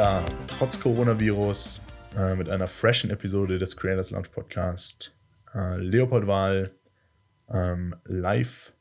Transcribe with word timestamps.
Da, 0.00 0.24
trotz 0.46 0.80
Coronavirus, 0.80 1.82
äh, 2.16 2.34
mit 2.34 2.48
einer 2.48 2.68
freshen 2.68 3.10
Episode 3.10 3.58
des 3.58 3.76
Creators 3.76 4.12
Lounge 4.12 4.30
Podcast. 4.30 5.12
Äh, 5.54 5.76
Leopold 5.76 6.26
Wahl, 6.26 6.70
ähm, 7.52 7.94
live. 8.06 8.72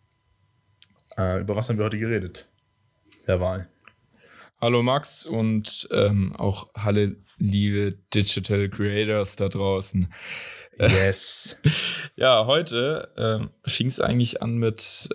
Äh, 1.18 1.41
über 1.41 1.57
was 1.57 1.68
haben 1.68 1.77
wir 1.77 1.83
heute 1.83 2.00
geredet? 2.00 2.47
Herr 3.25 3.42
Wahl. 3.42 3.68
Hallo 4.61 4.82
Max 4.82 5.25
und 5.25 5.89
ähm, 5.92 6.33
auch 6.37 6.69
alle 6.73 7.18
liebe 7.37 7.97
Digital 8.14 8.70
Creators 8.70 9.36
da 9.36 9.50
draußen. 9.50 10.14
Yes. 10.78 11.57
ja, 12.15 12.45
heute 12.45 13.50
äh, 13.65 13.70
fing 13.70 13.87
es 13.87 14.00
eigentlich 14.00 14.42
an 14.42 14.56
mit, 14.56 15.09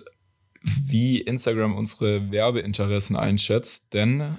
wie 0.61 1.19
Instagram 1.19 1.75
unsere 1.75 2.31
Werbeinteressen 2.31 3.15
einschätzt, 3.15 3.95
denn 3.95 4.35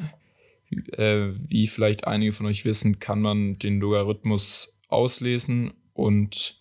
äh, 0.71 1.33
wie 1.49 1.67
vielleicht 1.67 2.07
einige 2.07 2.33
von 2.33 2.47
euch 2.47 2.65
wissen, 2.65 2.99
kann 2.99 3.21
man 3.21 3.59
den 3.59 3.81
Logarithmus 3.81 4.79
auslesen 4.89 5.75
und 5.93 6.61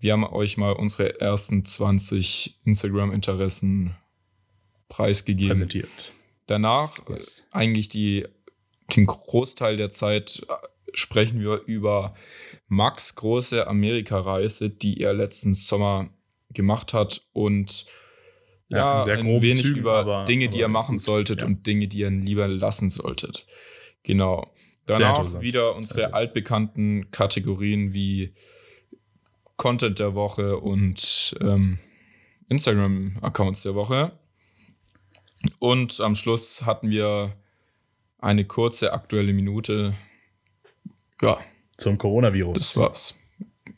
wir 0.00 0.12
haben 0.12 0.24
euch 0.24 0.56
mal 0.56 0.72
unsere 0.72 1.20
ersten 1.20 1.64
20 1.64 2.58
Instagram-Interessen 2.64 3.96
preisgegeben. 4.88 5.48
Präsentiert. 5.48 6.12
Danach, 6.46 6.98
yes. 7.08 7.44
eigentlich 7.50 7.88
die, 7.88 8.26
den 8.94 9.06
Großteil 9.06 9.78
der 9.78 9.90
Zeit, 9.90 10.42
äh, 10.48 10.54
sprechen 10.92 11.40
wir 11.40 11.62
über 11.66 12.14
Max 12.68 13.14
große 13.14 13.66
Amerika-Reise, 13.66 14.68
die 14.68 15.00
er 15.00 15.14
letzten 15.14 15.54
Sommer 15.54 16.10
gemacht 16.50 16.92
hat 16.92 17.22
und 17.32 17.86
ja, 18.74 19.06
ja 19.06 19.14
ein, 19.14 19.42
wenig 19.42 19.62
Zügen, 19.62 19.80
über 19.80 19.98
aber, 19.98 20.24
Dinge, 20.24 20.48
die 20.48 20.58
ihr 20.58 20.68
machen 20.68 20.98
solltet 20.98 21.40
ja. 21.40 21.46
und 21.46 21.66
Dinge, 21.66 21.88
die 21.88 21.98
ihr 21.98 22.10
lieber 22.10 22.48
lassen 22.48 22.90
solltet. 22.90 23.46
Genau. 24.02 24.52
Danach 24.86 25.40
wieder 25.40 25.74
unsere 25.76 26.12
altbekannten 26.12 27.10
Kategorien 27.10 27.94
wie 27.94 28.34
Content 29.56 29.98
der 29.98 30.14
Woche 30.14 30.58
und 30.58 31.34
ähm, 31.40 31.78
Instagram-Accounts 32.48 33.62
der 33.62 33.74
Woche. 33.74 34.12
Und 35.58 36.00
am 36.00 36.14
Schluss 36.14 36.62
hatten 36.62 36.90
wir 36.90 37.34
eine 38.18 38.44
kurze 38.44 38.92
aktuelle 38.92 39.32
Minute. 39.32 39.94
Ja. 41.22 41.38
Zum 41.76 41.98
Coronavirus. 41.98 42.54
Das 42.54 42.76
war's. 42.76 43.18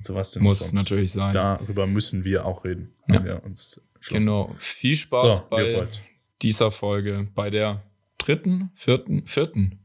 So 0.02 0.14
was 0.14 0.32
denn 0.32 0.42
Muss 0.42 0.58
sonst? 0.60 0.72
natürlich 0.72 1.12
sein. 1.12 1.34
Darüber 1.34 1.86
müssen 1.86 2.24
wir 2.24 2.44
auch 2.44 2.64
reden. 2.64 2.92
Ja. 3.08 3.24
Wir 3.24 3.44
uns 3.44 3.80
genau. 4.08 4.54
Viel 4.58 4.96
Spaß 4.96 5.36
so, 5.36 5.46
bei 5.48 5.62
Leopold. 5.62 6.02
dieser 6.42 6.70
Folge. 6.70 7.28
Bei 7.34 7.50
der 7.50 7.82
dritten, 8.18 8.70
vierten, 8.74 9.26
vierten. 9.26 9.80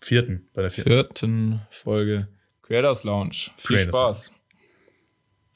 Vierten, 0.00 0.48
bei 0.52 0.62
der 0.62 0.70
vierten. 0.70 0.90
Vierten 0.90 1.62
Folge 1.70 2.28
Creators 2.62 3.04
Lounge. 3.04 3.50
Viel 3.56 3.76
Creators 3.76 4.26
Spaß. 4.26 4.32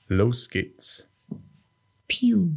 Lounge. 0.08 0.22
Los 0.22 0.48
geht's. 0.48 1.06
Piu. 2.06 2.52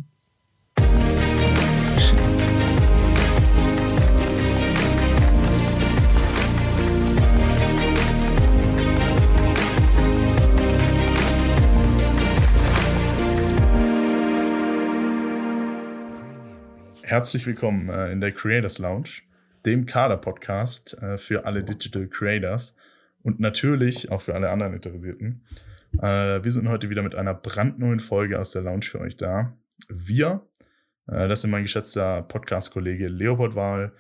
Herzlich 17.12 17.46
willkommen 17.46 17.90
äh, 17.90 18.10
in 18.10 18.22
der 18.22 18.32
Creators 18.32 18.80
Lounge, 18.80 19.10
dem 19.66 19.86
Kader-Podcast 19.86 20.94
äh, 21.02 21.18
für 21.18 21.44
alle 21.44 21.62
Digital 21.62 22.08
Creators 22.08 22.78
und 23.22 23.42
natürlich 23.42 24.10
auch 24.10 24.22
für 24.22 24.34
alle 24.34 24.50
anderen 24.50 24.76
Interessierten. 24.76 25.44
Äh, 26.02 26.42
wir 26.42 26.52
sind 26.52 26.70
heute 26.70 26.90
wieder 26.90 27.04
mit 27.04 27.14
einer 27.14 27.34
brandneuen 27.34 28.00
Folge 28.00 28.40
aus 28.40 28.52
der 28.52 28.62
Lounge 28.62 28.86
für 28.86 29.02
euch 29.02 29.18
da. 29.18 29.58
Wir, 29.90 30.48
das 31.06 31.42
sind 31.42 31.52
mein 31.52 31.64
geschätzter 31.64 32.22
Podcast-Kollege 32.22 33.10
Leopold 33.10 33.56
Wahl 33.56 33.92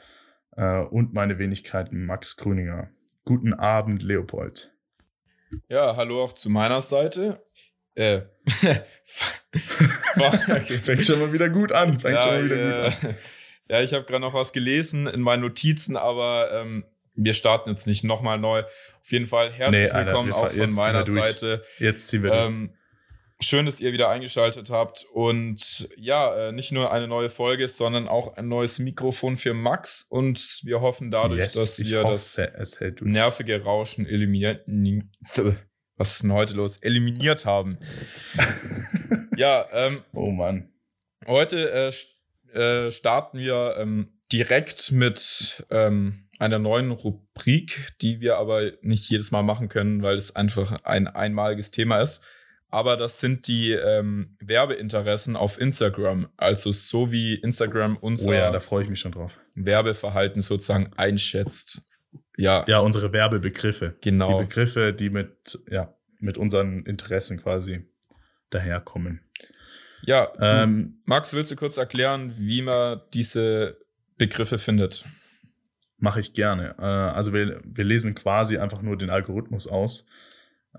und 0.92 1.14
meine 1.14 1.38
Wenigkeit 1.38 1.92
Max 1.92 2.38
Grüninger. 2.38 2.92
Guten 3.26 3.54
Abend, 3.54 4.04
Leopold. 4.04 4.74
Ja, 5.68 5.98
hallo 5.98 6.24
auch 6.24 6.34
zu 6.34 6.50
meiner 6.50 6.80
Seite. 6.80 7.44
Äh. 7.96 8.22
Fängt 10.84 11.06
schon 11.06 11.20
mal 11.20 11.34
wieder 11.34 11.50
gut 11.50 11.72
an. 11.72 12.00
Fängt 12.00 12.16
ja, 12.16 12.22
schon 12.22 12.32
mal 12.32 12.46
wieder 12.46 12.88
äh, 12.88 12.90
gut 12.90 13.04
an. 13.04 13.16
Ja, 13.70 13.82
ich 13.82 13.94
habe 13.94 14.04
gerade 14.06 14.22
noch 14.22 14.34
was 14.34 14.52
gelesen 14.54 15.08
in 15.08 15.22
meinen 15.22 15.42
Notizen, 15.42 15.96
aber 15.96 16.52
ähm, 16.54 16.84
wir 17.16 17.34
starten 17.34 17.70
jetzt 17.70 17.88
nicht 17.88 18.04
nochmal 18.04 18.38
neu. 18.38 18.64
Auf 18.64 19.12
jeden 19.12 19.28
Fall 19.28 19.52
herzlich 19.52 19.84
nee, 19.84 20.06
willkommen 20.06 20.34
Alter, 20.34 20.48
auch 20.48 20.52
von 20.52 20.76
meiner 20.76 21.06
Seite. 21.06 21.64
Jetzt 21.80 22.10
ziehen 22.10 22.24
wir 22.24 22.34
ähm, 22.34 22.74
Schön, 23.44 23.66
dass 23.66 23.82
ihr 23.82 23.92
wieder 23.92 24.10
eingeschaltet 24.10 24.70
habt. 24.70 25.04
Und 25.12 25.90
ja, 25.98 26.50
äh, 26.50 26.52
nicht 26.52 26.72
nur 26.72 26.92
eine 26.92 27.08
neue 27.08 27.30
Folge, 27.30 27.68
sondern 27.68 28.08
auch 28.08 28.38
ein 28.38 28.48
neues 28.48 28.78
Mikrofon 28.78 29.36
für 29.36 29.56
Max. 29.56 30.06
Und 30.08 30.62
wir 30.64 30.82
hoffen 30.82 31.10
dadurch, 31.10 31.42
yes, 31.42 31.54
dass 31.54 31.80
wir 31.80 32.04
das 32.04 32.40
nervige 33.02 33.64
Rauschen 33.64 34.06
eliminieren 34.06 35.12
was 35.98 36.14
ist 36.14 36.24
denn 36.24 36.34
heute 36.34 36.54
los? 36.56 36.78
Eliminiert 36.78 37.46
haben. 37.46 37.78
ja, 39.38 39.66
ähm, 39.72 40.02
oh 40.14 40.32
Mann. 40.32 40.70
Heute 41.28 41.72
äh, 41.72 42.58
äh, 42.58 42.92
starten 42.92 43.38
wir 43.38 43.76
ähm, 43.78 44.08
direkt 44.32 44.92
mit 44.92 45.66
ähm, 45.70 46.28
einer 46.40 46.60
neuen 46.60 46.92
Rubrik, 46.92 47.94
die 48.02 48.20
wir 48.20 48.38
aber 48.38 48.72
nicht 48.82 49.10
jedes 49.10 49.32
Mal 49.32 49.44
machen 49.44 49.70
können, 49.70 50.02
weil 50.02 50.16
es 50.16 50.36
einfach 50.36 50.84
ein 50.84 51.08
einmaliges 51.08 51.72
Thema 51.72 52.02
ist. 52.02 52.24
Aber 52.70 52.96
das 52.96 53.20
sind 53.20 53.48
die 53.48 53.74
ähm, 53.74 54.38
Werbeinteressen 54.40 55.36
auf 55.36 55.60
Instagram. 55.60 56.30
Also 56.38 56.72
so 56.72 57.12
wie 57.12 57.36
Instagram 57.36 57.98
unser 57.98 58.32
oh 58.32 58.34
ja, 58.34 58.50
da 58.50 58.60
freue 58.62 58.84
ich 58.84 58.90
mich 58.90 59.02
schon 59.02 59.12
drauf. 59.12 59.38
Werbeverhalten 59.56 60.42
sozusagen 60.42 60.92
einschätzt. 60.96 61.86
Ja. 62.42 62.66
Ja, 62.68 62.80
unsere 62.80 63.14
Werbebegriffe. 63.14 63.96
Genau. 64.02 64.40
Die 64.40 64.48
Begriffe, 64.48 64.94
die 64.94 65.12
mit, 65.12 65.60
ja, 65.70 65.94
mit 66.20 66.40
unseren 66.40 66.84
Interessen 66.86 67.40
quasi 67.40 67.86
daherkommen. 68.50 69.22
Ja, 70.02 70.26
du, 70.26 70.44
ähm, 70.44 71.02
Max, 71.06 71.34
willst 71.34 71.52
du 71.52 71.56
kurz 71.56 71.78
erklären, 71.78 72.34
wie 72.38 72.64
man 72.64 73.02
diese 73.14 73.78
Begriffe 74.18 74.58
findet? 74.58 75.06
Mache 75.98 76.20
ich 76.20 76.34
gerne. 76.34 76.76
Äh, 76.80 76.82
also 76.82 77.32
wir, 77.32 77.62
wir 77.64 77.84
lesen 77.84 78.16
quasi 78.16 78.58
einfach 78.58 78.82
nur 78.82 78.98
den 78.98 79.12
Algorithmus 79.12 79.68
aus. 79.68 80.08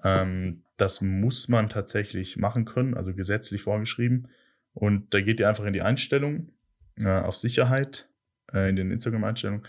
Ähm, 0.02 0.64
das 0.76 1.00
muss 1.00 1.48
man 1.48 1.68
tatsächlich 1.68 2.36
machen 2.36 2.64
können, 2.64 2.94
also 2.94 3.14
gesetzlich 3.14 3.62
vorgeschrieben. 3.62 4.28
Und 4.74 5.14
da 5.14 5.20
geht 5.20 5.38
ihr 5.38 5.48
einfach 5.48 5.66
in 5.66 5.74
die 5.74 5.82
Einstellung 5.82 6.50
äh, 6.96 7.06
auf 7.06 7.36
Sicherheit, 7.36 8.08
äh, 8.52 8.68
in 8.68 8.74
den 8.74 8.90
Instagram-Einstellungen 8.90 9.64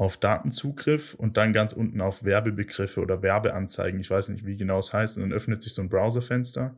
auf 0.00 0.16
Datenzugriff 0.16 1.12
und 1.12 1.36
dann 1.36 1.52
ganz 1.52 1.74
unten 1.74 2.00
auf 2.00 2.24
Werbebegriffe 2.24 3.02
oder 3.02 3.22
Werbeanzeigen. 3.22 4.00
Ich 4.00 4.08
weiß 4.08 4.30
nicht, 4.30 4.46
wie 4.46 4.56
genau 4.56 4.78
es 4.78 4.94
heißt. 4.94 5.18
Und 5.18 5.24
dann 5.24 5.32
öffnet 5.34 5.60
sich 5.60 5.74
so 5.74 5.82
ein 5.82 5.90
Browserfenster 5.90 6.74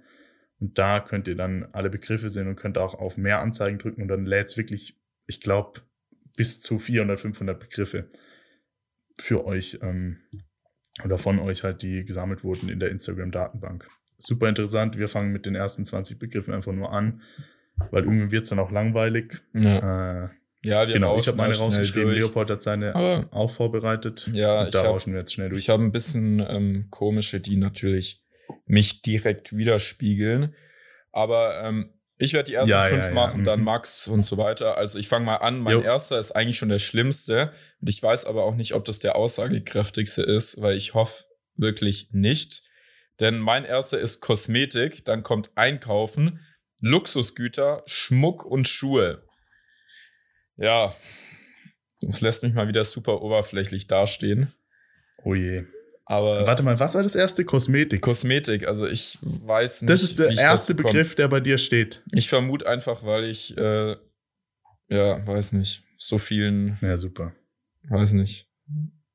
und 0.59 0.77
da 0.77 0.99
könnt 0.99 1.29
ihr 1.29 1.37
dann 1.37 1.69
alle 1.71 1.89
Begriffe 1.89 2.31
sehen 2.31 2.49
und 2.49 2.57
könnt 2.57 2.79
auch 2.79 2.95
auf 2.95 3.17
mehr 3.17 3.39
Anzeigen 3.39 3.79
drücken 3.79 4.03
und 4.03 4.09
dann 4.09 4.27
lädt 4.27 4.49
es 4.49 4.57
wirklich, 4.57 4.99
ich 5.29 5.41
glaube, 5.41 5.83
bis 6.35 6.61
zu 6.61 6.81
400, 6.81 7.21
500 7.21 7.61
Begriffe 7.61 8.09
für 9.21 9.47
euch 9.47 9.79
ähm, 9.83 10.19
oder 11.05 11.17
von 11.17 11.39
euch 11.39 11.63
halt, 11.63 11.83
die 11.83 12.05
gesammelt 12.05 12.43
wurden 12.43 12.69
in 12.69 12.81
der 12.81 12.91
Instagram-Datenbank. 12.91 13.87
Super 14.19 14.49
interessant. 14.49 14.99
Wir 14.99 15.07
fangen 15.07 15.31
mit 15.31 15.47
den 15.47 15.55
ersten 15.55 15.85
20 15.85 16.19
Begriffen 16.19 16.55
einfach 16.55 16.73
nur 16.73 16.91
an, 16.93 17.23
weil 17.93 18.03
irgendwie 18.03 18.33
wird 18.33 18.43
es 18.43 18.49
dann 18.49 18.59
auch 18.59 18.73
langweilig. 18.73 19.45
Ja. 19.53 20.25
Äh, 20.25 20.29
ja, 20.65 20.87
wir 20.87 20.95
genau, 20.95 21.19
ich 21.19 21.27
habe 21.27 21.37
meine 21.37 21.57
rausgeschrieben, 21.57 22.11
durch. 22.11 22.21
Leopold 22.21 22.51
hat 22.51 22.63
seine 22.63 22.95
Aber, 22.95 23.29
auch 23.33 23.51
vorbereitet. 23.51 24.31
Ja, 24.33 24.63
und 24.63 24.75
da 24.75 24.83
rauschen 24.83 25.13
wir 25.13 25.21
jetzt 25.21 25.33
schnell 25.33 25.49
durch. 25.49 25.63
Ich 25.63 25.69
habe 25.69 25.83
ein 25.83 25.93
bisschen 25.93 26.39
ähm, 26.41 26.87
komische, 26.91 27.41
die 27.41 27.57
natürlich 27.57 28.23
mich 28.67 29.03
direkt 29.03 29.57
widerspiegeln. 29.57 30.55
Aber 31.11 31.61
ähm, 31.63 31.85
ich 32.17 32.33
werde 32.33 32.51
die 32.51 32.55
ersten 32.55 32.71
ja, 32.71 32.85
fünf 32.85 33.07
ja, 33.07 33.13
machen, 33.13 33.41
ja. 33.41 33.47
dann 33.47 33.61
mhm. 33.61 33.67
Max 33.67 34.07
und 34.07 34.25
so 34.25 34.39
weiter. 34.39 34.77
Also 34.77 34.99
ich 34.99 35.09
fange 35.09 35.27
mal 35.27 35.37
an. 35.37 35.59
Mein 35.59 35.79
jo. 35.79 35.83
erster 35.83 36.19
ist 36.19 36.33
eigentlich 36.33 36.59
schon 36.59 36.69
der 36.69 36.79
schlimmste. 36.79 37.53
Und 37.81 37.89
ich 37.89 38.01
weiß 38.01 38.27
aber 38.27 38.45
auch 38.45 38.55
nicht, 38.55 38.75
ob 38.75 38.85
das 38.85 39.01
der 39.01 39.17
aussagekräftigste 39.17 40.23
ist, 40.23 40.61
weil 40.61 40.77
ich 40.77 40.95
hoffe 40.95 41.25
wirklich 41.57 42.11
nicht. 42.13 42.63
Denn 43.19 43.39
mein 43.39 43.65
erster 43.65 43.99
ist 43.99 44.21
Kosmetik, 44.21 45.05
dann 45.05 45.23
kommt 45.23 45.51
Einkaufen, 45.57 46.41
Luxusgüter, 46.79 47.83
Schmuck 47.87 48.45
und 48.45 48.69
Schuhe. 48.69 49.25
Ja, 50.57 50.95
das 52.01 52.21
lässt 52.21 52.43
mich 52.43 52.53
mal 52.53 52.69
wieder 52.69 52.85
super 52.85 53.23
oberflächlich 53.23 53.87
dastehen. 53.87 54.53
Oh 55.25 55.35
je. 55.35 55.65
Aber 56.05 56.47
Warte 56.47 56.63
mal, 56.63 56.79
was 56.81 56.95
war 56.95 57.03
das 57.03 57.15
erste? 57.15 57.45
Kosmetik. 57.45 58.03
Kosmetik, 58.03 58.67
also 58.67 58.87
ich 58.87 59.19
weiß 59.23 59.83
nicht. 59.83 59.91
Das 59.91 60.03
ist 60.03 60.19
der 60.19 60.31
erste 60.31 60.75
Begriff, 60.75 61.15
der 61.15 61.29
bei 61.29 61.41
dir 61.41 61.59
steht. 61.59 62.03
Ich 62.13 62.29
vermute 62.29 62.67
einfach, 62.67 63.05
weil 63.05 63.25
ich, 63.25 63.57
äh, 63.57 63.97
ja, 64.89 65.27
weiß 65.27 65.53
nicht, 65.53 65.85
so 65.97 66.19
vielen. 66.19 66.77
Ja, 66.83 66.99
super. 66.99 67.33
Weiß 67.89 68.13
nicht. 68.13 68.49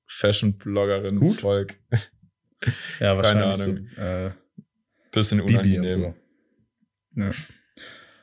Fashion-Bloggerin 0.07 1.33
folge. 1.33 1.75
Ja, 2.99 3.17
wahrscheinlich 3.17 3.23
Keine 3.23 3.45
Ahnung. 3.45 3.89
So, 3.95 4.01
äh, 4.01 4.31
Bisschen 5.11 5.41
unangenehm. 5.41 5.91
So. 5.91 6.15
Ja. 7.21 7.31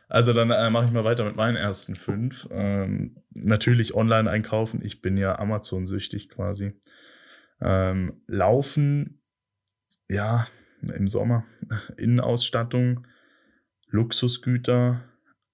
Also 0.08 0.32
dann 0.32 0.50
äh, 0.50 0.70
mache 0.70 0.86
ich 0.86 0.92
mal 0.92 1.04
weiter 1.04 1.24
mit 1.24 1.36
meinen 1.36 1.56
ersten 1.56 1.94
fünf. 1.94 2.48
Ähm, 2.50 3.16
natürlich 3.34 3.94
online 3.94 4.30
einkaufen. 4.30 4.80
Ich 4.84 5.02
bin 5.02 5.16
ja 5.16 5.38
Amazon-süchtig 5.38 6.28
quasi. 6.28 6.72
Ähm, 7.60 8.22
laufen, 8.26 9.22
ja, 10.08 10.46
im 10.82 11.08
Sommer. 11.08 11.44
Innenausstattung, 11.96 13.06
Luxusgüter 13.88 15.02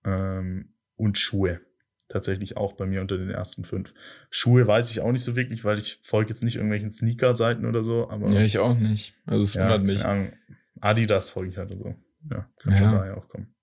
ähm, 0.05 0.75
und 0.97 1.19
Schuhe. 1.19 1.61
Tatsächlich 2.08 2.56
auch 2.56 2.73
bei 2.73 2.87
mir 2.87 3.02
unter 3.02 3.17
den 3.17 3.31
ersten 3.31 3.64
fünf. 3.64 3.94
Schuhe 4.31 4.67
weiß 4.67 4.91
ich 4.91 5.00
auch 5.00 5.12
nicht 5.12 5.23
so 5.23 5.37
wirklich, 5.37 5.64
weil 5.64 5.79
ich 5.79 6.00
folge 6.02 6.31
jetzt 6.31 6.43
nicht 6.43 6.56
irgendwelchen 6.56 6.91
Sneaker-Seiten 6.91 7.67
oder 7.67 7.85
so. 7.85 8.11
Aber, 8.11 8.29
ja, 8.31 8.41
ich 8.41 8.58
auch 8.58 8.76
nicht. 8.76 9.14
Also 9.26 9.44
es 9.44 9.55
ja, 9.55 9.62
wundert 9.62 9.85
mich. 9.85 10.05
Ahnung, 10.05 10.32
Adidas 10.81 11.31
folge 11.31 11.50
ich 11.50 11.56
halt 11.56 11.70
oder 11.70 11.79
so. 11.79 11.94
Ja, 12.29 12.50
könnte 12.58 12.82
ja. 12.82 12.91
daher 12.91 13.17
auch 13.17 13.29
kommen. 13.29 13.55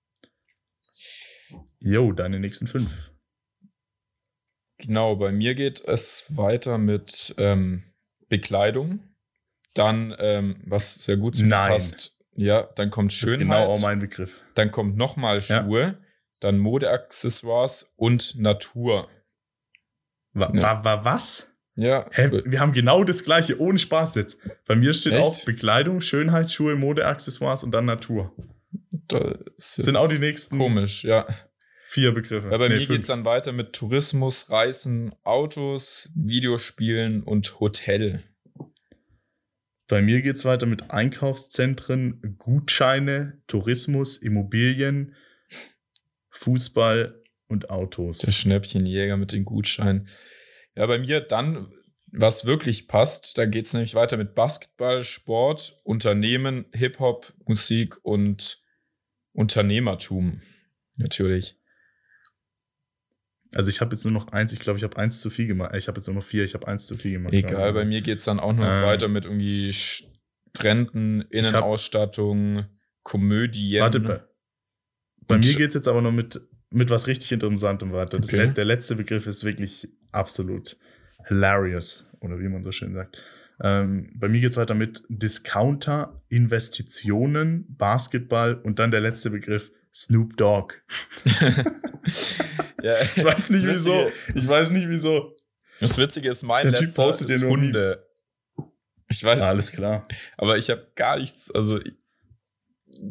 Jo, 1.80 2.12
deine 2.12 2.40
nächsten 2.40 2.66
fünf. 2.66 3.12
Genau, 4.78 5.16
bei 5.16 5.32
mir 5.32 5.54
geht 5.54 5.82
es 5.84 6.26
weiter 6.36 6.78
mit 6.78 7.34
ähm, 7.38 7.82
Bekleidung. 8.28 9.00
Dann, 9.74 10.14
ähm, 10.18 10.62
was 10.64 10.94
sehr 11.04 11.16
gut 11.16 11.36
zu 11.36 11.44
mir 11.44 11.50
passt. 11.50 12.16
Ja, 12.34 12.62
dann 12.62 12.90
kommt 12.90 13.12
Schönheit. 13.12 13.32
Das 13.32 13.40
ist 13.40 13.48
genau 13.48 13.72
auch 13.72 13.80
mein 13.80 13.98
Begriff. 13.98 14.42
Dann 14.54 14.70
kommt 14.70 14.96
nochmal 14.96 15.42
Schuhe. 15.42 15.80
Ja. 15.80 15.98
Dann 16.40 16.58
Modeaccessoires 16.58 17.92
und 17.96 18.38
Natur. 18.38 19.08
War, 20.32 20.54
ja. 20.54 20.84
war 20.84 21.04
was? 21.04 21.52
Ja. 21.74 22.06
Hä? 22.12 22.42
Wir 22.44 22.60
haben 22.60 22.72
genau 22.72 23.02
das 23.02 23.24
gleiche, 23.24 23.60
ohne 23.60 23.78
Spaß 23.78 24.14
jetzt. 24.14 24.40
Bei 24.66 24.76
mir 24.76 24.92
steht 24.94 25.14
Echt? 25.14 25.22
auch 25.22 25.44
Bekleidung, 25.44 26.00
Schönheit, 26.00 26.52
Schuhe, 26.52 26.76
Modeaccessoires 26.76 27.64
und 27.64 27.72
dann 27.72 27.86
Natur. 27.86 28.34
Das 29.08 29.74
sind 29.74 29.96
auch 29.96 30.08
die 30.08 30.18
nächsten. 30.18 30.58
Komisch, 30.58 31.04
ja. 31.04 31.26
Vier 31.90 32.12
Begriffe. 32.12 32.50
Ja, 32.50 32.58
bei 32.58 32.68
nee, 32.68 32.76
mir 32.76 32.86
geht 32.86 33.00
es 33.00 33.06
dann 33.06 33.24
weiter 33.24 33.52
mit 33.52 33.72
Tourismus, 33.72 34.50
Reisen, 34.50 35.14
Autos, 35.24 36.10
Videospielen 36.14 37.22
und 37.22 37.60
Hotel. 37.60 38.22
Bei 39.88 40.02
mir 40.02 40.20
geht 40.20 40.36
es 40.36 40.44
weiter 40.44 40.66
mit 40.66 40.90
Einkaufszentren, 40.90 42.36
Gutscheine, 42.36 43.40
Tourismus, 43.46 44.18
Immobilien, 44.18 45.14
Fußball 46.28 47.22
und 47.46 47.70
Autos. 47.70 48.18
Der 48.18 48.32
Schnäppchenjäger 48.32 49.16
mit 49.16 49.32
den 49.32 49.46
Gutscheinen. 49.46 50.08
Ja, 50.76 50.86
bei 50.86 50.98
mir 50.98 51.20
dann, 51.20 51.72
was 52.06 52.44
wirklich 52.44 52.86
passt, 52.86 53.38
da 53.38 53.46
geht 53.46 53.64
es 53.64 53.72
nämlich 53.72 53.94
weiter 53.94 54.18
mit 54.18 54.34
Basketball, 54.34 55.04
Sport, 55.04 55.80
Unternehmen, 55.84 56.66
Hip-Hop, 56.74 57.32
Musik 57.46 57.96
und 58.04 58.62
Unternehmertum. 59.38 60.40
Natürlich. 60.96 61.56
Also 63.54 63.70
ich 63.70 63.80
habe 63.80 63.94
jetzt 63.94 64.04
nur 64.04 64.12
noch 64.12 64.32
eins, 64.32 64.52
ich 64.52 64.58
glaube, 64.58 64.78
ich 64.78 64.82
habe 64.82 64.96
eins 64.96 65.20
zu 65.20 65.30
viel 65.30 65.46
gemacht. 65.46 65.76
Ich 65.76 65.86
habe 65.86 65.98
jetzt 65.98 66.08
nur 66.08 66.16
noch 66.16 66.24
vier, 66.24 66.42
ich 66.42 66.54
habe 66.54 66.66
eins 66.66 66.88
zu 66.88 66.96
viel 66.96 67.12
gemacht. 67.12 67.32
Egal, 67.32 67.72
bei 67.72 67.84
mir 67.84 68.00
geht 68.00 68.18
es 68.18 68.24
dann 68.24 68.40
auch 68.40 68.52
noch 68.52 68.64
ähm, 68.64 68.82
weiter 68.82 69.06
mit 69.06 69.26
irgendwie 69.26 69.72
Stränden, 69.72 71.22
Innenausstattung, 71.30 72.66
Komödien. 73.04 73.80
Warte, 73.80 74.00
bei, 74.00 74.24
bei 75.28 75.38
mir 75.38 75.54
geht 75.54 75.68
es 75.68 75.74
jetzt 75.76 75.86
aber 75.86 76.02
noch 76.02 76.10
mit, 76.10 76.40
mit 76.70 76.90
was 76.90 77.06
richtig 77.06 77.30
Interessantem 77.30 77.92
weiter. 77.92 78.18
Okay. 78.18 78.52
Der 78.52 78.64
letzte 78.64 78.96
Begriff 78.96 79.28
ist 79.28 79.44
wirklich 79.44 79.88
absolut 80.10 80.76
hilarious, 81.28 82.06
oder 82.18 82.40
wie 82.40 82.48
man 82.48 82.64
so 82.64 82.72
schön 82.72 82.92
sagt. 82.92 83.22
Ähm, 83.60 84.10
bei 84.14 84.28
mir 84.28 84.40
geht 84.40 84.50
es 84.50 84.56
weiter 84.56 84.74
mit 84.74 85.02
Discounter, 85.08 86.22
Investitionen, 86.28 87.66
Basketball 87.76 88.54
und 88.54 88.78
dann 88.78 88.90
der 88.90 89.00
letzte 89.00 89.30
Begriff 89.30 89.72
Snoop 89.92 90.36
Dogg. 90.36 90.74
ja, 92.82 92.94
ich 93.02 93.24
weiß 93.24 93.50
nicht 93.50 93.66
wieso. 93.66 94.10
Ich 94.34 94.48
weiß 94.48 94.70
nicht 94.70 94.88
wieso. 94.88 95.34
Das 95.80 95.98
Witzige 95.98 96.30
ist, 96.30 96.42
mein 96.42 96.70
der 96.70 96.78
Typ 96.78 96.94
postet 96.94 97.30
ist 97.30 97.44
Hunde. 97.44 98.06
Ich 99.08 99.24
weiß. 99.24 99.40
Ja, 99.40 99.48
alles 99.48 99.72
klar. 99.72 100.06
Aber 100.36 100.56
ich 100.56 100.70
habe 100.70 100.86
gar 100.94 101.18
nichts. 101.18 101.50
Also 101.50 101.80
ich, 101.80 101.94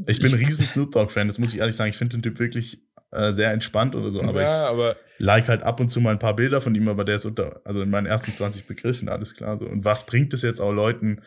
ich 0.07 0.19
bin 0.19 0.33
ein 0.33 0.39
riesen 0.39 0.65
Snoop 0.65 0.91
Dogg 0.91 1.11
Fan. 1.11 1.27
Das 1.27 1.39
muss 1.39 1.53
ich 1.53 1.59
ehrlich 1.59 1.75
sagen. 1.75 1.89
Ich 1.89 1.97
finde 1.97 2.17
den 2.17 2.23
Typ 2.23 2.39
wirklich 2.39 2.86
äh, 3.11 3.31
sehr 3.31 3.51
entspannt 3.51 3.95
oder 3.95 4.11
so. 4.11 4.21
Aber 4.21 4.41
ja, 4.41 4.63
ich 4.65 4.69
aber 4.69 4.95
like 5.17 5.47
halt 5.47 5.63
ab 5.63 5.79
und 5.79 5.89
zu 5.89 6.01
mal 6.01 6.11
ein 6.11 6.19
paar 6.19 6.35
Bilder 6.35 6.61
von 6.61 6.75
ihm. 6.75 6.87
Aber 6.87 7.05
der 7.05 7.15
ist 7.15 7.25
unter, 7.25 7.61
also 7.63 7.81
in 7.81 7.89
meinen 7.89 8.05
ersten 8.07 8.33
20 8.33 8.67
Begriffen 8.67 9.09
alles 9.09 9.35
klar. 9.35 9.57
So. 9.59 9.65
Und 9.65 9.85
was 9.85 10.05
bringt 10.05 10.33
es 10.33 10.41
jetzt 10.41 10.59
auch 10.59 10.71
Leuten? 10.71 11.21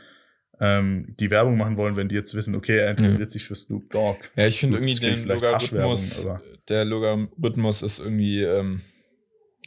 ähm, 0.61 1.07
die 1.19 1.31
Werbung 1.31 1.57
machen 1.57 1.77
wollen, 1.77 1.97
wenn 1.97 2.09
die 2.09 2.15
jetzt 2.15 2.35
wissen, 2.35 2.55
okay, 2.55 2.79
er 2.79 2.91
interessiert 2.91 3.31
ja. 3.31 3.31
sich 3.31 3.45
für 3.47 3.55
Snoop 3.55 3.91
Dogg. 3.91 4.19
Ja, 4.37 4.47
ich 4.47 4.61
finde 4.61 4.77
irgendwie 4.77 4.99
den 5.01 5.25
Logarithmus, 5.25 6.29
der 6.69 6.85
Logarithmus 6.85 7.83
ist 7.83 7.99
irgendwie, 7.99 8.43
ähm, 8.43 8.83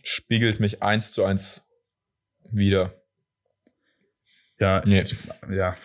spiegelt 0.03 0.59
mich 0.59 0.83
eins 0.83 1.11
zu 1.11 1.23
eins 1.23 1.67
wieder. 2.51 2.93
Ja, 4.59 4.83
nee. 4.85 5.01
ich, 5.01 5.15
ja. 5.51 5.75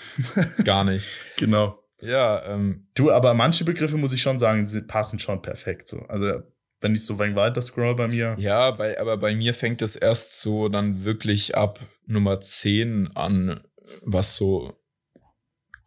Gar 0.65 0.85
nicht. 0.85 1.09
Genau. 1.39 1.78
Ja, 2.00 2.45
ähm, 2.47 2.87
Du, 2.95 3.11
aber 3.11 3.35
manche 3.35 3.65
Begriffe 3.65 3.97
muss 3.97 4.12
ich 4.12 4.23
schon 4.23 4.39
sagen, 4.39 4.69
passen 4.87 5.19
schon 5.19 5.43
perfekt 5.43 5.89
so. 5.89 6.00
Also, 6.03 6.43
wenn 6.81 6.95
ich 6.95 7.05
so 7.05 7.19
weit 7.19 7.35
weiter 7.35 7.61
scroll 7.61 7.97
bei 7.97 8.09
mir. 8.09 8.37
Ja, 8.39 8.71
bei, 8.71 9.00
aber 9.00 9.17
bei 9.17 9.35
mir 9.35 9.53
fängt 9.53 9.83
es 9.83 9.97
erst 9.97 10.41
so 10.41 10.69
dann 10.69 11.05
wirklich 11.05 11.56
ab 11.56 11.81
Nummer 12.06 12.41
10 12.41 13.17
an, 13.17 13.61
was 14.03 14.37
so 14.37 14.79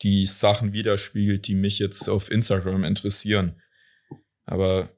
die 0.02 0.26
Sachen 0.26 0.74
widerspiegelt, 0.74 1.48
die 1.48 1.56
mich 1.56 1.80
jetzt 1.80 2.10
auf 2.10 2.30
Instagram 2.32 2.84
interessieren. 2.84 3.62
Aber 4.46 4.90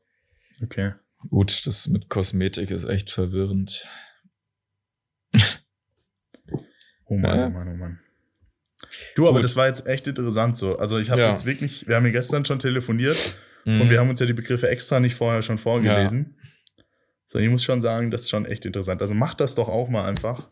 okay. 0.62 0.94
gut, 1.30 1.68
das 1.68 1.88
mit 1.88 2.10
Kosmetik 2.10 2.72
ist 2.72 2.86
echt 2.86 3.12
verwirrend. 3.12 3.88
oh 7.06 7.18
Mann, 7.18 7.40
ja. 7.40 7.48
oh 7.48 7.50
Mann, 7.50 7.68
oh 7.68 7.76
Mann. 7.76 8.00
Du, 9.16 9.28
aber 9.28 9.38
gut. 9.38 9.44
das 9.44 9.56
war 9.56 9.68
jetzt 9.68 9.88
echt 9.88 10.08
interessant 10.08 10.58
so. 10.58 10.78
Also 10.78 10.98
ich 10.98 11.10
habe 11.10 11.22
ja. 11.22 11.30
jetzt 11.30 11.46
wirklich, 11.46 11.88
wir 11.88 11.96
haben 11.96 12.06
ja 12.06 12.12
gestern 12.12 12.46
schon 12.46 12.60
telefoniert 12.60 13.38
mhm. 13.66 13.82
und 13.82 13.90
wir 13.90 14.00
haben 14.00 14.10
uns 14.10 14.20
ja 14.20 14.26
die 14.26 14.34
Begriffe 14.34 14.70
extra 14.70 15.00
nicht 15.00 15.16
vorher 15.16 15.42
schon 15.42 15.58
vorgelesen. 15.58 16.36
Ja. 16.38 16.84
So, 17.28 17.40
ich 17.40 17.50
muss 17.50 17.64
schon 17.64 17.82
sagen, 17.82 18.12
das 18.12 18.22
ist 18.22 18.30
schon 18.30 18.46
echt 18.46 18.66
interessant. 18.66 19.02
Also 19.02 19.14
macht 19.14 19.40
das 19.40 19.56
doch 19.56 19.68
auch 19.68 19.90
mal 19.90 20.06
einfach. 20.06 20.48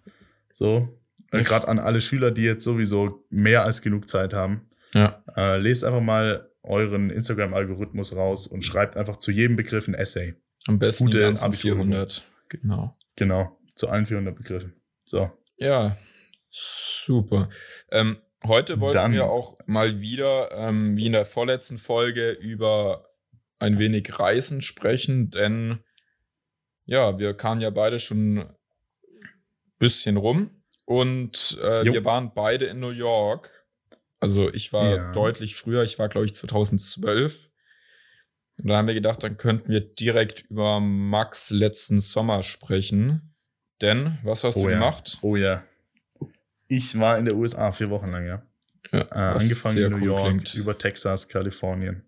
So, 0.53 1.01
äh, 1.31 1.43
Gerade 1.43 1.67
an 1.67 1.79
alle 1.79 2.01
Schüler, 2.01 2.31
die 2.31 2.43
jetzt 2.43 2.63
sowieso 2.63 3.25
mehr 3.29 3.63
als 3.63 3.81
genug 3.81 4.09
Zeit 4.09 4.33
haben. 4.33 4.69
Ja. 4.93 5.23
Äh, 5.35 5.59
lest 5.59 5.83
einfach 5.85 6.01
mal 6.01 6.49
euren 6.63 7.09
Instagram-Algorithmus 7.09 8.15
raus 8.15 8.47
und 8.47 8.63
schreibt 8.63 8.97
einfach 8.97 9.17
zu 9.17 9.31
jedem 9.31 9.55
Begriff 9.55 9.87
ein 9.87 9.93
Essay. 9.93 10.35
Am 10.67 10.79
besten 10.79 11.05
Gute 11.05 11.17
die 11.17 11.23
ganzen 11.23 11.53
400. 11.53 12.23
Genau. 12.49 12.97
Genau, 13.15 13.57
zu 13.75 13.87
allen 13.89 14.05
400 14.05 14.35
Begriffen. 14.35 14.73
So. 15.05 15.31
Ja, 15.57 15.97
super. 16.49 17.49
Ähm, 17.91 18.17
heute 18.45 18.79
wollten 18.79 18.95
Dann. 18.95 19.13
wir 19.13 19.25
auch 19.25 19.57
mal 19.65 20.01
wieder, 20.01 20.51
ähm, 20.51 20.97
wie 20.97 21.05
in 21.05 21.13
der 21.13 21.25
vorletzten 21.25 21.77
Folge, 21.77 22.31
über 22.31 23.09
ein 23.59 23.77
wenig 23.77 24.19
Reisen 24.19 24.61
sprechen, 24.61 25.29
denn 25.29 25.83
ja, 26.85 27.19
wir 27.19 27.33
kamen 27.35 27.61
ja 27.61 27.69
beide 27.69 27.99
schon 27.99 28.39
ein 28.39 28.55
bisschen 29.77 30.17
rum 30.17 30.63
und 30.85 31.57
äh, 31.61 31.85
wir 31.85 32.03
waren 32.03 32.33
beide 32.33 32.65
in 32.65 32.79
New 32.79 32.89
York. 32.89 33.65
Also 34.19 34.51
ich 34.51 34.73
war 34.73 34.95
ja. 34.95 35.11
deutlich 35.13 35.55
früher, 35.55 35.83
ich 35.83 35.99
war 35.99 36.09
glaube 36.09 36.25
ich 36.25 36.35
2012. 36.35 37.49
Und 38.61 38.67
da 38.67 38.77
haben 38.77 38.87
wir 38.87 38.93
gedacht, 38.93 39.23
dann 39.23 39.37
könnten 39.37 39.69
wir 39.69 39.79
direkt 39.79 40.41
über 40.49 40.79
Max 40.79 41.49
letzten 41.49 41.99
Sommer 41.99 42.43
sprechen. 42.43 43.33
Denn, 43.81 44.19
was 44.23 44.43
hast 44.43 44.57
oh 44.57 44.63
du 44.63 44.69
ja. 44.69 44.75
gemacht? 44.75 45.17
Oh 45.21 45.35
ja. 45.35 45.63
Ich 46.73 46.97
war 46.97 47.17
in 47.17 47.25
der 47.25 47.35
USA 47.35 47.73
vier 47.73 47.89
Wochen 47.89 48.11
lang, 48.11 48.25
ja. 48.25 48.47
ja 48.93 49.01
äh, 49.01 49.33
angefangen 49.33 49.77
in 49.77 49.91
New 49.91 49.97
cool 49.97 50.05
York, 50.05 50.27
klingt. 50.27 50.55
über 50.55 50.77
Texas, 50.77 51.27
Kalifornien. 51.27 52.05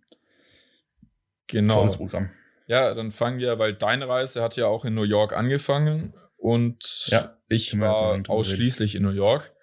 Genau. 1.47 1.79
Volles 1.79 1.97
Programm. 1.97 2.29
Ja, 2.67 2.93
dann 2.93 3.11
fangen 3.11 3.39
wir, 3.39 3.59
weil 3.59 3.73
deine 3.73 4.07
Reise 4.07 4.41
hat 4.41 4.55
ja 4.55 4.67
auch 4.67 4.85
in 4.85 4.93
New 4.93 5.03
York 5.03 5.33
angefangen 5.33 6.13
und 6.37 6.81
ja, 7.07 7.37
ich 7.49 7.77
war 7.77 8.23
ausschließlich 8.29 8.95
in 8.95 9.03
New 9.03 9.09
York. 9.09 9.53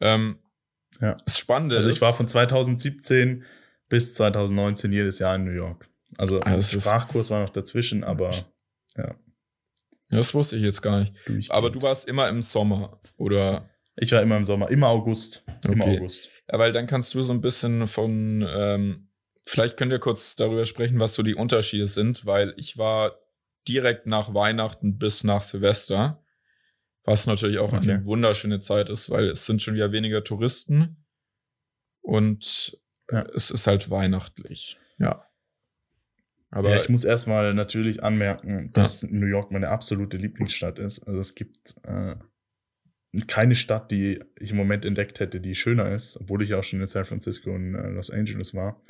Ähm, 0.00 0.40
ja. 1.00 1.14
Das 1.24 1.38
Spannende 1.38 1.76
Also 1.76 1.88
ich 1.88 2.00
war 2.00 2.12
von 2.12 2.26
2017 2.26 3.44
bis 3.88 4.14
2019 4.14 4.90
jedes 4.90 5.20
Jahr 5.20 5.36
in 5.36 5.44
New 5.44 5.52
York. 5.52 5.88
Also 6.16 6.40
also 6.40 6.80
Sprachkurs 6.80 7.30
war 7.30 7.42
noch 7.42 7.50
dazwischen, 7.50 8.02
aber 8.02 8.32
ja. 8.96 9.14
Das 10.10 10.34
wusste 10.34 10.56
ich 10.56 10.62
jetzt 10.62 10.82
gar 10.82 10.98
nicht. 10.98 11.52
Aber 11.52 11.70
du 11.70 11.80
warst 11.82 12.08
immer 12.08 12.28
im 12.28 12.42
Sommer, 12.42 13.00
oder? 13.16 13.70
Ich 14.00 14.12
war 14.12 14.22
immer 14.22 14.36
im 14.36 14.44
Sommer, 14.44 14.70
immer 14.70 14.88
August. 14.88 15.44
Immer 15.64 15.84
okay. 15.84 15.98
August. 15.98 16.30
Ja, 16.50 16.58
weil 16.58 16.72
dann 16.72 16.86
kannst 16.86 17.14
du 17.14 17.22
so 17.22 17.32
ein 17.32 17.40
bisschen 17.40 17.86
von, 17.86 18.46
ähm, 18.48 19.08
vielleicht 19.44 19.76
könnt 19.76 19.92
ihr 19.92 19.98
kurz 19.98 20.36
darüber 20.36 20.64
sprechen, 20.64 21.00
was 21.00 21.14
so 21.14 21.22
die 21.22 21.34
Unterschiede 21.34 21.86
sind, 21.86 22.24
weil 22.24 22.54
ich 22.56 22.78
war 22.78 23.18
direkt 23.66 24.06
nach 24.06 24.34
Weihnachten 24.34 24.98
bis 24.98 25.24
nach 25.24 25.42
Silvester. 25.42 26.22
Was 27.04 27.26
natürlich 27.26 27.58
auch 27.58 27.72
okay. 27.72 27.90
eine 27.90 28.04
wunderschöne 28.04 28.60
Zeit 28.60 28.90
ist, 28.90 29.08
weil 29.08 29.28
es 29.28 29.46
sind 29.46 29.62
schon 29.62 29.74
wieder 29.74 29.92
weniger 29.92 30.24
Touristen 30.24 31.06
und 32.02 32.78
ja. 33.10 33.22
es 33.34 33.50
ist 33.50 33.66
halt 33.66 33.90
weihnachtlich. 33.90 34.76
Ja. 34.98 35.24
Aber 36.50 36.70
ja, 36.70 36.76
ich 36.76 36.88
muss 36.88 37.04
erstmal 37.04 37.54
natürlich 37.54 38.02
anmerken, 38.02 38.72
dass 38.72 39.02
ja. 39.02 39.08
New 39.10 39.26
York 39.26 39.50
meine 39.50 39.68
absolute 39.68 40.18
Lieblingsstadt 40.18 40.78
ist. 40.78 41.00
Also 41.00 41.18
es 41.18 41.34
gibt 41.34 41.76
äh, 41.84 42.16
keine 43.26 43.54
Stadt, 43.54 43.90
die 43.90 44.20
ich 44.38 44.50
im 44.50 44.56
Moment 44.56 44.84
entdeckt 44.84 45.20
hätte, 45.20 45.40
die 45.40 45.54
schöner 45.54 45.92
ist, 45.92 46.18
obwohl 46.20 46.42
ich 46.42 46.54
auch 46.54 46.64
schon 46.64 46.80
in 46.80 46.86
San 46.86 47.04
Francisco 47.04 47.50
und 47.50 47.74
äh, 47.74 47.88
Los 47.88 48.10
Angeles 48.10 48.54
war. 48.54 48.80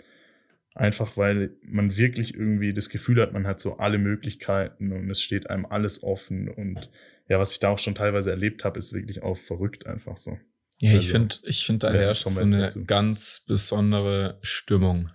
Einfach 0.74 1.16
weil 1.16 1.56
man 1.62 1.96
wirklich 1.96 2.34
irgendwie 2.34 2.72
das 2.72 2.88
Gefühl 2.88 3.20
hat, 3.20 3.32
man 3.32 3.46
hat 3.46 3.58
so 3.60 3.78
alle 3.78 3.98
Möglichkeiten 3.98 4.92
und 4.92 5.10
es 5.10 5.20
steht 5.20 5.50
einem 5.50 5.66
alles 5.66 6.02
offen. 6.02 6.48
Und 6.48 6.90
ja, 7.28 7.38
was 7.38 7.52
ich 7.52 7.60
da 7.60 7.70
auch 7.70 7.78
schon 7.78 7.94
teilweise 7.94 8.30
erlebt 8.30 8.64
habe, 8.64 8.78
ist 8.78 8.92
wirklich 8.92 9.22
auch 9.22 9.36
verrückt 9.36 9.86
einfach 9.86 10.16
so. 10.16 10.38
Ja, 10.80 10.90
also, 10.90 11.00
ich 11.00 11.10
finde, 11.10 11.36
ich 11.42 11.66
finde, 11.66 11.86
da 11.88 11.92
herrscht 11.92 12.28
so 12.28 12.40
eine 12.40 12.58
dazu. 12.58 12.84
ganz 12.84 13.44
besondere 13.46 14.38
Stimmung. 14.42 15.10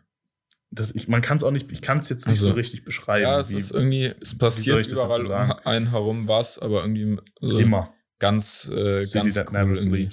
Das, 0.72 0.94
ich, 0.96 1.08
man 1.08 1.22
kann 1.22 1.38
es 1.38 1.44
auch 1.44 1.52
nicht, 1.52 1.72
ich 1.72 1.82
kann 1.82 2.00
es 2.00 2.10
jetzt 2.10 2.28
nicht 2.28 2.40
also, 2.40 2.50
so 2.50 2.56
richtig 2.56 2.84
beschreiben. 2.84 3.24
Ja, 3.24 3.40
es 3.40 3.52
wie, 3.52 3.58
ist 3.58 3.72
irgendwie, 3.72 4.14
es 4.20 4.38
passiert 4.38 4.88
überall 4.88 5.26
um 5.26 5.32
einen 5.66 5.92
herum 5.92 6.28
was, 6.28 6.58
aber 6.60 6.82
irgendwie 6.82 7.18
also 7.42 7.60
immer 7.60 7.94
ganz, 8.20 8.70
äh, 8.74 9.04
ganz 9.04 9.38
cool. 9.52 10.10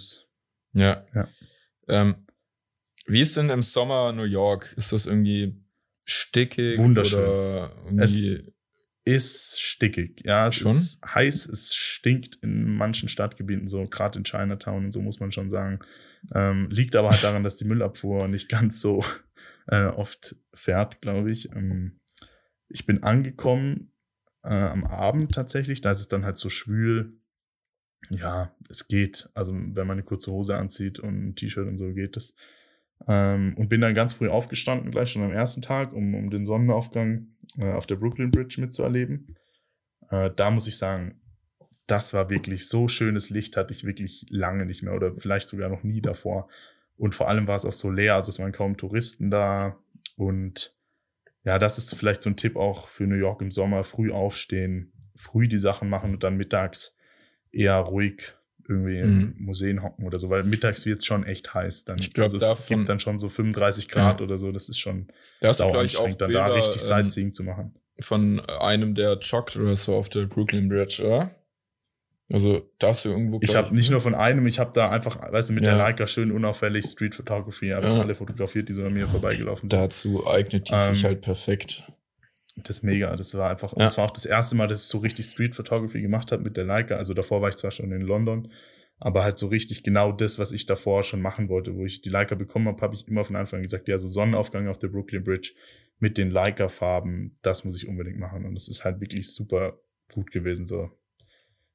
Ja. 0.73 1.07
ja. 1.15 1.29
Ähm, 1.89 2.27
wie 3.07 3.21
ist 3.21 3.37
denn 3.37 3.51
im 3.51 3.63
Sommer 3.63 4.13
New 4.13 4.25
York? 4.25 4.73
Ist 4.77 4.93
das 4.93 5.07
irgendwie 5.07 5.61
stickig 6.05 6.79
Wunderschön. 6.79 7.21
oder 7.21 7.77
irgendwie 7.85 8.05
es 8.05 8.55
ist 9.05 9.61
stickig. 9.61 10.23
Ja, 10.25 10.47
es 10.47 10.57
schon? 10.57 10.73
ist 10.73 11.01
heiß, 11.05 11.47
es 11.47 11.75
stinkt 11.75 12.37
in 12.43 12.77
manchen 12.77 13.09
Stadtgebieten, 13.09 13.69
so 13.69 13.87
gerade 13.87 14.19
in 14.19 14.25
Chinatown 14.25 14.87
und 14.87 14.91
so 14.93 15.01
muss 15.01 15.21
man 15.21 15.33
schon 15.33 15.51
sagen. 15.51 15.81
Ähm, 16.35 16.69
liegt 16.71 16.95
aber 16.97 17.11
halt 17.11 17.25
daran, 17.25 17.43
dass 17.43 17.57
die 17.57 17.65
Müllabfuhr 17.65 18.29
nicht 18.29 18.49
ganz 18.49 18.81
so 18.81 19.05
äh, 19.69 19.87
oft 19.87 20.37
fährt, 20.55 21.01
glaube 21.01 21.31
ich. 21.31 21.51
Ähm, 21.53 22.01
ich 22.69 22.87
bin 22.87 23.03
angekommen 23.03 23.93
äh, 24.43 24.55
am 24.55 24.85
Abend 24.85 25.35
tatsächlich, 25.35 25.81
da 25.81 25.91
ist 25.91 26.01
es 26.01 26.09
dann 26.09 26.25
halt 26.25 26.37
so 26.37 26.51
schwül. 26.51 27.20
Ja, 28.09 28.55
es 28.69 28.89
geht. 28.89 29.29
Also 29.35 29.53
wenn 29.53 29.87
man 29.87 29.91
eine 29.91 30.03
kurze 30.03 30.33
Hose 30.33 30.57
anzieht 30.57 30.99
und 30.99 31.29
ein 31.29 31.35
T-Shirt 31.37 31.69
und 31.69 31.77
so 31.77 31.93
geht 31.93 32.17
es. 32.17 32.35
Ähm, 33.07 33.55
und 33.57 33.69
bin 33.69 33.81
dann 33.81 33.95
ganz 33.95 34.15
früh 34.15 34.29
aufgestanden, 34.29 34.91
gleich 34.91 35.11
schon 35.11 35.23
am 35.23 35.33
ersten 35.33 35.63
Tag, 35.63 35.93
um, 35.93 36.15
um 36.15 36.31
den 36.31 36.45
Sonnenaufgang 36.45 37.29
äh, 37.59 37.73
auf 37.73 37.87
der 37.87 37.97
Brooklyn 37.97 38.31
Bridge 38.31 38.61
mitzuerleben. 38.61 39.37
Äh, 40.11 40.31
da 40.35 40.51
muss 40.51 40.67
ich 40.67 40.77
sagen, 40.77 41.21
das 41.87 42.13
war 42.13 42.31
wirklich 42.31 42.69
so 42.69 42.89
schönes 42.89 43.31
Licht, 43.31 43.57
hatte 43.57 43.73
ich 43.73 43.85
wirklich 43.85 44.27
lange 44.29 44.67
nicht 44.67 44.83
mehr 44.83 44.95
oder 44.95 45.15
vielleicht 45.15 45.49
sogar 45.49 45.69
noch 45.69 45.83
nie 45.83 46.01
davor. 46.01 46.49
Und 46.97 47.15
vor 47.15 47.29
allem 47.29 47.47
war 47.47 47.57
es 47.57 47.65
auch 47.65 47.73
so 47.73 47.91
leer, 47.91 48.15
also 48.15 48.31
es 48.31 48.39
waren 48.39 48.53
kaum 48.53 48.77
Touristen 48.77 49.31
da. 49.31 49.79
Und 50.17 50.75
ja, 51.45 51.59
das 51.59 51.79
ist 51.79 51.95
vielleicht 51.95 52.23
so 52.23 52.31
ein 52.31 52.37
Tipp 52.37 52.57
auch 52.57 52.89
für 52.89 53.05
New 53.05 53.17
York 53.17 53.41
im 53.41 53.51
Sommer: 53.51 53.83
früh 53.83 54.13
aufstehen, 54.13 54.93
früh 55.17 55.49
die 55.49 55.59
Sachen 55.59 55.89
machen 55.89 56.13
und 56.13 56.23
dann 56.23 56.37
mittags 56.37 56.95
eher 57.53 57.77
ruhig 57.77 58.35
irgendwie 58.69 59.03
mhm. 59.03 59.35
in 59.39 59.45
Museen 59.45 59.83
hocken 59.83 60.07
oder 60.07 60.19
so, 60.19 60.31
weil 60.31 60.45
mittags 60.45 60.87
wird 60.87 61.01
es 61.01 61.05
schon 61.05 61.27
echt 61.27 61.53
heiß. 61.53 61.85
Dann, 61.85 61.97
ich 61.99 62.13
glaube, 62.13 62.33
also 62.33 62.47
es 62.47 62.67
gibt 62.67 62.89
dann 62.89 63.01
schon 63.01 63.19
so 63.19 63.29
35 63.29 63.89
Grad 63.89 64.21
ja. 64.21 64.25
oder 64.25 64.39
so. 64.39 64.53
Das 64.53 64.69
ist 64.69 64.79
schon 64.79 65.09
das 65.41 65.59
daueranstrengend, 65.59 66.21
dann 66.21 66.33
da 66.33 66.47
richtig 66.47 66.75
ähm, 66.75 66.81
Sightseeing 66.81 67.33
zu 67.33 67.43
machen. 67.43 67.75
Von 67.99 68.41
einem, 68.41 68.95
der 68.95 69.19
joggt 69.19 69.57
oder 69.57 69.77
so 69.77 69.95
auf 69.95 70.09
der 70.09 70.27
Brooklyn 70.27 70.69
Bridge, 70.69 71.03
oder? 71.05 71.35
Also 72.33 72.71
da 72.79 72.89
hast 72.89 73.05
du 73.05 73.09
irgendwo. 73.11 73.41
Ich 73.43 73.57
habe 73.57 73.75
nicht 73.75 73.91
nur 73.91 74.01
von 74.01 74.15
einem, 74.15 74.47
ich 74.47 74.61
habe 74.61 74.71
da 74.73 74.89
einfach, 74.89 75.21
weißt 75.33 75.51
du, 75.51 75.55
mit 75.55 75.65
ja. 75.65 75.71
der 75.71 75.79
Leica 75.79 76.07
schön 76.07 76.31
unauffällig 76.31 76.87
Street 76.87 77.15
Photography, 77.15 77.71
habe 77.71 77.89
ja. 77.89 78.01
alle 78.01 78.15
fotografiert, 78.15 78.69
die 78.69 78.73
so 78.73 78.85
an 78.85 78.95
mir 78.95 79.09
vorbeigelaufen 79.09 79.69
sind. 79.69 79.73
Dazu 79.73 80.27
eignet 80.27 80.71
die 80.71 80.75
ähm, 80.75 80.95
sich 80.95 81.05
halt 81.05 81.23
perfekt. 81.23 81.91
Das 82.65 82.79
ist 82.79 82.83
mega. 82.83 83.15
Das 83.17 83.37
war 83.37 83.51
einfach, 83.51 83.73
ja. 83.73 83.79
das 83.79 83.97
war 83.97 84.07
auch 84.07 84.11
das 84.11 84.27
erste 84.27 84.57
Mal, 84.57 84.67
dass 84.67 84.83
ich 84.83 84.89
so 84.89 84.99
richtig 84.99 85.27
Street 85.27 85.55
Photography 85.55 86.01
gemacht 86.01 86.33
habe 86.33 86.43
mit 86.43 86.57
der 86.57 86.65
Leica. 86.65 86.97
Also 86.97 87.15
davor 87.15 87.43
war 87.43 87.49
ich 87.49 87.57
zwar 87.57 87.71
schon 87.71 87.93
in 87.93 88.03
London, 88.03 88.51
aber 88.99 89.25
halt 89.25 89.39
so 89.39 89.49
richtig 89.49 89.83
genau 89.83 90.13
das, 90.13 90.39
was 90.39 90.53
ich 90.53 90.67
davor 90.67 91.03
schon 91.03 91.23
machen 91.23 91.49
wollte, 91.49 91.75
wo 91.75 91.85
ich 91.85 92.03
die 92.03 92.11
Leica 92.11 92.35
bekommen 92.35 92.69
habe, 92.69 92.81
habe 92.83 92.95
ich 92.95 93.09
immer 93.09 93.25
von 93.25 93.37
Anfang 93.37 93.59
an 93.59 93.63
gesagt, 93.63 93.89
ja, 93.89 93.99
so 93.99 94.09
Sonnenaufgang 94.09 94.69
auf 94.69 94.79
der 94.79 94.89
Brooklyn 94.89 95.25
Bridge 95.25 95.53
mit 95.99 96.19
den 96.19 96.31
Leica-Farben, 96.31 97.37
das 97.43 97.65
muss 97.65 97.77
ich 97.77 97.89
unbedingt 97.89 98.19
machen. 98.19 98.45
Und 98.45 98.55
das 98.55 98.69
ist 98.69 98.85
halt 98.85 99.01
wirklich 99.01 99.33
super 99.33 99.79
gut 100.13 100.31
gewesen. 100.31 100.67
So. 100.67 100.91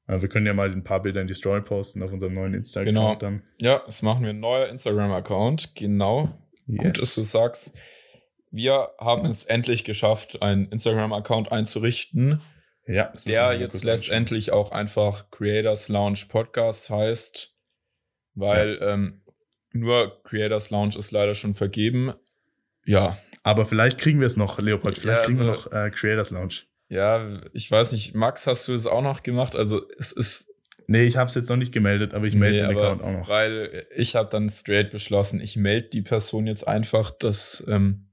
Äh, 0.06 0.20
wir 0.20 0.28
können 0.28 0.46
ja 0.46 0.54
mal 0.54 0.70
ein 0.70 0.84
paar 0.84 1.02
Bilder 1.02 1.20
in 1.20 1.26
die 1.26 1.34
Story 1.34 1.62
posten 1.62 2.02
auf 2.02 2.12
unserem 2.12 2.34
neuen 2.34 2.54
Instagram. 2.54 2.94
Genau. 2.94 3.14
Dann. 3.16 3.42
Ja, 3.58 3.82
das 3.86 4.02
machen 4.02 4.22
wir. 4.22 4.30
Ein 4.30 4.40
neuer 4.40 4.68
Instagram-Account. 4.68 5.74
Genau. 5.74 6.38
Yes. 6.66 6.82
Gut, 6.82 7.02
dass 7.02 7.14
du 7.14 7.22
sagst. 7.22 7.76
Wir 8.50 8.90
haben 8.98 9.26
es 9.26 9.44
endlich 9.44 9.84
geschafft, 9.84 10.42
einen 10.42 10.66
Instagram-Account 10.70 11.52
einzurichten. 11.52 12.42
Ja, 12.88 13.12
der 13.26 13.54
jetzt 13.54 13.82
letztendlich 13.82 14.52
auch 14.52 14.70
einfach 14.70 15.30
Creators 15.32 15.88
Lounge 15.88 16.20
Podcast 16.28 16.88
heißt, 16.88 17.52
weil 18.34 18.78
ja. 18.80 18.92
ähm, 18.92 19.22
nur 19.72 20.22
Creators 20.22 20.70
Lounge 20.70 20.96
ist 20.96 21.10
leider 21.10 21.34
schon 21.34 21.54
vergeben. 21.54 22.14
Ja. 22.84 23.18
Aber 23.42 23.64
vielleicht 23.64 23.98
kriegen 23.98 24.20
wir 24.20 24.26
es 24.26 24.36
noch, 24.36 24.58
Leopold. 24.58 24.98
Vielleicht 24.98 25.20
ja, 25.20 25.24
kriegen 25.24 25.38
wir 25.40 25.50
also 25.50 25.68
noch 25.68 25.72
äh, 25.72 25.90
Creators 25.90 26.30
Lounge. 26.30 26.54
Ja, 26.88 27.28
ich 27.52 27.70
weiß 27.70 27.92
nicht, 27.92 28.14
Max, 28.14 28.46
hast 28.46 28.68
du 28.68 28.74
es 28.74 28.86
auch 28.86 29.02
noch 29.02 29.22
gemacht? 29.22 29.56
Also 29.56 29.82
es 29.98 30.12
ist. 30.12 30.52
Nee, 30.88 31.06
ich 31.06 31.16
habe 31.16 31.28
es 31.28 31.34
jetzt 31.34 31.48
noch 31.48 31.56
nicht 31.56 31.72
gemeldet, 31.72 32.14
aber 32.14 32.26
ich 32.26 32.36
melde 32.36 32.62
nee, 32.62 32.68
den 32.68 32.78
Account 32.78 33.02
auch 33.02 33.10
noch. 33.10 33.28
Weil 33.28 33.86
ich 33.96 34.14
habe 34.14 34.28
dann 34.30 34.48
straight 34.48 34.90
beschlossen, 34.90 35.40
ich 35.40 35.56
melde 35.56 35.88
die 35.88 36.02
Person 36.02 36.46
jetzt 36.46 36.68
einfach, 36.68 37.10
dass 37.10 37.64
ähm, 37.66 38.05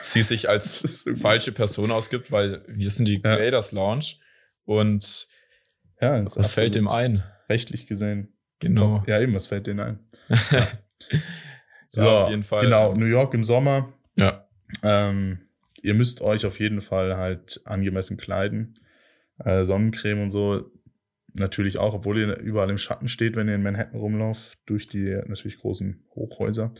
sie 0.00 0.22
sich 0.22 0.48
als 0.48 1.06
falsche 1.20 1.52
Person 1.52 1.90
ausgibt, 1.90 2.30
weil 2.32 2.62
wir 2.68 2.90
sind 2.90 3.06
die 3.06 3.20
ja. 3.22 3.36
Creators 3.36 3.72
Lounge 3.72 4.16
und 4.64 5.28
ja, 6.00 6.24
was 6.36 6.54
fällt 6.54 6.74
dem 6.74 6.88
ein? 6.88 7.22
Rechtlich 7.48 7.86
gesehen. 7.86 8.34
Genau. 8.58 9.02
Ja, 9.06 9.20
eben, 9.20 9.34
was 9.34 9.46
fällt 9.46 9.66
denen 9.66 9.80
ein? 9.80 9.98
Ja. 10.50 12.02
so, 12.02 12.04
ja, 12.04 12.22
auf 12.22 12.30
jeden 12.30 12.42
Fall. 12.42 12.62
Genau, 12.62 12.94
New 12.94 13.06
York 13.06 13.32
im 13.34 13.44
Sommer. 13.44 13.92
Ja. 14.16 14.48
Ähm, 14.82 15.48
ihr 15.82 15.94
müsst 15.94 16.20
euch 16.20 16.46
auf 16.46 16.58
jeden 16.58 16.80
Fall 16.80 17.16
halt 17.16 17.60
angemessen 17.64 18.16
kleiden. 18.16 18.74
Äh, 19.38 19.64
Sonnencreme 19.64 20.22
und 20.22 20.30
so 20.30 20.70
natürlich 21.38 21.78
auch, 21.78 21.94
obwohl 21.94 22.18
ihr 22.18 22.38
überall 22.38 22.70
im 22.70 22.78
Schatten 22.78 23.08
steht, 23.08 23.36
wenn 23.36 23.48
ihr 23.48 23.54
in 23.54 23.62
Manhattan 23.62 24.00
rumlauft, 24.00 24.58
durch 24.66 24.88
die 24.88 25.20
natürlich 25.26 25.58
großen 25.58 26.04
Hochhäuser. 26.14 26.72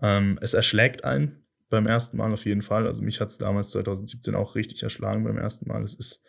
Ähm, 0.00 0.38
es 0.40 0.54
erschlägt 0.54 1.04
ein, 1.04 1.45
beim 1.68 1.86
ersten 1.86 2.16
Mal 2.16 2.32
auf 2.32 2.44
jeden 2.44 2.62
Fall. 2.62 2.86
Also 2.86 3.02
mich 3.02 3.20
hat 3.20 3.28
es 3.28 3.38
damals 3.38 3.70
2017 3.70 4.34
auch 4.34 4.54
richtig 4.54 4.82
erschlagen 4.82 5.24
beim 5.24 5.38
ersten 5.38 5.68
Mal. 5.68 5.82
Es 5.82 5.94
ist 5.94 6.22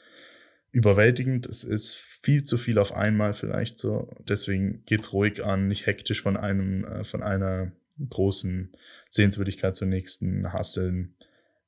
überwältigend, 0.72 1.48
es 1.48 1.64
ist 1.64 1.96
viel 1.96 2.44
zu 2.44 2.58
viel 2.58 2.78
auf 2.78 2.94
einmal 2.94 3.34
vielleicht 3.34 3.78
so. 3.78 4.10
Deswegen 4.28 4.84
geht's 4.86 5.14
ruhig 5.14 5.44
an, 5.46 5.68
nicht 5.68 5.86
hektisch 5.86 6.22
von 6.22 6.38
einem, 6.38 6.86
äh, 6.86 7.04
von 7.04 7.24
einer 7.24 7.72
großen 8.10 8.72
Sehenswürdigkeit 9.10 9.76
zur 9.76 9.88
nächsten 9.88 10.54
hasseln. 10.54 11.16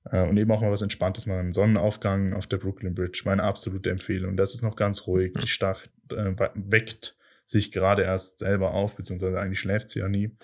Äh, 0.05 0.23
und 0.27 0.37
eben 0.37 0.51
auch 0.51 0.61
mal 0.61 0.71
was 0.71 0.81
Entspanntes 0.81 1.25
machen. 1.25 1.53
Sonnenaufgang 1.53 2.33
auf 2.33 2.47
der 2.47 2.57
Brooklyn 2.57 2.95
Bridge, 2.95 3.21
meine 3.25 3.43
absolute 3.43 3.89
Empfehlung. 3.89 4.37
Das 4.37 4.53
ist 4.53 4.61
noch 4.61 4.75
ganz 4.75 5.07
ruhig. 5.07 5.33
Die 5.41 5.47
Stadt 5.47 5.89
äh, 6.11 6.33
weckt 6.55 7.15
sich 7.45 7.71
gerade 7.71 8.03
erst 8.03 8.39
selber 8.39 8.73
auf, 8.73 8.95
beziehungsweise 8.95 9.39
eigentlich 9.39 9.59
schläft 9.59 9.89
sie 9.89 9.99
ja 9.99 10.07
nie. 10.07 10.35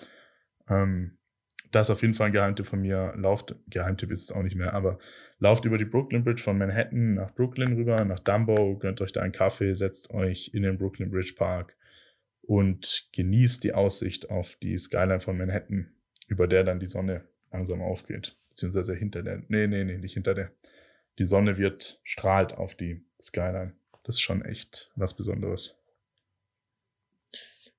Ähm, 0.68 1.15
das 1.76 1.88
ist 1.88 1.96
auf 1.96 2.02
jeden 2.02 2.14
Fall 2.14 2.28
ein 2.28 2.32
Geheimtipp 2.32 2.66
von 2.66 2.80
mir. 2.80 3.12
Lauft, 3.16 3.54
Geheimtipp 3.68 4.10
ist 4.10 4.22
es 4.22 4.32
auch 4.32 4.42
nicht 4.42 4.56
mehr, 4.56 4.72
aber 4.72 4.98
lauft 5.38 5.66
über 5.66 5.76
die 5.76 5.84
Brooklyn 5.84 6.24
Bridge 6.24 6.42
von 6.42 6.56
Manhattan 6.56 7.14
nach 7.14 7.34
Brooklyn 7.34 7.74
rüber, 7.74 8.02
nach 8.06 8.20
Dumbo, 8.20 8.78
gönnt 8.78 9.02
euch 9.02 9.12
da 9.12 9.20
einen 9.20 9.32
Kaffee, 9.32 9.74
setzt 9.74 10.10
euch 10.10 10.52
in 10.54 10.62
den 10.62 10.78
Brooklyn 10.78 11.10
Bridge 11.10 11.34
Park 11.36 11.76
und 12.40 13.08
genießt 13.12 13.62
die 13.62 13.74
Aussicht 13.74 14.30
auf 14.30 14.56
die 14.56 14.78
Skyline 14.78 15.20
von 15.20 15.36
Manhattan, 15.36 15.92
über 16.28 16.48
der 16.48 16.64
dann 16.64 16.80
die 16.80 16.86
Sonne 16.86 17.24
langsam 17.52 17.82
aufgeht. 17.82 18.36
Beziehungsweise 18.48 18.94
hinter 18.94 19.22
der, 19.22 19.42
nee, 19.48 19.66
nee, 19.66 19.84
nee, 19.84 19.98
nicht 19.98 20.14
hinter 20.14 20.34
der. 20.34 20.52
Die 21.18 21.24
Sonne 21.24 21.58
wird, 21.58 22.00
strahlt 22.04 22.54
auf 22.54 22.74
die 22.74 23.04
Skyline. 23.20 23.74
Das 24.02 24.14
ist 24.14 24.22
schon 24.22 24.42
echt 24.42 24.90
was 24.96 25.14
Besonderes. 25.14 25.76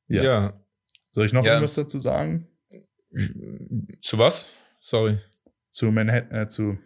Ja. 0.07 0.23
ja. 0.23 0.61
Soll 1.09 1.25
ich 1.25 1.33
noch 1.33 1.43
ja, 1.43 1.53
irgendwas 1.53 1.73
dazu 1.73 1.97
sagen? 1.97 2.47
Zu 4.01 4.17
was? 4.17 4.49
Sorry. 4.79 5.19
Zu 5.69 5.91
Manhattan, 5.91 6.37
äh, 6.37 6.47
zu, 6.47 6.77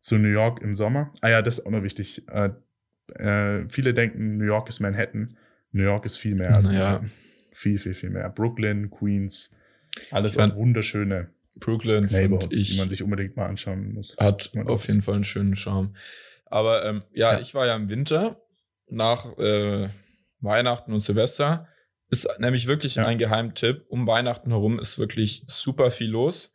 zu 0.00 0.18
New 0.18 0.28
York 0.28 0.62
im 0.62 0.74
Sommer. 0.74 1.12
Ah 1.20 1.28
ja, 1.28 1.42
das 1.42 1.58
ist 1.58 1.66
auch 1.66 1.70
noch 1.70 1.82
wichtig. 1.82 2.26
Äh, 2.28 2.50
äh, 3.14 3.68
viele 3.68 3.94
denken, 3.94 4.36
New 4.38 4.44
York 4.44 4.68
ist 4.68 4.80
Manhattan. 4.80 5.36
New 5.72 5.82
York 5.82 6.04
ist 6.04 6.16
viel 6.16 6.34
mehr 6.34 6.54
als 6.54 6.68
naja. 6.68 7.04
Viel, 7.52 7.78
viel, 7.78 7.94
viel 7.94 8.10
mehr. 8.10 8.28
Brooklyn, 8.30 8.90
Queens, 8.90 9.50
alles 10.10 10.36
waren 10.36 10.54
wunderschöne 10.54 11.30
Brooklyn 11.56 12.06
Neighborhoods, 12.06 12.56
ich, 12.56 12.70
die 12.70 12.78
man 12.78 12.88
sich 12.88 13.02
unbedingt 13.02 13.36
mal 13.36 13.46
anschauen 13.46 13.92
muss. 13.92 14.16
Hat 14.18 14.52
auf 14.66 14.86
jeden 14.86 15.02
Fall 15.02 15.16
einen 15.16 15.24
schönen 15.24 15.56
Charme. 15.56 15.94
Aber 16.46 16.84
ähm, 16.84 17.02
ja, 17.12 17.34
ja, 17.34 17.40
ich 17.40 17.54
war 17.54 17.66
ja 17.66 17.76
im 17.76 17.88
Winter 17.88 18.40
nach, 18.88 19.36
äh, 19.38 19.88
Weihnachten 20.40 20.92
und 20.92 21.00
Silvester. 21.00 21.68
Ist 22.10 22.28
nämlich 22.38 22.66
wirklich 22.66 22.96
ja. 22.96 23.06
ein 23.06 23.18
Geheimtipp. 23.18 23.84
Um 23.88 24.06
Weihnachten 24.06 24.50
herum 24.50 24.78
ist 24.78 24.98
wirklich 24.98 25.44
super 25.46 25.90
viel 25.90 26.10
los. 26.10 26.52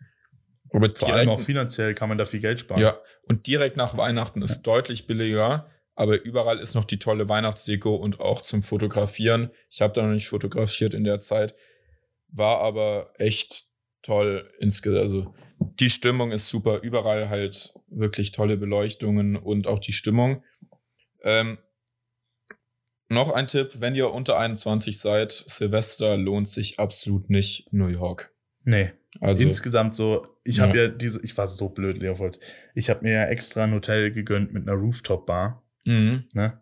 Aber 0.71 0.89
Vor 0.93 1.13
allem 1.13 1.29
auch 1.29 1.39
finanziell 1.39 1.93
kann 1.93 2.09
man 2.09 2.17
da 2.17 2.25
viel 2.25 2.41
Geld 2.41 2.59
sparen. 2.59 2.81
Ja, 2.81 2.97
und 3.23 3.47
direkt 3.47 3.77
nach 3.77 3.95
Weihnachten 3.95 4.41
ist 4.41 4.57
ja. 4.57 4.61
deutlich 4.73 5.07
billiger. 5.07 5.69
Aber 5.95 6.21
überall 6.21 6.59
ist 6.59 6.75
noch 6.75 6.83
die 6.83 6.99
tolle 6.99 7.29
Weihnachtsdeko 7.29 7.95
und 7.95 8.19
auch 8.19 8.41
zum 8.41 8.61
Fotografieren. 8.61 9.51
Ich 9.69 9.81
habe 9.81 9.93
da 9.93 10.01
noch 10.01 10.11
nicht 10.11 10.27
fotografiert 10.27 10.93
in 10.93 11.05
der 11.05 11.21
Zeit. 11.21 11.55
War 12.27 12.59
aber 12.59 13.13
echt 13.17 13.63
toll 14.01 14.51
insgesamt. 14.59 15.01
Also 15.01 15.33
die 15.59 15.89
Stimmung 15.89 16.33
ist 16.33 16.49
super. 16.49 16.81
Überall 16.81 17.29
halt 17.29 17.73
wirklich 17.87 18.33
tolle 18.33 18.57
Beleuchtungen 18.57 19.37
und 19.37 19.67
auch 19.67 19.79
die 19.79 19.93
Stimmung. 19.93 20.43
Ähm, 21.23 21.59
noch 23.09 23.31
ein 23.31 23.47
Tipp, 23.47 23.75
wenn 23.79 23.95
ihr 23.95 24.11
unter 24.11 24.37
21 24.39 24.99
seid, 24.99 25.31
Silvester 25.31 26.17
lohnt 26.17 26.47
sich 26.47 26.79
absolut 26.79 27.29
nicht 27.29 27.71
New 27.71 27.87
York. 27.87 28.31
Nee. 28.63 28.91
Also 29.21 29.43
insgesamt 29.43 29.95
so, 29.95 30.27
ich 30.43 30.59
habe 30.59 30.77
ja. 30.77 30.83
ja. 30.85 30.89
diese, 30.89 31.23
ich 31.23 31.37
war 31.37 31.47
so 31.47 31.69
blöd, 31.69 31.99
Leopold. 31.99 32.39
Ich 32.73 32.89
habe 32.89 33.03
mir 33.03 33.13
ja 33.13 33.25
extra 33.25 33.63
ein 33.63 33.73
Hotel 33.73 34.11
gegönnt 34.11 34.53
mit 34.53 34.67
einer 34.67 34.77
Rooftop-Bar. 34.77 35.63
Mhm. 35.85 36.25
Ne? 36.33 36.59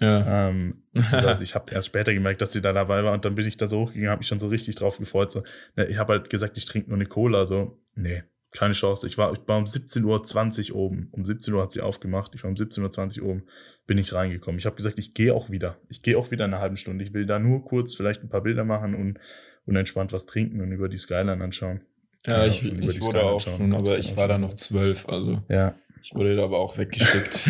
Ja. 0.00 0.48
Ähm, 0.48 0.82
also 0.94 1.44
ich 1.44 1.54
habe 1.54 1.72
erst 1.72 1.88
später 1.88 2.12
gemerkt, 2.12 2.40
dass 2.40 2.52
sie 2.52 2.62
da 2.62 2.72
dabei 2.72 3.04
war 3.04 3.12
und 3.12 3.24
dann 3.24 3.34
bin 3.34 3.46
ich 3.46 3.56
da 3.56 3.68
so 3.68 3.80
hochgegangen, 3.80 4.10
habe 4.10 4.20
mich 4.20 4.28
schon 4.28 4.40
so 4.40 4.48
richtig 4.48 4.76
drauf 4.76 4.98
gefreut. 4.98 5.30
So, 5.30 5.42
ne, 5.76 5.86
ich 5.86 5.98
habe 5.98 6.14
halt 6.14 6.30
gesagt, 6.30 6.56
ich 6.56 6.64
trinke 6.64 6.88
nur 6.88 6.98
eine 6.98 7.06
Cola. 7.06 7.46
So, 7.46 7.78
nee, 7.94 8.22
keine 8.56 8.74
Chance. 8.74 9.06
Ich 9.06 9.18
war, 9.18 9.32
ich 9.32 9.40
war 9.46 9.58
um 9.58 9.64
17.20 9.64 10.72
Uhr 10.72 10.76
oben. 10.76 11.08
Um 11.12 11.24
17 11.24 11.52
Uhr 11.54 11.62
hat 11.62 11.72
sie 11.72 11.80
aufgemacht. 11.80 12.32
Ich 12.34 12.42
war 12.42 12.50
um 12.50 12.56
17.20 12.56 13.20
Uhr 13.20 13.28
oben, 13.28 13.42
bin 13.86 13.98
ich 13.98 14.12
reingekommen. 14.12 14.58
Ich 14.58 14.66
habe 14.66 14.76
gesagt, 14.76 14.98
ich 14.98 15.14
gehe 15.14 15.34
auch 15.34 15.50
wieder. 15.50 15.76
Ich 15.88 16.02
gehe 16.02 16.18
auch 16.18 16.30
wieder 16.30 16.44
in 16.44 16.52
einer 16.52 16.62
halben 16.62 16.76
Stunde. 16.76 17.04
Ich 17.04 17.12
will 17.12 17.26
da 17.26 17.38
nur 17.38 17.64
kurz 17.64 17.94
vielleicht 17.94 18.22
ein 18.22 18.28
paar 18.28 18.42
Bilder 18.42 18.64
machen 18.64 18.94
und, 18.94 19.18
und 19.66 19.76
entspannt 19.76 20.12
was 20.12 20.26
trinken 20.26 20.60
und 20.60 20.72
über 20.72 20.88
die 20.88 20.96
Skyline 20.96 21.42
anschauen. 21.42 21.82
Ja, 22.26 22.38
ja 22.38 22.46
ich, 22.46 22.64
ich 22.64 22.72
wurde 22.78 22.92
Skyline 22.92 23.22
auch 23.24 23.40
schon, 23.40 23.74
aber 23.74 23.98
ich 23.98 24.16
war 24.16 24.28
da 24.28 24.38
noch 24.38 24.54
zwölf. 24.54 25.08
Also 25.08 25.42
ja. 25.48 25.74
ich 26.02 26.14
wurde 26.14 26.36
da 26.36 26.44
aber 26.44 26.58
auch 26.58 26.78
weggeschickt. 26.78 27.46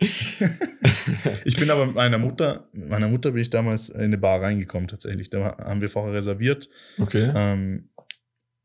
ich 1.44 1.56
bin 1.56 1.70
aber 1.70 1.84
mit 1.86 1.94
meiner 1.94 2.16
Mutter, 2.16 2.64
meiner 2.72 3.08
Mutter 3.08 3.32
bin 3.32 3.42
ich 3.42 3.50
damals 3.50 3.90
in 3.90 4.00
eine 4.00 4.18
Bar 4.18 4.40
reingekommen 4.40 4.88
tatsächlich. 4.88 5.28
Da 5.28 5.58
haben 5.58 5.82
wir 5.82 5.90
vorher 5.90 6.14
reserviert. 6.14 6.70
Okay. 6.98 7.30
Ähm, 7.34 7.89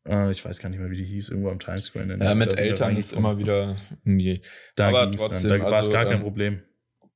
äh, 0.08 0.32
ich 0.32 0.44
weiß 0.44 0.60
gar 0.60 0.70
nicht 0.70 0.80
mehr, 0.80 0.90
wie 0.90 0.98
die 0.98 1.04
hieß, 1.06 1.30
irgendwo 1.30 1.50
am 1.50 1.60
Times 1.60 1.86
Square. 1.86 2.14
In 2.14 2.22
ja, 2.22 2.36
mit 2.36 2.58
Eltern 2.58 2.96
ist 2.96 3.14
immer 3.14 3.38
wieder 3.38 3.78
nee. 4.04 4.40
Da 4.76 4.90
aber 4.90 5.12
trotzdem, 5.12 5.50
dann. 5.50 5.62
da 5.62 5.72
war 5.72 5.80
es 5.80 5.90
gar 5.90 6.06
kein 6.06 6.18
ähm, 6.18 6.24
Problem. 6.24 6.64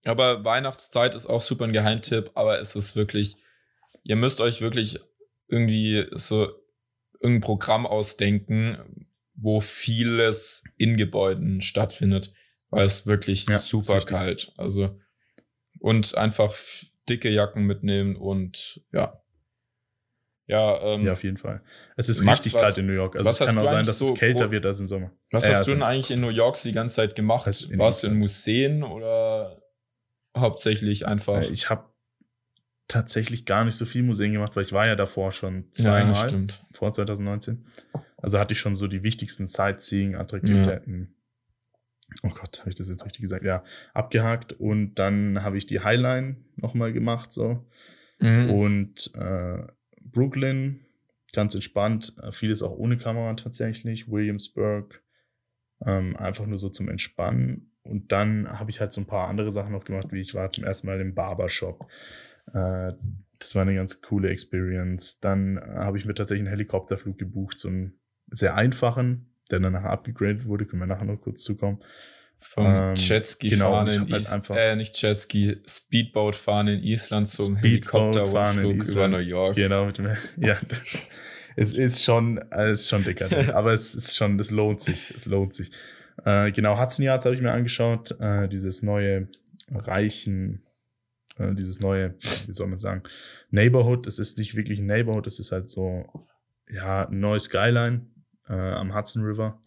Aber 0.06 0.44
Weihnachtszeit 0.46 1.16
ist 1.16 1.26
auch 1.26 1.42
super 1.42 1.66
ein 1.66 1.74
Geheimtipp, 1.74 2.32
aber 2.34 2.60
es 2.60 2.76
ist 2.76 2.96
wirklich, 2.96 3.36
ihr 4.04 4.16
müsst 4.16 4.42
euch 4.42 4.62
wirklich 4.62 5.00
irgendwie 5.48 6.06
so 6.12 6.50
irgendein 7.20 7.42
Programm 7.42 7.86
ausdenken, 7.86 9.06
wo 9.36 9.62
vieles 9.62 10.64
in 10.78 10.98
Gebäuden 10.98 11.62
stattfindet, 11.62 12.34
weil 12.70 12.86
es 12.86 13.08
wirklich 13.08 13.48
ja, 13.48 13.60
super 13.60 14.02
kalt. 14.02 14.54
Also 14.58 14.96
und 15.80 16.18
einfach 16.18 16.56
dicke 17.08 17.30
Jacken 17.30 17.66
mitnehmen 17.66 18.16
und 18.16 18.82
ja, 18.92 19.22
ja, 20.50 20.82
ähm, 20.82 21.06
ja, 21.06 21.12
auf 21.12 21.24
jeden 21.24 21.38
Fall. 21.38 21.62
Es 21.96 22.10
ist 22.10 22.24
Max, 22.24 22.40
richtig 22.40 22.60
kalt 22.60 22.76
in 22.80 22.88
New 22.88 22.94
York. 22.94 23.16
Also 23.16 23.30
es 23.30 23.38
kann 23.38 23.56
auch 23.60 23.66
sein, 23.66 23.86
dass 23.86 24.00
so, 24.00 24.14
es 24.14 24.20
kälter 24.20 24.48
wo, 24.48 24.52
wird 24.52 24.66
als 24.66 24.80
im 24.80 24.88
Sommer. 24.88 25.12
Was 25.32 25.46
äh, 25.46 25.54
hast 25.54 25.68
du 25.68 25.72
denn 25.72 25.84
eigentlich 25.84 26.10
in 26.10 26.22
New 26.22 26.30
York 26.30 26.60
die 26.64 26.72
ganze 26.72 26.96
Zeit 26.96 27.16
gemacht? 27.16 27.46
Warst 27.46 28.04
du 28.04 28.08
in 28.08 28.18
Museen 28.18 28.82
oder 28.82 29.62
hauptsächlich 30.36 31.06
einfach? 31.06 31.44
Äh, 31.44 31.54
ich 31.54 31.70
habe 31.70 31.86
tatsächlich 32.88 33.46
gar 33.46 33.64
nicht 33.64 33.76
so 33.76 33.86
viel 33.86 34.02
Museen 34.02 34.34
gemacht, 34.34 34.56
weil 34.56 34.64
ich 34.64 34.74
war 34.74 34.88
ja 34.88 34.96
davor 34.96 35.32
schon 35.34 35.72
zweimal. 35.72 36.16
Ja, 36.16 36.16
stimmt. 36.16 36.66
Vor 36.74 36.92
2019. 36.92 37.68
Also 38.18 38.40
hatte 38.40 38.54
ich 38.54 38.60
schon 38.60 38.76
so 38.76 38.88
die 38.88 39.04
wichtigsten 39.04 39.48
Sightseeing-Attraktivitäten. 39.48 41.16
Ja. 42.24 42.30
Oh 42.30 42.34
Gott, 42.34 42.62
habe 42.62 42.72
ich 42.72 42.76
das 42.76 42.90
jetzt 42.90 43.06
richtig 43.06 43.22
gesagt? 43.22 43.46
Ja, 43.46 43.64
abgehakt. 43.94 44.54
Und 44.54 44.96
dann 44.96 45.44
habe 45.44 45.60
ich 45.60 45.68
die 45.68 45.82
Highline 45.82 46.38
nochmal 46.56 46.92
gemacht, 46.92 47.32
so. 47.32 47.68
Mhm. 48.18 48.50
Und 48.50 49.12
äh, 49.14 49.68
Brooklyn, 50.12 50.82
ganz 51.34 51.56
entspannt, 51.56 52.16
äh, 52.22 52.32
vieles 52.32 52.64
auch 52.64 52.78
ohne 52.78 52.98
Kamera 52.98 53.34
tatsächlich, 53.34 54.10
Williamsburg, 54.10 55.04
ähm, 55.86 56.16
einfach 56.16 56.46
nur 56.46 56.58
so 56.58 56.70
zum 56.70 56.90
Entspannen. 56.90 57.72
Und 57.84 58.12
dann 58.12 58.48
habe 58.48 58.70
ich 58.72 58.80
halt 58.80 58.92
so 58.92 59.02
ein 59.02 59.08
paar 59.08 59.30
andere 59.30 59.52
Sachen 59.52 59.72
noch 59.72 59.86
gemacht, 59.86 60.12
wie 60.12 60.22
ich 60.22 60.36
war 60.36 60.52
zum 60.52 60.64
ersten 60.64 60.88
Mal 60.88 61.00
im 61.00 61.16
Barbershop. 61.16 61.88
Äh, 62.54 62.94
das 63.40 63.56
war 63.56 63.62
eine 63.62 63.76
ganz 63.76 64.02
coole 64.02 64.30
Experience. 64.30 65.20
Dann 65.20 65.58
äh, 65.58 65.62
habe 65.62 65.98
ich 65.98 66.06
mir 66.06 66.14
tatsächlich 66.14 66.42
einen 66.42 66.56
Helikopterflug 66.56 67.18
gebucht, 67.18 67.58
so 67.60 67.70
einen 67.70 68.00
sehr 68.32 68.56
einfachen, 68.56 69.34
der 69.50 69.60
dann 69.60 69.74
nachher 69.74 69.92
abgegradet 69.92 70.46
wurde, 70.46 70.66
können 70.66 70.82
wir 70.82 70.88
nachher 70.88 71.06
noch 71.06 71.22
kurz 71.22 71.44
zukommen. 71.44 71.82
Vom 72.42 72.66
ähm, 72.66 72.96
Jetski 72.96 73.50
genau, 73.50 73.72
fahren 73.72 73.88
in 73.88 74.00
halt 74.02 74.24
Island, 74.24 74.50
äh, 74.52 74.76
nicht 74.76 75.02
Jetski, 75.02 75.58
Speedboat 75.68 76.36
fahren 76.36 76.68
in 76.68 76.82
Island 76.82 77.28
zum 77.28 77.58
Helikopterflug 77.58 78.88
über 78.88 79.08
New 79.10 79.18
York. 79.18 79.56
Genau, 79.56 79.86
mit 79.86 79.98
dem, 79.98 80.16
ja. 80.38 80.58
es 81.58 81.74
ist 81.74 82.04
schon, 82.04 82.38
es 82.52 82.82
ist 82.82 82.90
schon 82.90 83.04
dicker, 83.04 83.28
aber 83.56 83.74
es 83.74 83.94
ist 83.94 84.16
schon, 84.16 84.40
es 84.40 84.52
lohnt 84.52 84.82
sich, 84.82 85.12
es 85.12 85.26
lohnt 85.26 85.54
sich. 85.54 85.70
Äh, 86.24 86.52
genau, 86.52 86.80
Hudson 86.80 87.04
Yards 87.04 87.26
habe 87.26 87.36
ich 87.36 87.42
mir 87.42 87.52
angeschaut, 87.52 88.16
äh, 88.20 88.48
dieses 88.48 88.84
neue 88.84 89.28
Reichen, 89.70 90.64
äh, 91.38 91.54
dieses 91.54 91.82
neue, 91.82 92.16
wie 92.48 92.54
soll 92.54 92.68
man 92.68 92.80
sagen, 92.80 93.04
Neighborhood. 93.52 94.08
Es 94.08 94.18
ist 94.18 94.38
nicht 94.38 94.56
wirklich 94.56 94.80
ein 94.80 94.86
Neighborhood, 94.86 95.28
es 95.28 95.40
ist 95.40 95.52
halt 95.52 95.70
so, 95.70 96.06
ja, 96.70 97.08
ein 97.08 97.20
neues 97.20 97.44
Skyline 97.44 98.08
äh, 98.48 98.54
am 98.54 98.96
Hudson 98.96 99.24
River. 99.24 99.60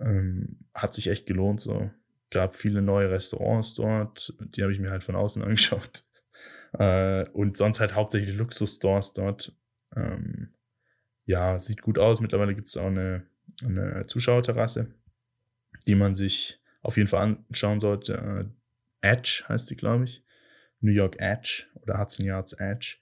Ähm, 0.00 0.58
hat 0.74 0.94
sich 0.94 1.08
echt 1.08 1.26
gelohnt. 1.26 1.60
So 1.60 1.90
gab 2.30 2.56
viele 2.56 2.80
neue 2.82 3.10
Restaurants 3.10 3.74
dort, 3.74 4.34
die 4.38 4.62
habe 4.62 4.72
ich 4.72 4.78
mir 4.78 4.90
halt 4.90 5.04
von 5.04 5.16
außen 5.16 5.42
angeschaut. 5.44 6.04
Äh, 6.72 7.28
und 7.30 7.56
sonst 7.56 7.80
halt 7.80 7.94
hauptsächlich 7.94 8.34
Luxusstores 8.34 9.12
dort. 9.12 9.54
Ähm, 9.96 10.54
ja, 11.26 11.58
sieht 11.58 11.82
gut 11.82 11.98
aus. 11.98 12.20
Mittlerweile 12.20 12.54
gibt 12.54 12.68
es 12.68 12.76
auch 12.76 12.86
eine, 12.86 13.26
eine 13.64 14.06
Zuschauerterrasse, 14.06 14.94
die 15.86 15.94
man 15.94 16.14
sich 16.14 16.60
auf 16.82 16.96
jeden 16.96 17.08
Fall 17.08 17.36
anschauen 17.48 17.80
sollte. 17.80 18.14
Äh, 19.02 19.08
Edge 19.08 19.44
heißt 19.48 19.70
die, 19.70 19.76
glaube 19.76 20.04
ich. 20.04 20.24
New 20.80 20.92
York 20.92 21.16
Edge 21.18 21.66
oder 21.82 21.98
Hudson 21.98 22.26
Yards 22.26 22.54
Edge. 22.54 22.96